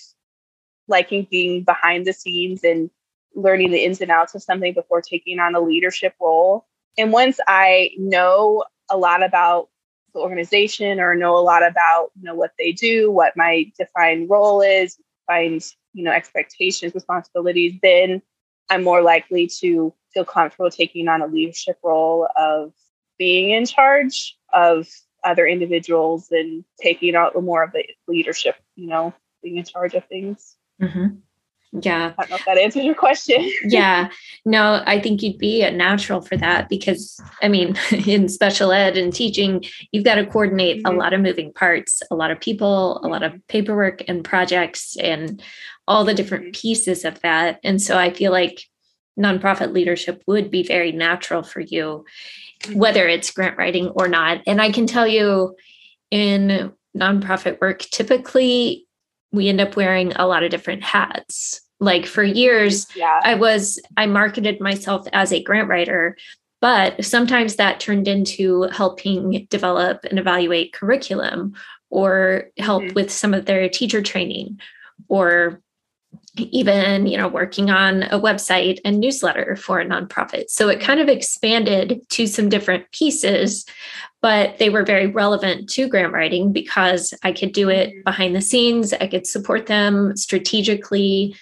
liking 0.88 1.28
being 1.30 1.64
behind 1.64 2.06
the 2.06 2.14
scenes 2.14 2.64
and 2.64 2.90
learning 3.36 3.72
the 3.72 3.84
ins 3.84 4.02
and 4.02 4.12
outs 4.12 4.36
of 4.36 4.44
something 4.44 4.74
before 4.74 5.02
taking 5.02 5.40
on 5.40 5.56
a 5.56 5.60
leadership 5.60 6.14
role. 6.20 6.66
And 6.98 7.12
once 7.12 7.40
I 7.48 7.92
know 7.98 8.64
a 8.90 8.98
lot 8.98 9.24
about 9.24 9.70
the 10.16 10.22
organization 10.22 11.00
or 11.00 11.14
know 11.14 11.38
a 11.38 11.40
lot 11.40 11.66
about 11.66 12.10
you 12.16 12.24
know 12.24 12.34
what 12.34 12.54
they 12.58 12.72
do, 12.72 13.12
what 13.12 13.38
my 13.38 13.72
defined 13.78 14.30
role 14.30 14.62
is, 14.62 14.98
find 15.28 15.64
you 15.94 16.04
know 16.04 16.12
expectations, 16.12 16.96
responsibilities, 16.96 17.78
then 17.84 18.22
I'm 18.70 18.84
more 18.84 19.04
likely 19.04 19.48
to 19.60 19.94
feel 20.14 20.26
comfortable 20.26 20.72
taking 20.72 21.08
on 21.08 21.22
a 21.22 21.28
leadership 21.28 21.78
role 21.84 22.28
of 22.36 22.74
being 23.20 23.52
in 23.52 23.66
charge 23.66 24.38
of 24.52 24.88
other 25.24 25.46
individuals 25.46 26.28
and 26.32 26.64
taking 26.82 27.16
out 27.16 27.42
more 27.44 27.64
of 27.64 27.72
the 27.72 27.84
leadership, 28.08 28.56
you 28.76 28.88
know, 28.88 29.14
being 29.44 29.58
in 29.58 29.66
charge 29.66 29.94
of 29.94 30.06
things. 30.06 30.56
Mm-hmm. 30.82 31.18
Yeah. 31.82 32.14
I 32.18 32.22
don't 32.22 32.30
know 32.30 32.36
if 32.38 32.46
that 32.46 32.58
answers 32.58 32.84
your 32.84 32.96
question. 32.96 33.52
yeah. 33.64 34.10
No, 34.46 34.82
I 34.86 35.00
think 35.00 35.22
you'd 35.22 35.38
be 35.38 35.62
a 35.62 35.72
natural 35.72 36.22
for 36.22 36.38
that 36.38 36.70
because, 36.70 37.20
I 37.42 37.48
mean, 37.48 37.76
in 38.06 38.30
special 38.30 38.72
ed 38.72 38.98
and 38.98 39.14
teaching, 39.14 39.64
you've 39.92 40.06
got 40.06 40.16
to 40.16 40.26
coordinate 40.26 40.84
mm-hmm. 40.84 40.96
a 40.96 40.98
lot 40.98 41.14
of 41.14 41.22
moving 41.22 41.52
parts, 41.54 42.02
a 42.12 42.16
lot 42.16 42.32
of 42.32 42.40
people, 42.40 43.00
a 43.04 43.08
lot 43.08 43.24
of 43.24 43.34
paperwork 43.48 44.04
and 44.08 44.24
projects, 44.24 44.96
and 44.98 45.42
all 45.88 46.06
the 46.06 46.14
different 46.14 46.46
mm-hmm. 46.46 46.62
pieces 46.62 47.06
of 47.06 47.20
that. 47.22 47.60
And 47.64 47.82
so 47.82 47.98
I 47.98 48.12
feel 48.12 48.32
like 48.32 48.64
nonprofit 49.20 49.74
leadership 49.74 50.24
would 50.28 50.52
be 50.52 50.64
very 50.64 50.92
natural 50.92 51.44
for 51.44 51.60
you, 51.60 52.06
mm-hmm. 52.64 52.80
whether 52.80 53.08
it's 53.08 53.32
grant 53.32 53.58
writing 53.58 53.90
or 53.90 54.08
not. 54.08 54.42
And 54.48 54.62
I 54.62 54.72
can 54.72 54.88
tell 54.88 55.08
you 55.08 55.56
in 56.12 56.74
nonprofit 56.96 57.60
work, 57.60 57.80
typically 57.80 58.86
we 59.32 59.50
end 59.50 59.62
up 59.62 59.76
wearing 59.76 60.14
a 60.14 60.28
lot 60.28 60.44
of 60.44 60.52
different 60.52 60.84
hats. 60.84 61.62
Like 61.80 62.06
for 62.06 62.24
years, 62.24 62.88
yeah. 62.96 63.20
I 63.24 63.36
was, 63.36 63.80
I 63.98 64.06
marketed 64.06 64.62
myself 64.62 65.08
as 65.12 65.34
a 65.34 65.44
grant 65.44 65.68
writer, 65.68 66.18
but 66.62 67.04
sometimes 67.04 67.58
that 67.58 67.80
turned 67.80 68.08
into 68.08 68.64
helping 68.72 69.46
develop 69.50 70.06
and 70.10 70.18
evaluate 70.18 70.74
curriculum 70.74 71.54
or 71.90 72.50
help 72.58 72.84
mm-hmm. 72.84 72.94
with 72.94 73.12
some 73.12 73.34
of 73.34 73.46
their 73.46 73.70
teacher 73.70 74.02
training 74.02 74.60
or 75.08 75.62
even 76.38 77.06
you 77.08 77.18
know 77.18 77.28
working 77.28 77.70
on 77.70 78.04
a 78.04 78.20
website 78.20 78.80
and 78.84 79.00
newsletter 79.00 79.56
for 79.56 79.80
a 79.80 79.86
nonprofit 79.86 80.50
so 80.50 80.68
it 80.70 80.82
kind 80.82 81.00
of 81.00 81.08
expanded 81.08 82.02
to 82.10 82.28
some 82.28 82.50
different 82.50 82.90
pieces 82.92 83.66
but 84.22 84.58
they 84.58 84.70
were 84.70 84.84
very 84.84 85.08
relevant 85.08 85.70
to 85.70 85.88
grant 85.88 86.14
writing 86.14 86.52
because 86.52 87.14
i 87.24 87.32
could 87.32 87.54
do 87.54 87.70
it 87.70 87.90
mm-hmm. 87.90 88.02
behind 88.04 88.36
the 88.36 88.42
scenes 88.42 88.94
i 88.94 89.08
could 89.08 89.26
support 89.26 89.68
them 89.68 90.16
strategically 90.16 91.36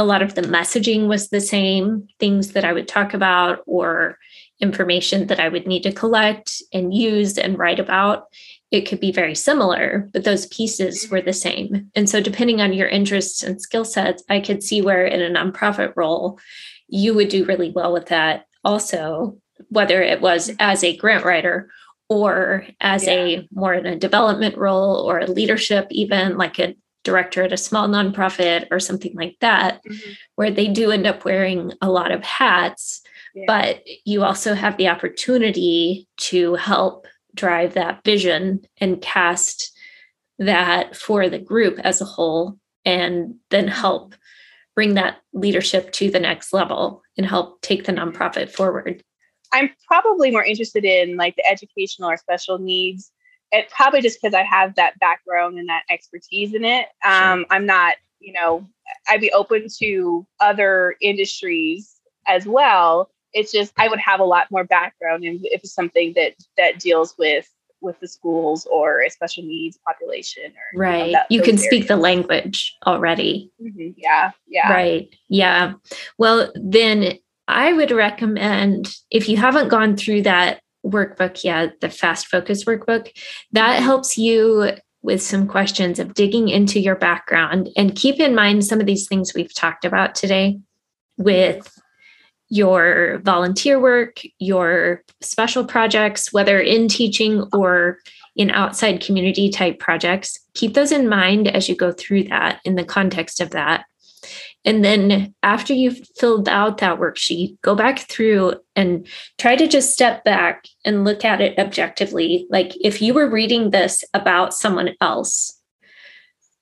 a 0.00 0.04
lot 0.04 0.22
of 0.22 0.34
the 0.34 0.42
messaging 0.42 1.06
was 1.06 1.28
the 1.28 1.40
same 1.40 2.08
things 2.18 2.52
that 2.52 2.64
i 2.64 2.72
would 2.72 2.88
talk 2.88 3.14
about 3.14 3.60
or 3.66 4.16
information 4.60 5.26
that 5.26 5.38
i 5.38 5.48
would 5.48 5.66
need 5.66 5.82
to 5.82 5.92
collect 5.92 6.62
and 6.72 6.94
use 6.94 7.36
and 7.38 7.58
write 7.58 7.78
about 7.78 8.24
it 8.70 8.82
could 8.82 9.00
be 9.00 9.10
very 9.10 9.34
similar, 9.34 10.08
but 10.12 10.24
those 10.24 10.46
pieces 10.46 11.10
were 11.10 11.20
the 11.20 11.32
same. 11.32 11.90
And 11.96 12.08
so, 12.08 12.20
depending 12.20 12.60
on 12.60 12.72
your 12.72 12.88
interests 12.88 13.42
and 13.42 13.60
skill 13.60 13.84
sets, 13.84 14.22
I 14.28 14.40
could 14.40 14.62
see 14.62 14.80
where 14.80 15.04
in 15.04 15.20
a 15.20 15.38
nonprofit 15.38 15.92
role, 15.96 16.38
you 16.88 17.14
would 17.14 17.28
do 17.28 17.44
really 17.44 17.70
well 17.70 17.92
with 17.92 18.06
that 18.06 18.46
also, 18.64 19.38
whether 19.68 20.02
it 20.02 20.20
was 20.20 20.52
as 20.60 20.84
a 20.84 20.96
grant 20.96 21.24
writer 21.24 21.70
or 22.08 22.66
as 22.80 23.06
yeah. 23.06 23.12
a 23.12 23.48
more 23.52 23.74
in 23.74 23.86
a 23.86 23.96
development 23.96 24.56
role 24.56 24.96
or 24.96 25.18
a 25.18 25.30
leadership, 25.30 25.86
even 25.90 26.36
like 26.36 26.58
a 26.58 26.76
director 27.04 27.42
at 27.42 27.52
a 27.52 27.56
small 27.56 27.88
nonprofit 27.88 28.66
or 28.70 28.80
something 28.80 29.14
like 29.14 29.36
that, 29.40 29.80
mm-hmm. 29.84 30.10
where 30.36 30.50
they 30.50 30.68
do 30.68 30.90
end 30.90 31.06
up 31.06 31.24
wearing 31.24 31.72
a 31.80 31.90
lot 31.90 32.12
of 32.12 32.22
hats. 32.22 33.02
Yeah. 33.34 33.44
But 33.46 33.82
you 34.04 34.24
also 34.24 34.54
have 34.54 34.76
the 34.76 34.88
opportunity 34.88 36.08
to 36.18 36.54
help 36.54 37.06
drive 37.34 37.74
that 37.74 38.04
vision 38.04 38.62
and 38.78 39.00
cast 39.00 39.72
that 40.38 40.96
for 40.96 41.28
the 41.28 41.38
group 41.38 41.78
as 41.80 42.00
a 42.00 42.04
whole 42.04 42.58
and 42.84 43.36
then 43.50 43.68
help 43.68 44.14
bring 44.74 44.94
that 44.94 45.18
leadership 45.32 45.92
to 45.92 46.10
the 46.10 46.20
next 46.20 46.52
level 46.52 47.02
and 47.16 47.26
help 47.26 47.60
take 47.60 47.84
the 47.84 47.92
nonprofit 47.92 48.50
forward 48.50 49.02
i'm 49.52 49.70
probably 49.86 50.30
more 50.30 50.44
interested 50.44 50.84
in 50.84 51.16
like 51.16 51.36
the 51.36 51.46
educational 51.46 52.10
or 52.10 52.16
special 52.16 52.58
needs 52.58 53.12
it 53.52 53.70
probably 53.70 54.00
just 54.00 54.20
because 54.20 54.34
i 54.34 54.42
have 54.42 54.74
that 54.76 54.98
background 54.98 55.58
and 55.58 55.68
that 55.68 55.82
expertise 55.90 56.54
in 56.54 56.64
it. 56.64 56.86
Um, 57.04 57.46
i'm 57.50 57.66
not 57.66 57.94
you 58.18 58.32
know 58.32 58.66
i'd 59.08 59.20
be 59.20 59.32
open 59.32 59.66
to 59.78 60.26
other 60.40 60.96
industries 61.00 62.00
as 62.26 62.46
well. 62.46 63.10
It's 63.32 63.52
just 63.52 63.72
I 63.78 63.88
would 63.88 64.00
have 64.00 64.20
a 64.20 64.24
lot 64.24 64.50
more 64.50 64.64
background 64.64 65.24
in 65.24 65.40
if 65.44 65.62
it's 65.62 65.74
something 65.74 66.12
that 66.16 66.34
that 66.56 66.78
deals 66.78 67.14
with 67.18 67.48
with 67.82 67.98
the 68.00 68.08
schools 68.08 68.66
or 68.70 69.00
a 69.00 69.08
special 69.08 69.42
needs 69.42 69.78
population 69.86 70.52
or 70.52 70.78
right 70.78 70.98
you, 70.98 71.06
know, 71.06 71.12
that, 71.12 71.26
you 71.30 71.40
can 71.40 71.54
areas. 71.54 71.64
speak 71.64 71.88
the 71.88 71.96
language 71.96 72.76
already. 72.86 73.50
Mm-hmm. 73.62 73.90
yeah. 73.96 74.32
Yeah. 74.46 74.72
Right. 74.72 75.14
Yeah. 75.28 75.74
Well 76.18 76.52
then 76.54 77.18
i 77.48 77.72
would 77.72 77.90
recommend 77.90 78.94
if 79.10 79.28
you 79.28 79.36
haven't 79.36 79.68
gone 79.68 79.96
through 79.96 80.22
that 80.22 80.60
workbook 80.84 81.44
yeah, 81.44 81.68
the 81.80 81.90
fast 81.90 82.26
focus 82.26 82.64
workbook 82.64 83.10
that 83.52 83.82
helps 83.82 84.16
you 84.16 84.72
with 85.02 85.22
some 85.22 85.46
questions 85.46 85.98
of 85.98 86.14
digging 86.14 86.48
into 86.48 86.78
your 86.78 86.96
background 86.96 87.68
and 87.76 87.96
keep 87.96 88.20
in 88.20 88.34
mind 88.34 88.64
some 88.64 88.80
of 88.80 88.86
these 88.86 89.08
things 89.08 89.32
we've 89.34 89.54
talked 89.54 89.84
about 89.84 90.14
today 90.14 90.58
with 91.16 91.78
your 92.50 93.20
volunteer 93.22 93.80
work, 93.80 94.20
your 94.38 95.02
special 95.20 95.64
projects, 95.64 96.32
whether 96.32 96.58
in 96.58 96.88
teaching 96.88 97.44
or 97.52 97.98
in 98.36 98.50
outside 98.50 99.00
community 99.00 99.48
type 99.48 99.78
projects. 99.78 100.38
Keep 100.54 100.74
those 100.74 100.92
in 100.92 101.08
mind 101.08 101.48
as 101.48 101.68
you 101.68 101.76
go 101.76 101.92
through 101.92 102.24
that 102.24 102.60
in 102.64 102.74
the 102.74 102.84
context 102.84 103.40
of 103.40 103.50
that. 103.50 103.84
And 104.64 104.84
then 104.84 105.34
after 105.42 105.72
you've 105.72 106.00
filled 106.18 106.48
out 106.48 106.78
that 106.78 106.98
worksheet, 106.98 107.60
go 107.62 107.74
back 107.74 108.00
through 108.00 108.54
and 108.76 109.06
try 109.38 109.56
to 109.56 109.66
just 109.66 109.92
step 109.92 110.22
back 110.24 110.66
and 110.84 111.04
look 111.04 111.24
at 111.24 111.40
it 111.40 111.58
objectively. 111.58 112.46
Like 112.50 112.72
if 112.80 113.00
you 113.00 113.14
were 113.14 113.28
reading 113.28 113.70
this 113.70 114.04
about 114.12 114.52
someone 114.52 114.90
else, 115.00 115.58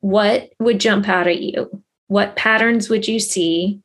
what 0.00 0.50
would 0.60 0.78
jump 0.78 1.08
out 1.08 1.26
at 1.26 1.40
you? 1.40 1.82
What 2.06 2.36
patterns 2.36 2.88
would 2.88 3.08
you 3.08 3.18
see? 3.18 3.80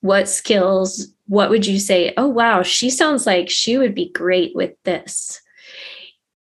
What 0.00 0.28
skills 0.28 1.12
what 1.32 1.48
would 1.48 1.66
you 1.66 1.78
say? 1.78 2.12
Oh, 2.18 2.28
wow, 2.28 2.62
she 2.62 2.90
sounds 2.90 3.26
like 3.26 3.48
she 3.48 3.78
would 3.78 3.94
be 3.94 4.10
great 4.10 4.54
with 4.54 4.72
this. 4.84 5.40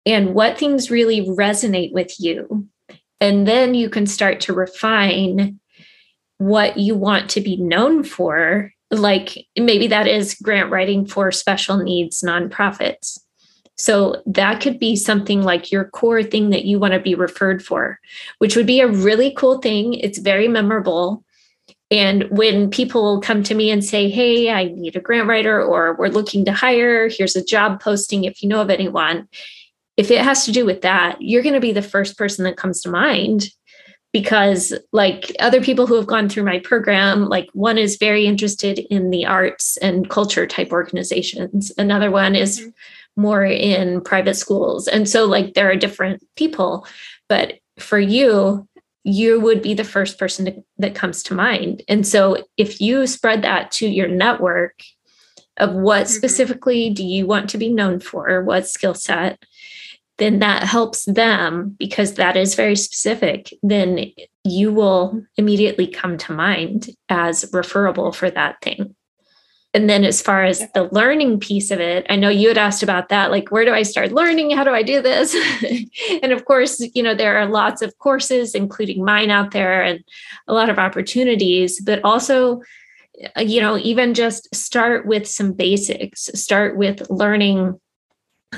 And 0.07 0.33
what 0.33 0.57
things 0.57 0.89
really 0.89 1.21
resonate 1.21 1.91
with 1.93 2.19
you. 2.19 2.67
And 3.19 3.47
then 3.47 3.75
you 3.75 3.91
can 3.91 4.07
start 4.07 4.39
to 4.41 4.53
refine 4.53 5.59
what 6.41 6.77
you 6.77 6.95
want 6.95 7.29
to 7.29 7.39
be 7.39 7.55
known 7.57 8.03
for. 8.03 8.73
Like 8.89 9.45
maybe 9.55 9.87
that 9.87 10.07
is 10.07 10.33
grant 10.33 10.71
writing 10.71 11.05
for 11.05 11.31
special 11.31 11.77
needs 11.77 12.23
nonprofits. 12.23 13.19
So 13.77 14.21
that 14.25 14.59
could 14.61 14.79
be 14.79 14.95
something 14.95 15.43
like 15.43 15.71
your 15.71 15.85
core 15.85 16.23
thing 16.23 16.49
that 16.49 16.65
you 16.65 16.79
want 16.79 16.93
to 16.93 16.99
be 16.99 17.15
referred 17.15 17.63
for, 17.63 17.99
which 18.39 18.55
would 18.55 18.65
be 18.65 18.79
a 18.79 18.87
really 18.87 19.31
cool 19.37 19.59
thing. 19.59 19.93
It's 19.93 20.17
very 20.17 20.47
memorable 20.47 21.23
And 21.91 22.23
when 22.31 22.69
people 22.69 23.19
come 23.19 23.43
to 23.43 23.53
me 23.53 23.69
and 23.69 23.83
say, 23.83 24.09
Hey, 24.09 24.49
I 24.49 24.65
need 24.65 24.95
a 24.95 25.01
grant 25.01 25.27
writer, 25.27 25.61
or 25.61 25.95
we're 25.99 26.07
looking 26.07 26.45
to 26.45 26.53
hire, 26.53 27.09
here's 27.09 27.35
a 27.35 27.43
job 27.43 27.81
posting 27.81 28.23
if 28.23 28.41
you 28.41 28.47
know 28.47 28.61
of 28.61 28.69
anyone. 28.69 29.27
If 29.97 30.09
it 30.09 30.21
has 30.21 30.45
to 30.45 30.53
do 30.53 30.65
with 30.65 30.81
that, 30.81 31.21
you're 31.21 31.43
going 31.43 31.53
to 31.53 31.59
be 31.59 31.73
the 31.73 31.81
first 31.81 32.17
person 32.17 32.45
that 32.45 32.55
comes 32.55 32.81
to 32.81 32.89
mind 32.89 33.49
because 34.13 34.73
like 34.91 35.33
other 35.39 35.61
people 35.61 35.87
who 35.87 35.95
have 35.95 36.07
gone 36.07 36.27
through 36.27 36.43
my 36.43 36.59
program 36.59 37.29
like 37.29 37.49
one 37.53 37.77
is 37.77 37.97
very 37.97 38.25
interested 38.25 38.79
in 38.79 39.09
the 39.09 39.25
arts 39.25 39.77
and 39.77 40.09
culture 40.09 40.45
type 40.45 40.71
organizations. 40.71 41.71
Another 41.77 42.11
one 42.11 42.35
is 42.35 42.59
mm-hmm. 42.59 43.21
more 43.21 43.45
in 43.45 44.01
private 44.01 44.35
schools. 44.35 44.87
And 44.87 45.07
so 45.07 45.25
like 45.25 45.53
there 45.53 45.69
are 45.69 45.75
different 45.75 46.23
people. 46.35 46.85
But 47.29 47.59
for 47.79 47.99
you 47.99 48.67
you 49.03 49.39
would 49.39 49.63
be 49.63 49.73
the 49.73 49.83
first 49.83 50.19
person 50.19 50.45
to, 50.45 50.63
that 50.77 50.93
comes 50.93 51.23
to 51.23 51.33
mind. 51.33 51.81
And 51.87 52.05
so 52.05 52.45
if 52.57 52.79
you 52.79 53.07
spread 53.07 53.41
that 53.41 53.71
to 53.71 53.87
your 53.87 54.07
network 54.07 54.83
of 55.57 55.73
what 55.73 56.03
mm-hmm. 56.03 56.13
specifically 56.13 56.89
do 56.91 57.03
you 57.03 57.25
want 57.25 57.49
to 57.49 57.57
be 57.57 57.69
known 57.69 57.99
for? 57.99 58.43
What 58.43 58.67
skill 58.67 58.93
set 58.93 59.43
then 60.21 60.37
that 60.37 60.63
helps 60.63 61.05
them 61.05 61.75
because 61.79 62.13
that 62.13 62.37
is 62.37 62.53
very 62.53 62.75
specific. 62.75 63.51
Then 63.63 64.11
you 64.43 64.71
will 64.71 65.23
immediately 65.35 65.87
come 65.87 66.15
to 66.19 66.33
mind 66.33 66.91
as 67.09 67.49
referable 67.51 68.11
for 68.11 68.29
that 68.29 68.61
thing. 68.61 68.95
And 69.73 69.89
then, 69.89 70.03
as 70.03 70.21
far 70.21 70.43
as 70.43 70.69
the 70.73 70.89
learning 70.91 71.39
piece 71.39 71.71
of 71.71 71.79
it, 71.79 72.05
I 72.09 72.17
know 72.17 72.29
you 72.29 72.49
had 72.49 72.57
asked 72.57 72.83
about 72.83 73.09
that. 73.09 73.31
Like, 73.31 73.51
where 73.51 73.65
do 73.65 73.73
I 73.73 73.83
start 73.83 74.11
learning? 74.11 74.51
How 74.51 74.65
do 74.65 74.71
I 74.71 74.83
do 74.83 75.01
this? 75.01 75.33
and 76.21 76.33
of 76.33 76.45
course, 76.45 76.85
you 76.93 77.01
know, 77.01 77.15
there 77.15 77.37
are 77.37 77.47
lots 77.47 77.81
of 77.81 77.97
courses, 77.97 78.53
including 78.53 79.03
mine 79.03 79.31
out 79.31 79.51
there, 79.51 79.81
and 79.81 80.03
a 80.47 80.53
lot 80.53 80.69
of 80.69 80.77
opportunities, 80.77 81.79
but 81.79 82.03
also, 82.03 82.61
uh, 83.37 83.41
you 83.41 83.61
know, 83.61 83.77
even 83.77 84.13
just 84.13 84.53
start 84.53 85.05
with 85.07 85.25
some 85.25 85.53
basics, 85.53 86.29
start 86.35 86.75
with 86.75 87.09
learning 87.09 87.79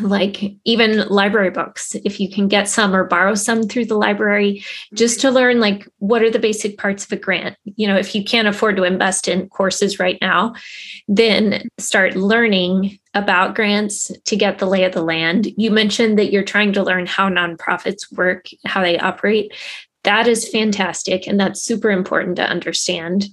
like 0.01 0.55
even 0.65 1.07
library 1.07 1.51
books 1.51 1.95
if 2.03 2.19
you 2.19 2.29
can 2.29 2.47
get 2.47 2.67
some 2.67 2.95
or 2.95 3.03
borrow 3.03 3.35
some 3.35 3.63
through 3.63 3.85
the 3.85 3.97
library 3.97 4.63
just 4.95 5.21
to 5.21 5.29
learn 5.29 5.59
like 5.59 5.87
what 5.99 6.23
are 6.23 6.31
the 6.31 6.39
basic 6.39 6.77
parts 6.77 7.05
of 7.05 7.11
a 7.11 7.15
grant. 7.15 7.55
You 7.63 7.87
know 7.87 7.97
if 7.97 8.15
you 8.15 8.23
can't 8.23 8.47
afford 8.47 8.75
to 8.77 8.83
invest 8.83 9.27
in 9.27 9.49
courses 9.49 9.99
right 9.99 10.17
now 10.19 10.55
then 11.07 11.67
start 11.77 12.15
learning 12.15 12.97
about 13.13 13.53
grants 13.53 14.11
to 14.25 14.35
get 14.35 14.57
the 14.57 14.65
lay 14.65 14.83
of 14.83 14.93
the 14.93 15.03
land. 15.03 15.47
You 15.57 15.69
mentioned 15.69 16.17
that 16.17 16.31
you're 16.31 16.43
trying 16.43 16.73
to 16.73 16.83
learn 16.83 17.05
how 17.05 17.29
nonprofits 17.29 18.11
work 18.11 18.47
how 18.65 18.81
they 18.81 18.97
operate. 18.97 19.53
That 20.05 20.27
is 20.27 20.49
fantastic 20.49 21.27
and 21.27 21.39
that's 21.39 21.61
super 21.61 21.91
important 21.91 22.37
to 22.37 22.43
understand 22.43 23.27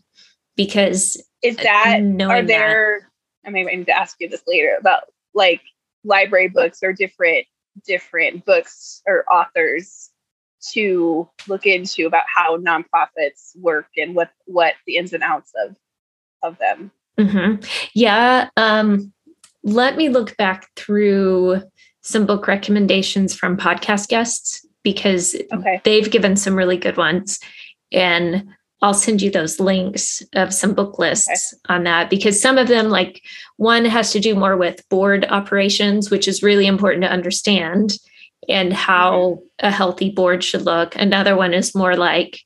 because 0.57 1.23
is 1.43 1.57
that 1.57 2.01
are 2.21 2.43
there 2.43 3.09
that, 3.45 3.49
i 3.49 3.51
may 3.51 3.65
need 3.65 3.87
to 3.87 3.97
ask 3.97 4.17
you 4.21 4.29
this 4.29 4.43
later 4.47 4.77
about 4.79 5.05
like 5.33 5.63
library 6.05 6.49
books 6.49 6.81
or 6.83 6.93
different 6.93 7.47
different 7.87 8.45
books 8.45 9.03
or 9.07 9.25
authors 9.33 10.11
to 10.73 11.29
look 11.49 11.67
into 11.67 12.07
about 12.07 12.25
how 12.35 12.57
nonprofits 12.59 13.57
work 13.57 13.87
and 13.97 14.15
what 14.15 14.31
what 14.47 14.75
the 14.87 14.97
ins 14.97 15.13
and 15.13 15.23
outs 15.23 15.53
of 15.65 15.77
of 16.43 16.59
them 16.59 16.91
mm-hmm. 17.19 17.63
yeah 17.95 18.49
um 18.57 19.13
let 19.63 19.97
me 19.97 20.09
look 20.09 20.37
back 20.37 20.69
through 20.77 21.63
some 22.03 22.27
book 22.27 22.47
recommendations 22.47 23.35
from 23.35 23.57
podcast 23.57 24.09
guests 24.09 24.67
because 24.83 25.37
okay. 25.53 25.81
they've 25.85 26.11
given 26.11 26.37
some 26.37 26.55
really 26.55 26.79
good 26.79 26.97
ones 26.97 27.39
and 27.93 28.49
I'll 28.83 28.95
send 28.95 29.21
you 29.21 29.31
those 29.31 29.61
links 29.61 30.23
of 30.35 30.55
some 30.55 30.73
book 30.75 30.99
lists 30.99 31.53
okay. 31.53 31.75
on 31.75 31.85
that 31.85 32.09
because 32.09 32.41
some 32.41 32.57
of 32.57 32.69
them, 32.69 32.89
like 32.89 33.23
one 33.57 33.85
has 33.85 34.13
to 34.13 34.21
do 34.21 34.35
more 34.35 34.57
with 34.57 34.89
board 34.89 35.27
operations, 35.27 36.11
which 36.11 36.27
is 36.27 36.43
really 36.43 36.67
important 36.67 37.03
to 37.03 37.11
understand 37.11 37.99
and 38.49 38.73
how 38.73 39.21
mm-hmm. 39.21 39.67
a 39.67 39.71
healthy 39.71 40.11
board 40.11 40.43
should 40.43 40.63
look. 40.63 40.97
Another 40.97 41.37
one 41.37 41.53
is 41.53 41.75
more 41.75 41.95
like 41.95 42.41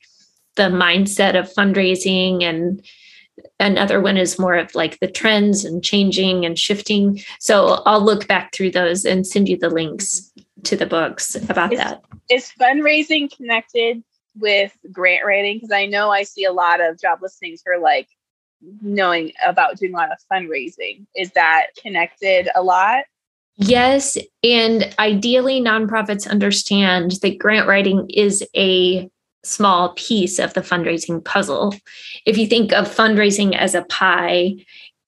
the 0.55 0.63
mindset 0.63 1.39
of 1.39 1.53
fundraising 1.53 2.43
and 2.43 2.85
another 3.59 4.01
one 4.01 4.17
is 4.17 4.39
more 4.39 4.55
of 4.55 4.73
like 4.75 4.99
the 4.99 5.07
trends 5.07 5.63
and 5.63 5.83
changing 5.83 6.45
and 6.45 6.59
shifting. 6.59 7.21
So 7.39 7.81
I'll 7.85 8.03
look 8.03 8.27
back 8.27 8.53
through 8.53 8.71
those 8.71 9.05
and 9.05 9.25
send 9.25 9.47
you 9.47 9.57
the 9.57 9.69
links 9.69 10.31
mm-hmm. 10.37 10.63
to 10.63 10.75
the 10.75 10.85
books 10.85 11.35
about 11.49 11.71
is, 11.71 11.79
that. 11.79 12.01
Is 12.29 12.51
fundraising 12.59 13.35
connected 13.35 14.03
with 14.37 14.75
grant 14.91 15.25
writing 15.25 15.57
because 15.57 15.71
I 15.71 15.85
know 15.85 16.11
I 16.11 16.23
see 16.23 16.45
a 16.45 16.53
lot 16.53 16.81
of 16.81 16.99
job 16.99 17.19
listings 17.21 17.61
for 17.61 17.77
like 17.77 18.07
knowing 18.81 19.31
about 19.45 19.77
doing 19.77 19.93
a 19.93 19.97
lot 19.97 20.11
of 20.11 20.17
fundraising. 20.31 21.05
Is 21.15 21.31
that 21.31 21.67
connected 21.81 22.49
a 22.55 22.63
lot? 22.63 23.05
Yes. 23.57 24.17
And 24.43 24.93
ideally, 24.99 25.61
nonprofits 25.61 26.29
understand 26.29 27.11
that 27.21 27.37
grant 27.37 27.67
writing 27.67 28.09
is 28.09 28.43
a 28.55 29.09
small 29.43 29.93
piece 29.93 30.39
of 30.39 30.53
the 30.53 30.61
fundraising 30.61 31.23
puzzle. 31.23 31.73
If 32.25 32.37
you 32.37 32.47
think 32.47 32.73
of 32.73 32.93
fundraising 32.93 33.55
as 33.55 33.75
a 33.75 33.83
pie, 33.83 34.55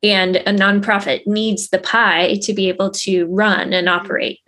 and 0.03 0.38
a 0.38 0.53
nonprofit 0.53 1.25
needs 1.25 1.69
the 1.69 1.80
pie 1.80 2.36
to 2.43 2.53
be 2.53 2.69
able 2.69 2.91
to 2.91 3.25
run 3.25 3.73
and 3.73 3.89
operate. 3.89 4.39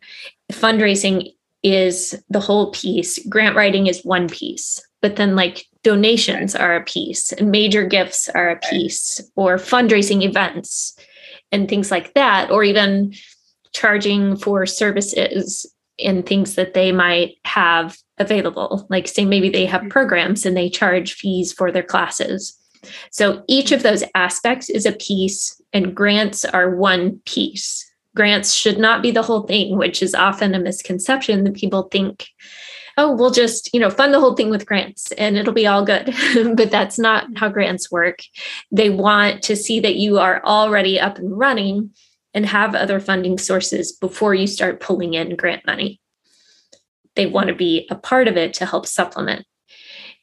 Fundraising 0.52 1.34
is 1.64 2.22
the 2.30 2.40
whole 2.40 2.72
piece. 2.72 3.20
Grant 3.28 3.56
writing 3.56 3.88
is 3.88 4.06
one 4.06 4.28
piece, 4.28 4.82
but 5.02 5.16
then 5.16 5.36
like 5.36 5.66
donations 5.84 6.56
are 6.56 6.76
a 6.76 6.84
piece 6.84 7.32
and 7.32 7.52
major 7.52 7.86
gifts 7.86 8.30
are 8.30 8.50
a 8.50 8.60
piece 8.60 9.22
or 9.36 9.56
fundraising 9.58 10.24
events 10.24 10.98
and 11.52 11.68
things 11.68 11.90
like 11.92 12.14
that, 12.14 12.52
or 12.52 12.64
even 12.64 13.14
charging 13.74 14.36
for 14.38 14.66
services 14.66 15.66
and 16.04 16.26
things 16.26 16.56
that 16.56 16.74
they 16.74 16.92
might 16.92 17.36
have 17.44 17.98
available. 18.18 18.86
Like, 18.90 19.08
say, 19.08 19.26
maybe 19.26 19.50
they 19.50 19.66
have 19.66 19.82
mm-hmm. 19.82 19.90
programs 19.90 20.46
and 20.46 20.56
they 20.56 20.70
charge 20.70 21.14
fees 21.14 21.52
for 21.52 21.72
their 21.72 21.84
classes. 21.84 22.56
So 23.12 23.44
each 23.48 23.72
of 23.72 23.84
those 23.84 24.04
aspects 24.16 24.70
is 24.70 24.86
a 24.86 24.94
piece, 24.94 25.62
and 25.74 25.96
grants 25.96 26.46
are 26.46 26.76
one 26.76 27.20
piece 27.26 27.89
grants 28.16 28.54
should 28.54 28.78
not 28.78 29.02
be 29.02 29.12
the 29.12 29.22
whole 29.22 29.44
thing, 29.44 29.78
which 29.78 30.02
is 30.02 30.16
often 30.16 30.56
a 30.56 30.60
misconception 30.60 31.44
that 31.44 31.54
people 31.54 31.84
think, 31.84 32.28
oh, 32.98 33.16
we'll 33.16 33.32
just, 33.32 33.74
you 33.74 33.80
know, 33.80 33.90
fund 33.90 34.14
the 34.14 34.20
whole 34.20 34.36
thing 34.36 34.50
with 34.50 34.66
grants 34.66 35.12
and 35.14 35.38
it'll 35.38 35.54
be 35.54 35.68
all 35.68 35.86
good. 35.86 36.14
but 36.56 36.70
that's 36.70 37.00
not 37.00 37.28
how 37.38 37.48
grants 37.48 37.90
work. 37.90 38.20
They 38.72 38.90
want 38.90 39.42
to 39.44 39.56
see 39.56 39.80
that 39.80 39.96
you 39.96 40.20
are 40.20 40.44
already 40.44 41.00
up 41.00 41.18
and 41.18 41.38
running 41.38 41.92
and 42.34 42.46
have 42.46 42.76
other 42.76 43.00
funding 43.00 43.38
sources 43.38 43.94
before 43.94 44.36
you 44.36 44.48
start 44.48 44.82
pulling 44.82 45.14
in 45.14 45.36
grant 45.36 45.66
money. 45.66 46.00
They 47.16 47.26
want 47.26 47.48
to 47.48 47.56
be 47.56 47.88
a 47.90 47.96
part 47.96 48.28
of 48.28 48.38
it 48.38 48.54
to 48.56 48.66
help 48.66 48.86
supplement. 48.86 49.46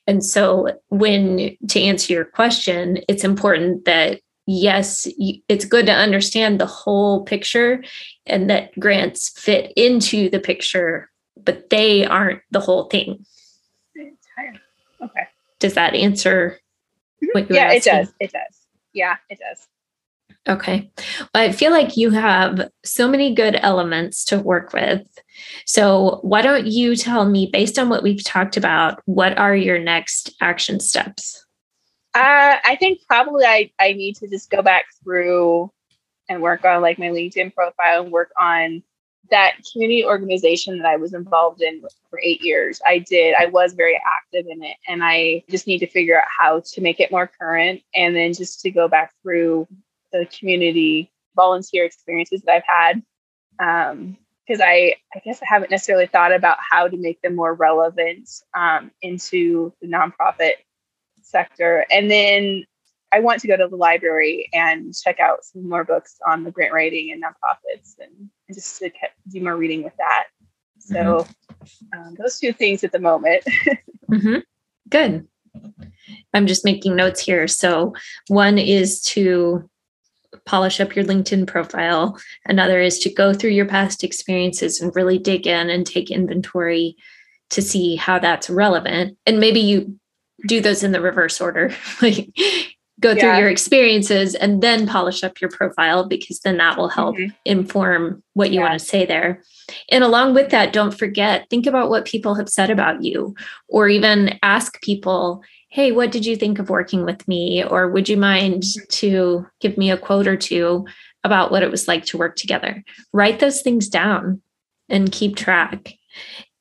And 0.07 0.25
so, 0.25 0.79
when 0.89 1.57
to 1.69 1.81
answer 1.81 2.13
your 2.13 2.25
question, 2.25 3.01
it's 3.09 3.25
important 3.25 3.87
that 3.87 4.21
yes, 4.47 5.07
it's 5.49 5.65
good 5.65 5.87
to 5.87 5.93
understand 5.93 6.61
the 6.61 6.67
whole 6.67 7.25
picture 7.25 7.83
and 8.27 8.49
that 8.51 8.79
grants 8.79 9.29
fit 9.39 9.73
into 9.77 10.31
the 10.31 10.41
picture, 10.41 11.11
but 11.37 11.71
they 11.71 12.07
aren't 12.07 12.43
the 12.51 12.61
whole 12.61 12.85
thing. 12.85 13.25
Okay. 15.03 15.29
Does 15.59 15.75
that 15.75 15.95
answer 15.95 16.59
mm-hmm. 17.23 17.27
what 17.33 17.49
you're 17.49 17.59
Yeah, 17.59 17.73
asking? 17.75 17.79
it 17.79 17.85
does. 17.85 18.13
It 18.21 18.33
does. 18.33 18.67
Yeah, 18.93 19.17
it 19.29 19.39
does. 19.39 19.67
Okay. 20.49 20.91
Well, 21.35 21.49
I 21.49 21.53
feel 21.53 21.73
like 21.73 21.97
you 21.97 22.11
have 22.11 22.71
so 22.85 23.09
many 23.09 23.35
good 23.35 23.59
elements 23.61 24.25
to 24.27 24.39
work 24.39 24.73
with. 24.73 25.03
So, 25.67 26.21
why 26.23 26.41
don't 26.41 26.67
you 26.67 26.95
tell 26.95 27.29
me, 27.29 27.51
based 27.53 27.79
on 27.79 27.89
what 27.89 28.05
we've 28.05 28.23
talked 28.23 28.57
about, 28.57 29.03
what 29.07 29.37
are 29.39 29.57
your 29.57 29.79
next 29.79 30.35
action 30.41 30.79
steps? 30.79 31.46
Uh, 32.17 32.57
I 32.65 32.77
think 32.77 33.01
probably 33.07 33.45
I, 33.45 33.71
I 33.79 33.93
need 33.93 34.17
to 34.17 34.27
just 34.27 34.49
go 34.49 34.63
back 34.63 34.87
through 35.05 35.71
and 36.31 36.41
work 36.41 36.65
on 36.65 36.81
like 36.81 36.99
my 36.99 37.09
LinkedIn 37.09 37.55
profile 37.55 38.05
and 38.05 38.11
work 38.11 38.31
on 38.41 38.83
that 39.31 39.57
community 39.71 40.03
organization 40.03 40.79
that 40.79 40.87
I 40.87 40.97
was 40.97 41.13
involved 41.13 41.61
in 41.61 41.85
for 42.09 42.19
eight 42.23 42.41
years. 42.41 42.81
I 42.87 43.01
did, 43.01 43.35
I 43.39 43.47
was 43.47 43.75
very 43.75 44.01
active 44.03 44.47
in 44.49 44.65
it. 44.65 44.79
And 44.89 45.05
I 45.05 45.45
just 45.51 45.67
need 45.67 45.81
to 45.81 45.87
figure 45.87 46.19
out 46.19 46.29
how 46.39 46.61
to 46.61 46.81
make 46.81 47.01
it 47.01 47.13
more 47.13 47.31
current 47.39 47.83
and 47.95 48.17
then 48.17 48.33
just 48.33 48.63
to 48.63 48.71
go 48.71 48.89
back 48.89 49.13
through 49.23 49.69
the 50.11 50.27
community 50.39 51.13
volunteer 51.35 51.85
experiences 51.85 52.41
that 52.47 52.65
I've 52.65 52.97
had. 53.61 53.91
Um, 53.91 54.17
because 54.47 54.63
I, 54.63 54.95
I 55.15 55.19
guess 55.23 55.43
I 55.43 55.47
haven't 55.49 55.71
necessarily 55.71 56.07
thought 56.07 56.33
about 56.33 56.57
how 56.61 56.89
to 56.89 56.97
make 56.97 57.21
them 57.21 57.37
more 57.37 57.53
relevant 57.53 58.31
um, 58.55 58.91
into 59.03 59.75
the 59.83 59.89
nonprofit 59.89 60.53
sector. 61.27 61.85
And 61.91 62.11
then 62.11 62.65
I 63.13 63.21
want 63.21 63.41
to 63.41 63.49
go 63.49 63.57
to 63.57 63.69
the 63.69 63.77
library 63.77 64.49
and 64.53 64.95
check 64.95 65.21
out 65.21 65.45
some 65.45 65.69
more 65.69 65.85
books 65.85 66.19
on 66.27 66.45
the 66.45 66.51
grant 66.51 66.73
writing 66.73 67.13
and 67.13 67.23
nonprofits 67.23 67.95
and, 68.01 68.31
and 68.49 68.57
just 68.57 68.79
to 68.79 68.91
do 69.29 69.43
more 69.43 69.57
reading 69.57 69.83
with 69.83 69.97
that. 69.99 70.27
So 70.79 70.95
mm-hmm. 70.95 71.99
um, 71.99 72.17
those 72.19 72.39
two 72.39 72.53
things 72.53 72.85
at 72.85 72.93
the 72.93 72.99
moment. 72.99 73.45
mm-hmm. 74.11 74.39
Good. 74.89 75.27
I'm 76.35 76.47
just 76.47 76.65
making 76.65 76.97
notes 76.97 77.21
here. 77.21 77.49
So, 77.49 77.95
one 78.29 78.59
is 78.59 79.01
to 79.05 79.69
polish 80.45 80.81
up 80.81 80.95
your 80.95 81.05
LinkedIn 81.05 81.47
profile, 81.47 82.19
another 82.45 82.81
is 82.81 82.99
to 83.01 83.13
go 83.13 83.33
through 83.33 83.51
your 83.51 83.67
past 83.67 84.05
experiences 84.05 84.81
and 84.81 84.95
really 84.95 85.19
dig 85.19 85.47
in 85.47 85.71
and 85.71 85.87
take 85.87 86.11
inventory 86.11 86.97
to 87.51 87.63
see 87.63 87.97
how 87.97 88.19
that's 88.19 88.51
relevant. 88.51 89.17
And 89.27 89.41
maybe 89.41 89.61
you 89.61 89.99
do 90.47 90.61
those 90.61 90.83
in 90.83 90.93
the 90.93 91.01
reverse 91.01 91.41
order. 91.41 91.75
like 92.03 92.29
go 93.01 93.13
through 93.15 93.29
yeah. 93.29 93.39
your 93.39 93.49
experiences 93.49 94.35
and 94.35 94.63
then 94.63 94.87
polish 94.87 95.23
up 95.23 95.41
your 95.41 95.51
profile 95.51 96.09
because 96.09 96.41
then 96.41 96.57
that 96.57 96.79
will 96.79 96.89
help 96.89 97.17
mm-hmm. 97.17 97.31
inform 97.45 98.23
what 98.33 98.51
you 98.51 98.61
yeah. 98.61 98.69
want 98.69 98.79
to 98.79 98.85
say 98.85 99.05
there. 99.05 99.43
And 99.91 100.03
along 100.03 100.35
with 100.35 100.51
that, 100.51 100.73
don't 100.73 100.97
forget, 100.97 101.49
think 101.51 101.67
about 101.67 101.91
what 101.91 102.07
people 102.07 102.35
have 102.35 102.49
said 102.49 102.71
about 102.71 103.03
you, 103.03 103.35
or 103.69 103.89
even 103.89 104.39
ask 104.43 104.81
people, 104.81 105.43
hey, 105.69 105.93
what 105.93 106.13
did 106.13 106.25
you 106.25 106.37
think 106.37 106.59
of 106.59 106.71
working 106.71 107.05
with 107.05 107.27
me? 107.29 107.63
Or 107.63 107.91
would 107.91 108.09
you 108.09 108.17
mind 108.17 108.63
to 108.91 109.47
give 109.61 109.77
me 109.77 109.91
a 109.91 109.99
quote 109.99 110.27
or 110.27 110.37
two 110.37 110.87
about 111.25 111.51
what 111.51 111.63
it 111.63 111.71
was 111.71 111.89
like 111.89 112.05
to 112.07 112.19
work 112.19 112.37
together? 112.37 112.83
Write 113.13 113.41
those 113.41 113.61
things 113.61 113.89
down 113.89 114.41
and 114.89 115.13
keep 115.13 115.37
track. 115.37 115.93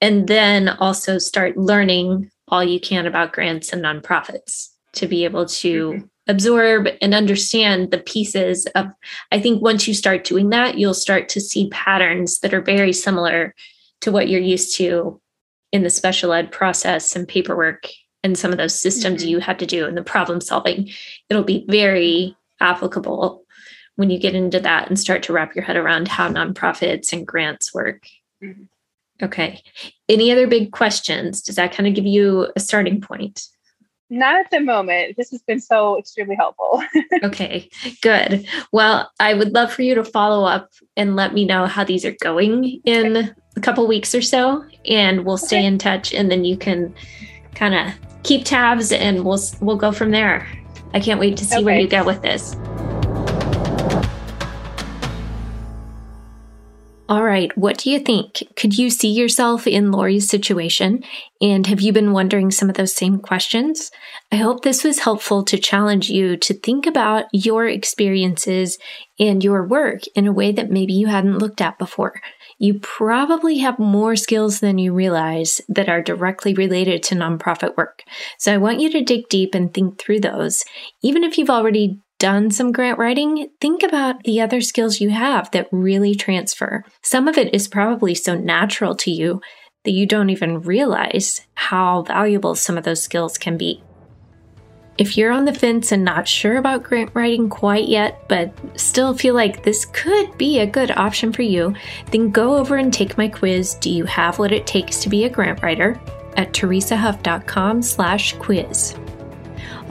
And 0.02 0.28
then 0.28 0.68
also 0.68 1.18
start 1.18 1.56
learning 1.56 2.30
all 2.48 2.64
you 2.64 2.80
can 2.80 3.06
about 3.06 3.34
grants 3.34 3.72
and 3.74 3.84
nonprofits 3.84 4.70
to 4.94 5.08
be 5.08 5.26
able 5.26 5.46
to 5.46 5.92
mm-hmm. 5.92 6.06
absorb 6.28 6.88
and 7.02 7.14
understand 7.14 7.92
the 7.92 7.98
pieces 8.00 8.66
of 8.76 8.88
i 9.32 9.40
think 9.40 9.62
once 9.62 9.88
you 9.88 9.94
start 9.94 10.24
doing 10.24 10.50
that 10.50 10.78
you'll 10.78 10.94
start 10.94 11.30
to 11.30 11.42
see 11.42 11.70
patterns 11.70 12.40
that 12.40 12.54
are 12.54 12.62
very 12.62 12.94
similar 12.94 13.54
to 14.02 14.12
what 14.12 14.30
you're 14.30 14.42
used 14.42 14.76
to 14.76 15.20
in 15.72 15.84
the 15.84 15.90
special 15.90 16.34
ed 16.34 16.52
process 16.52 17.16
and 17.16 17.28
paperwork 17.28 17.88
and 18.24 18.38
some 18.38 18.52
of 18.52 18.58
those 18.58 18.80
systems 18.80 19.22
mm-hmm. 19.22 19.30
you 19.30 19.40
had 19.40 19.60
to 19.60 19.66
do 19.66 19.86
and 19.86 19.98
the 19.98 20.04
problem 20.04 20.40
solving 20.42 20.90
it'll 21.30 21.44
be 21.44 21.66
very 21.68 22.36
applicable 22.62 23.44
when 23.98 24.10
you 24.10 24.20
get 24.20 24.36
into 24.36 24.60
that 24.60 24.88
and 24.90 25.00
start 25.00 25.24
to 25.24 25.34
wrap 25.34 25.56
your 25.56 25.64
head 25.64 25.78
around 25.78 26.08
how 26.08 26.30
nonprofits 26.30 27.14
and 27.14 27.26
grants 27.28 27.74
work 27.74 28.04
mm-hmm. 28.44 28.64
Okay 29.22 29.62
any 30.10 30.32
other 30.32 30.48
big 30.48 30.72
questions 30.72 31.42
does 31.42 31.56
that 31.56 31.72
kind 31.72 31.88
of 31.88 31.94
give 31.94 32.06
you 32.06 32.52
a 32.56 32.60
starting 32.60 33.00
point 33.02 33.48
not 34.10 34.40
at 34.40 34.52
the 34.52 34.60
moment. 34.60 35.18
This 35.18 35.32
has 35.32 35.42
been 35.42 35.60
so 35.60 35.98
extremely 35.98 36.36
helpful. 36.36 36.84
okay, 37.24 37.70
good. 38.02 38.48
Well, 38.72 39.12
I 39.20 39.34
would 39.34 39.54
love 39.54 39.74
for 39.74 39.82
you 39.82 39.96
to 39.96 40.04
follow 40.04 40.46
up 40.46 40.70
and 40.96 41.16
let 41.16 41.34
me 41.34 41.44
know 41.44 41.66
how 41.66 41.84
these 41.84 42.06
are 42.06 42.16
going 42.22 42.82
in 42.86 43.18
okay. 43.18 43.32
a 43.58 43.62
couple 43.62 43.88
weeks 43.88 44.14
or 44.14 44.22
so, 44.22 44.64
and 44.86 45.26
we'll 45.26 45.38
stay 45.38 45.58
okay. 45.58 45.66
in 45.66 45.78
touch. 45.80 46.14
And 46.14 46.30
then 46.30 46.46
you 46.46 46.56
can 46.56 46.94
kind 47.56 47.74
of 47.74 47.94
keep 48.22 48.46
tabs, 48.46 48.92
and 48.92 49.26
we'll 49.26 49.42
we'll 49.60 49.78
go 49.78 49.92
from 49.92 50.12
there. 50.12 50.48
I 50.94 51.00
can't 51.00 51.20
wait 51.20 51.36
to 51.38 51.46
see 51.46 51.56
okay. 51.56 51.64
where 51.64 51.80
you 51.80 51.88
go 51.88 52.06
with 52.06 52.22
this. 52.22 52.56
All 57.08 57.24
right, 57.24 57.56
what 57.56 57.78
do 57.78 57.92
you 57.92 58.00
think? 58.00 58.42
Could 58.56 58.80
you 58.80 58.90
see 58.90 59.10
yourself 59.12 59.68
in 59.68 59.92
Lori's 59.92 60.28
situation? 60.28 61.04
And 61.40 61.68
have 61.68 61.80
you 61.80 61.94
been 61.94 62.14
wondering 62.14 62.50
some 62.50 62.68
of 62.68 62.78
those 62.78 62.96
same 62.96 63.20
questions? 63.20 63.92
I 64.32 64.38
hope 64.38 64.64
this 64.64 64.84
was 64.84 64.98
helpful 65.00 65.44
to 65.44 65.60
challenge 65.60 66.10
you 66.10 66.36
to 66.38 66.54
think 66.56 66.88
about 66.88 67.26
your 67.32 67.68
experiences 67.68 68.80
and 69.20 69.44
your 69.44 69.68
work 69.68 70.02
in 70.16 70.26
a 70.26 70.34
way 70.34 70.52
that 70.54 70.72
maybe 70.72 70.94
you 70.94 71.06
hadn't 71.06 71.38
looked 71.38 71.62
at 71.62 71.78
before. 71.78 72.20
You 72.58 72.80
probably 72.80 73.60
have 73.60 73.78
more 73.78 74.16
skills 74.16 74.60
than 74.60 74.80
you 74.80 74.92
realize 74.92 75.62
that 75.70 75.90
are 75.90 76.02
directly 76.02 76.56
related 76.56 77.04
to 77.04 77.16
nonprofit 77.16 77.78
work. 77.78 78.02
So 78.40 78.52
I 78.52 78.58
want 78.58 78.80
you 78.80 78.90
to 78.92 79.04
dig 79.04 79.30
deep 79.30 79.54
and 79.54 79.72
think 79.72 80.00
through 80.00 80.22
those. 80.22 80.64
Even 81.04 81.24
if 81.24 81.38
you've 81.38 81.52
already 81.52 82.00
done 82.20 82.52
some 82.52 82.72
grant 82.72 82.98
writing, 82.98 83.50
think 83.60 83.84
about 83.84 84.24
the 84.24 84.42
other 84.42 84.62
skills 84.62 85.02
you 85.02 85.10
have 85.10 85.52
that 85.52 85.68
really 85.72 86.16
transfer. 86.16 86.84
Some 87.02 87.28
of 87.28 87.38
it 87.38 87.54
is 87.54 87.68
probably 87.68 88.16
so 88.16 88.36
natural 88.36 88.96
to 88.98 89.12
you 89.12 89.42
that 89.84 89.92
you 89.92 90.06
don't 90.06 90.30
even 90.30 90.62
realize 90.62 91.42
how 91.54 92.04
valuable 92.04 92.56
some 92.56 92.78
of 92.78 92.84
those 92.84 93.04
skills 93.04 93.38
can 93.38 93.58
be. 93.58 93.84
If 94.98 95.18
you're 95.18 95.32
on 95.32 95.44
the 95.44 95.54
fence 95.54 95.92
and 95.92 96.06
not 96.06 96.26
sure 96.26 96.56
about 96.56 96.84
grant 96.84 97.12
writing 97.14 97.50
quite 97.50 97.88
yet, 97.88 98.28
but 98.30 98.54
still 98.80 99.14
feel 99.14 99.36
like 99.36 99.64
this 99.64 99.86
could 99.86 100.38
be 100.38 100.60
a 100.60 100.66
good 100.66 100.92
option 100.92 101.34
for 101.34 101.42
you, 101.42 101.76
then 102.12 102.32
go 102.32 102.56
over 102.56 102.78
and 102.78 102.94
take 102.94 103.18
my 103.18 103.28
quiz, 103.28 103.76
Do 103.76 103.92
You 103.92 104.06
Have 104.06 104.40
What 104.40 104.54
It 104.54 104.66
Takes 104.66 105.00
to 105.00 105.10
Be 105.10 105.26
a 105.26 105.30
Grant 105.30 105.62
Writer? 105.62 106.00
at 106.38 106.52
teresahuff.com 106.54 107.82
slash 107.82 108.34
quiz. 108.34 108.96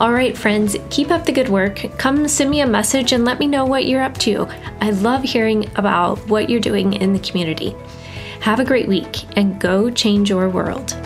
All 0.00 0.12
right, 0.12 0.36
friends, 0.36 0.76
keep 0.90 1.12
up 1.12 1.24
the 1.24 1.30
good 1.30 1.48
work. 1.48 1.86
Come 1.98 2.26
send 2.26 2.50
me 2.50 2.60
a 2.62 2.66
message 2.66 3.12
and 3.12 3.24
let 3.24 3.38
me 3.38 3.46
know 3.46 3.64
what 3.64 3.86
you're 3.86 4.02
up 4.02 4.18
to. 4.18 4.48
I 4.80 4.90
love 4.90 5.22
hearing 5.22 5.70
about 5.76 6.18
what 6.28 6.50
you're 6.50 6.58
doing 6.58 6.94
in 6.94 7.12
the 7.12 7.20
community. 7.20 7.76
Have 8.40 8.58
a 8.58 8.64
great 8.64 8.88
week 8.88 9.24
and 9.38 9.60
go 9.60 9.90
change 9.90 10.30
your 10.30 10.48
world. 10.48 10.96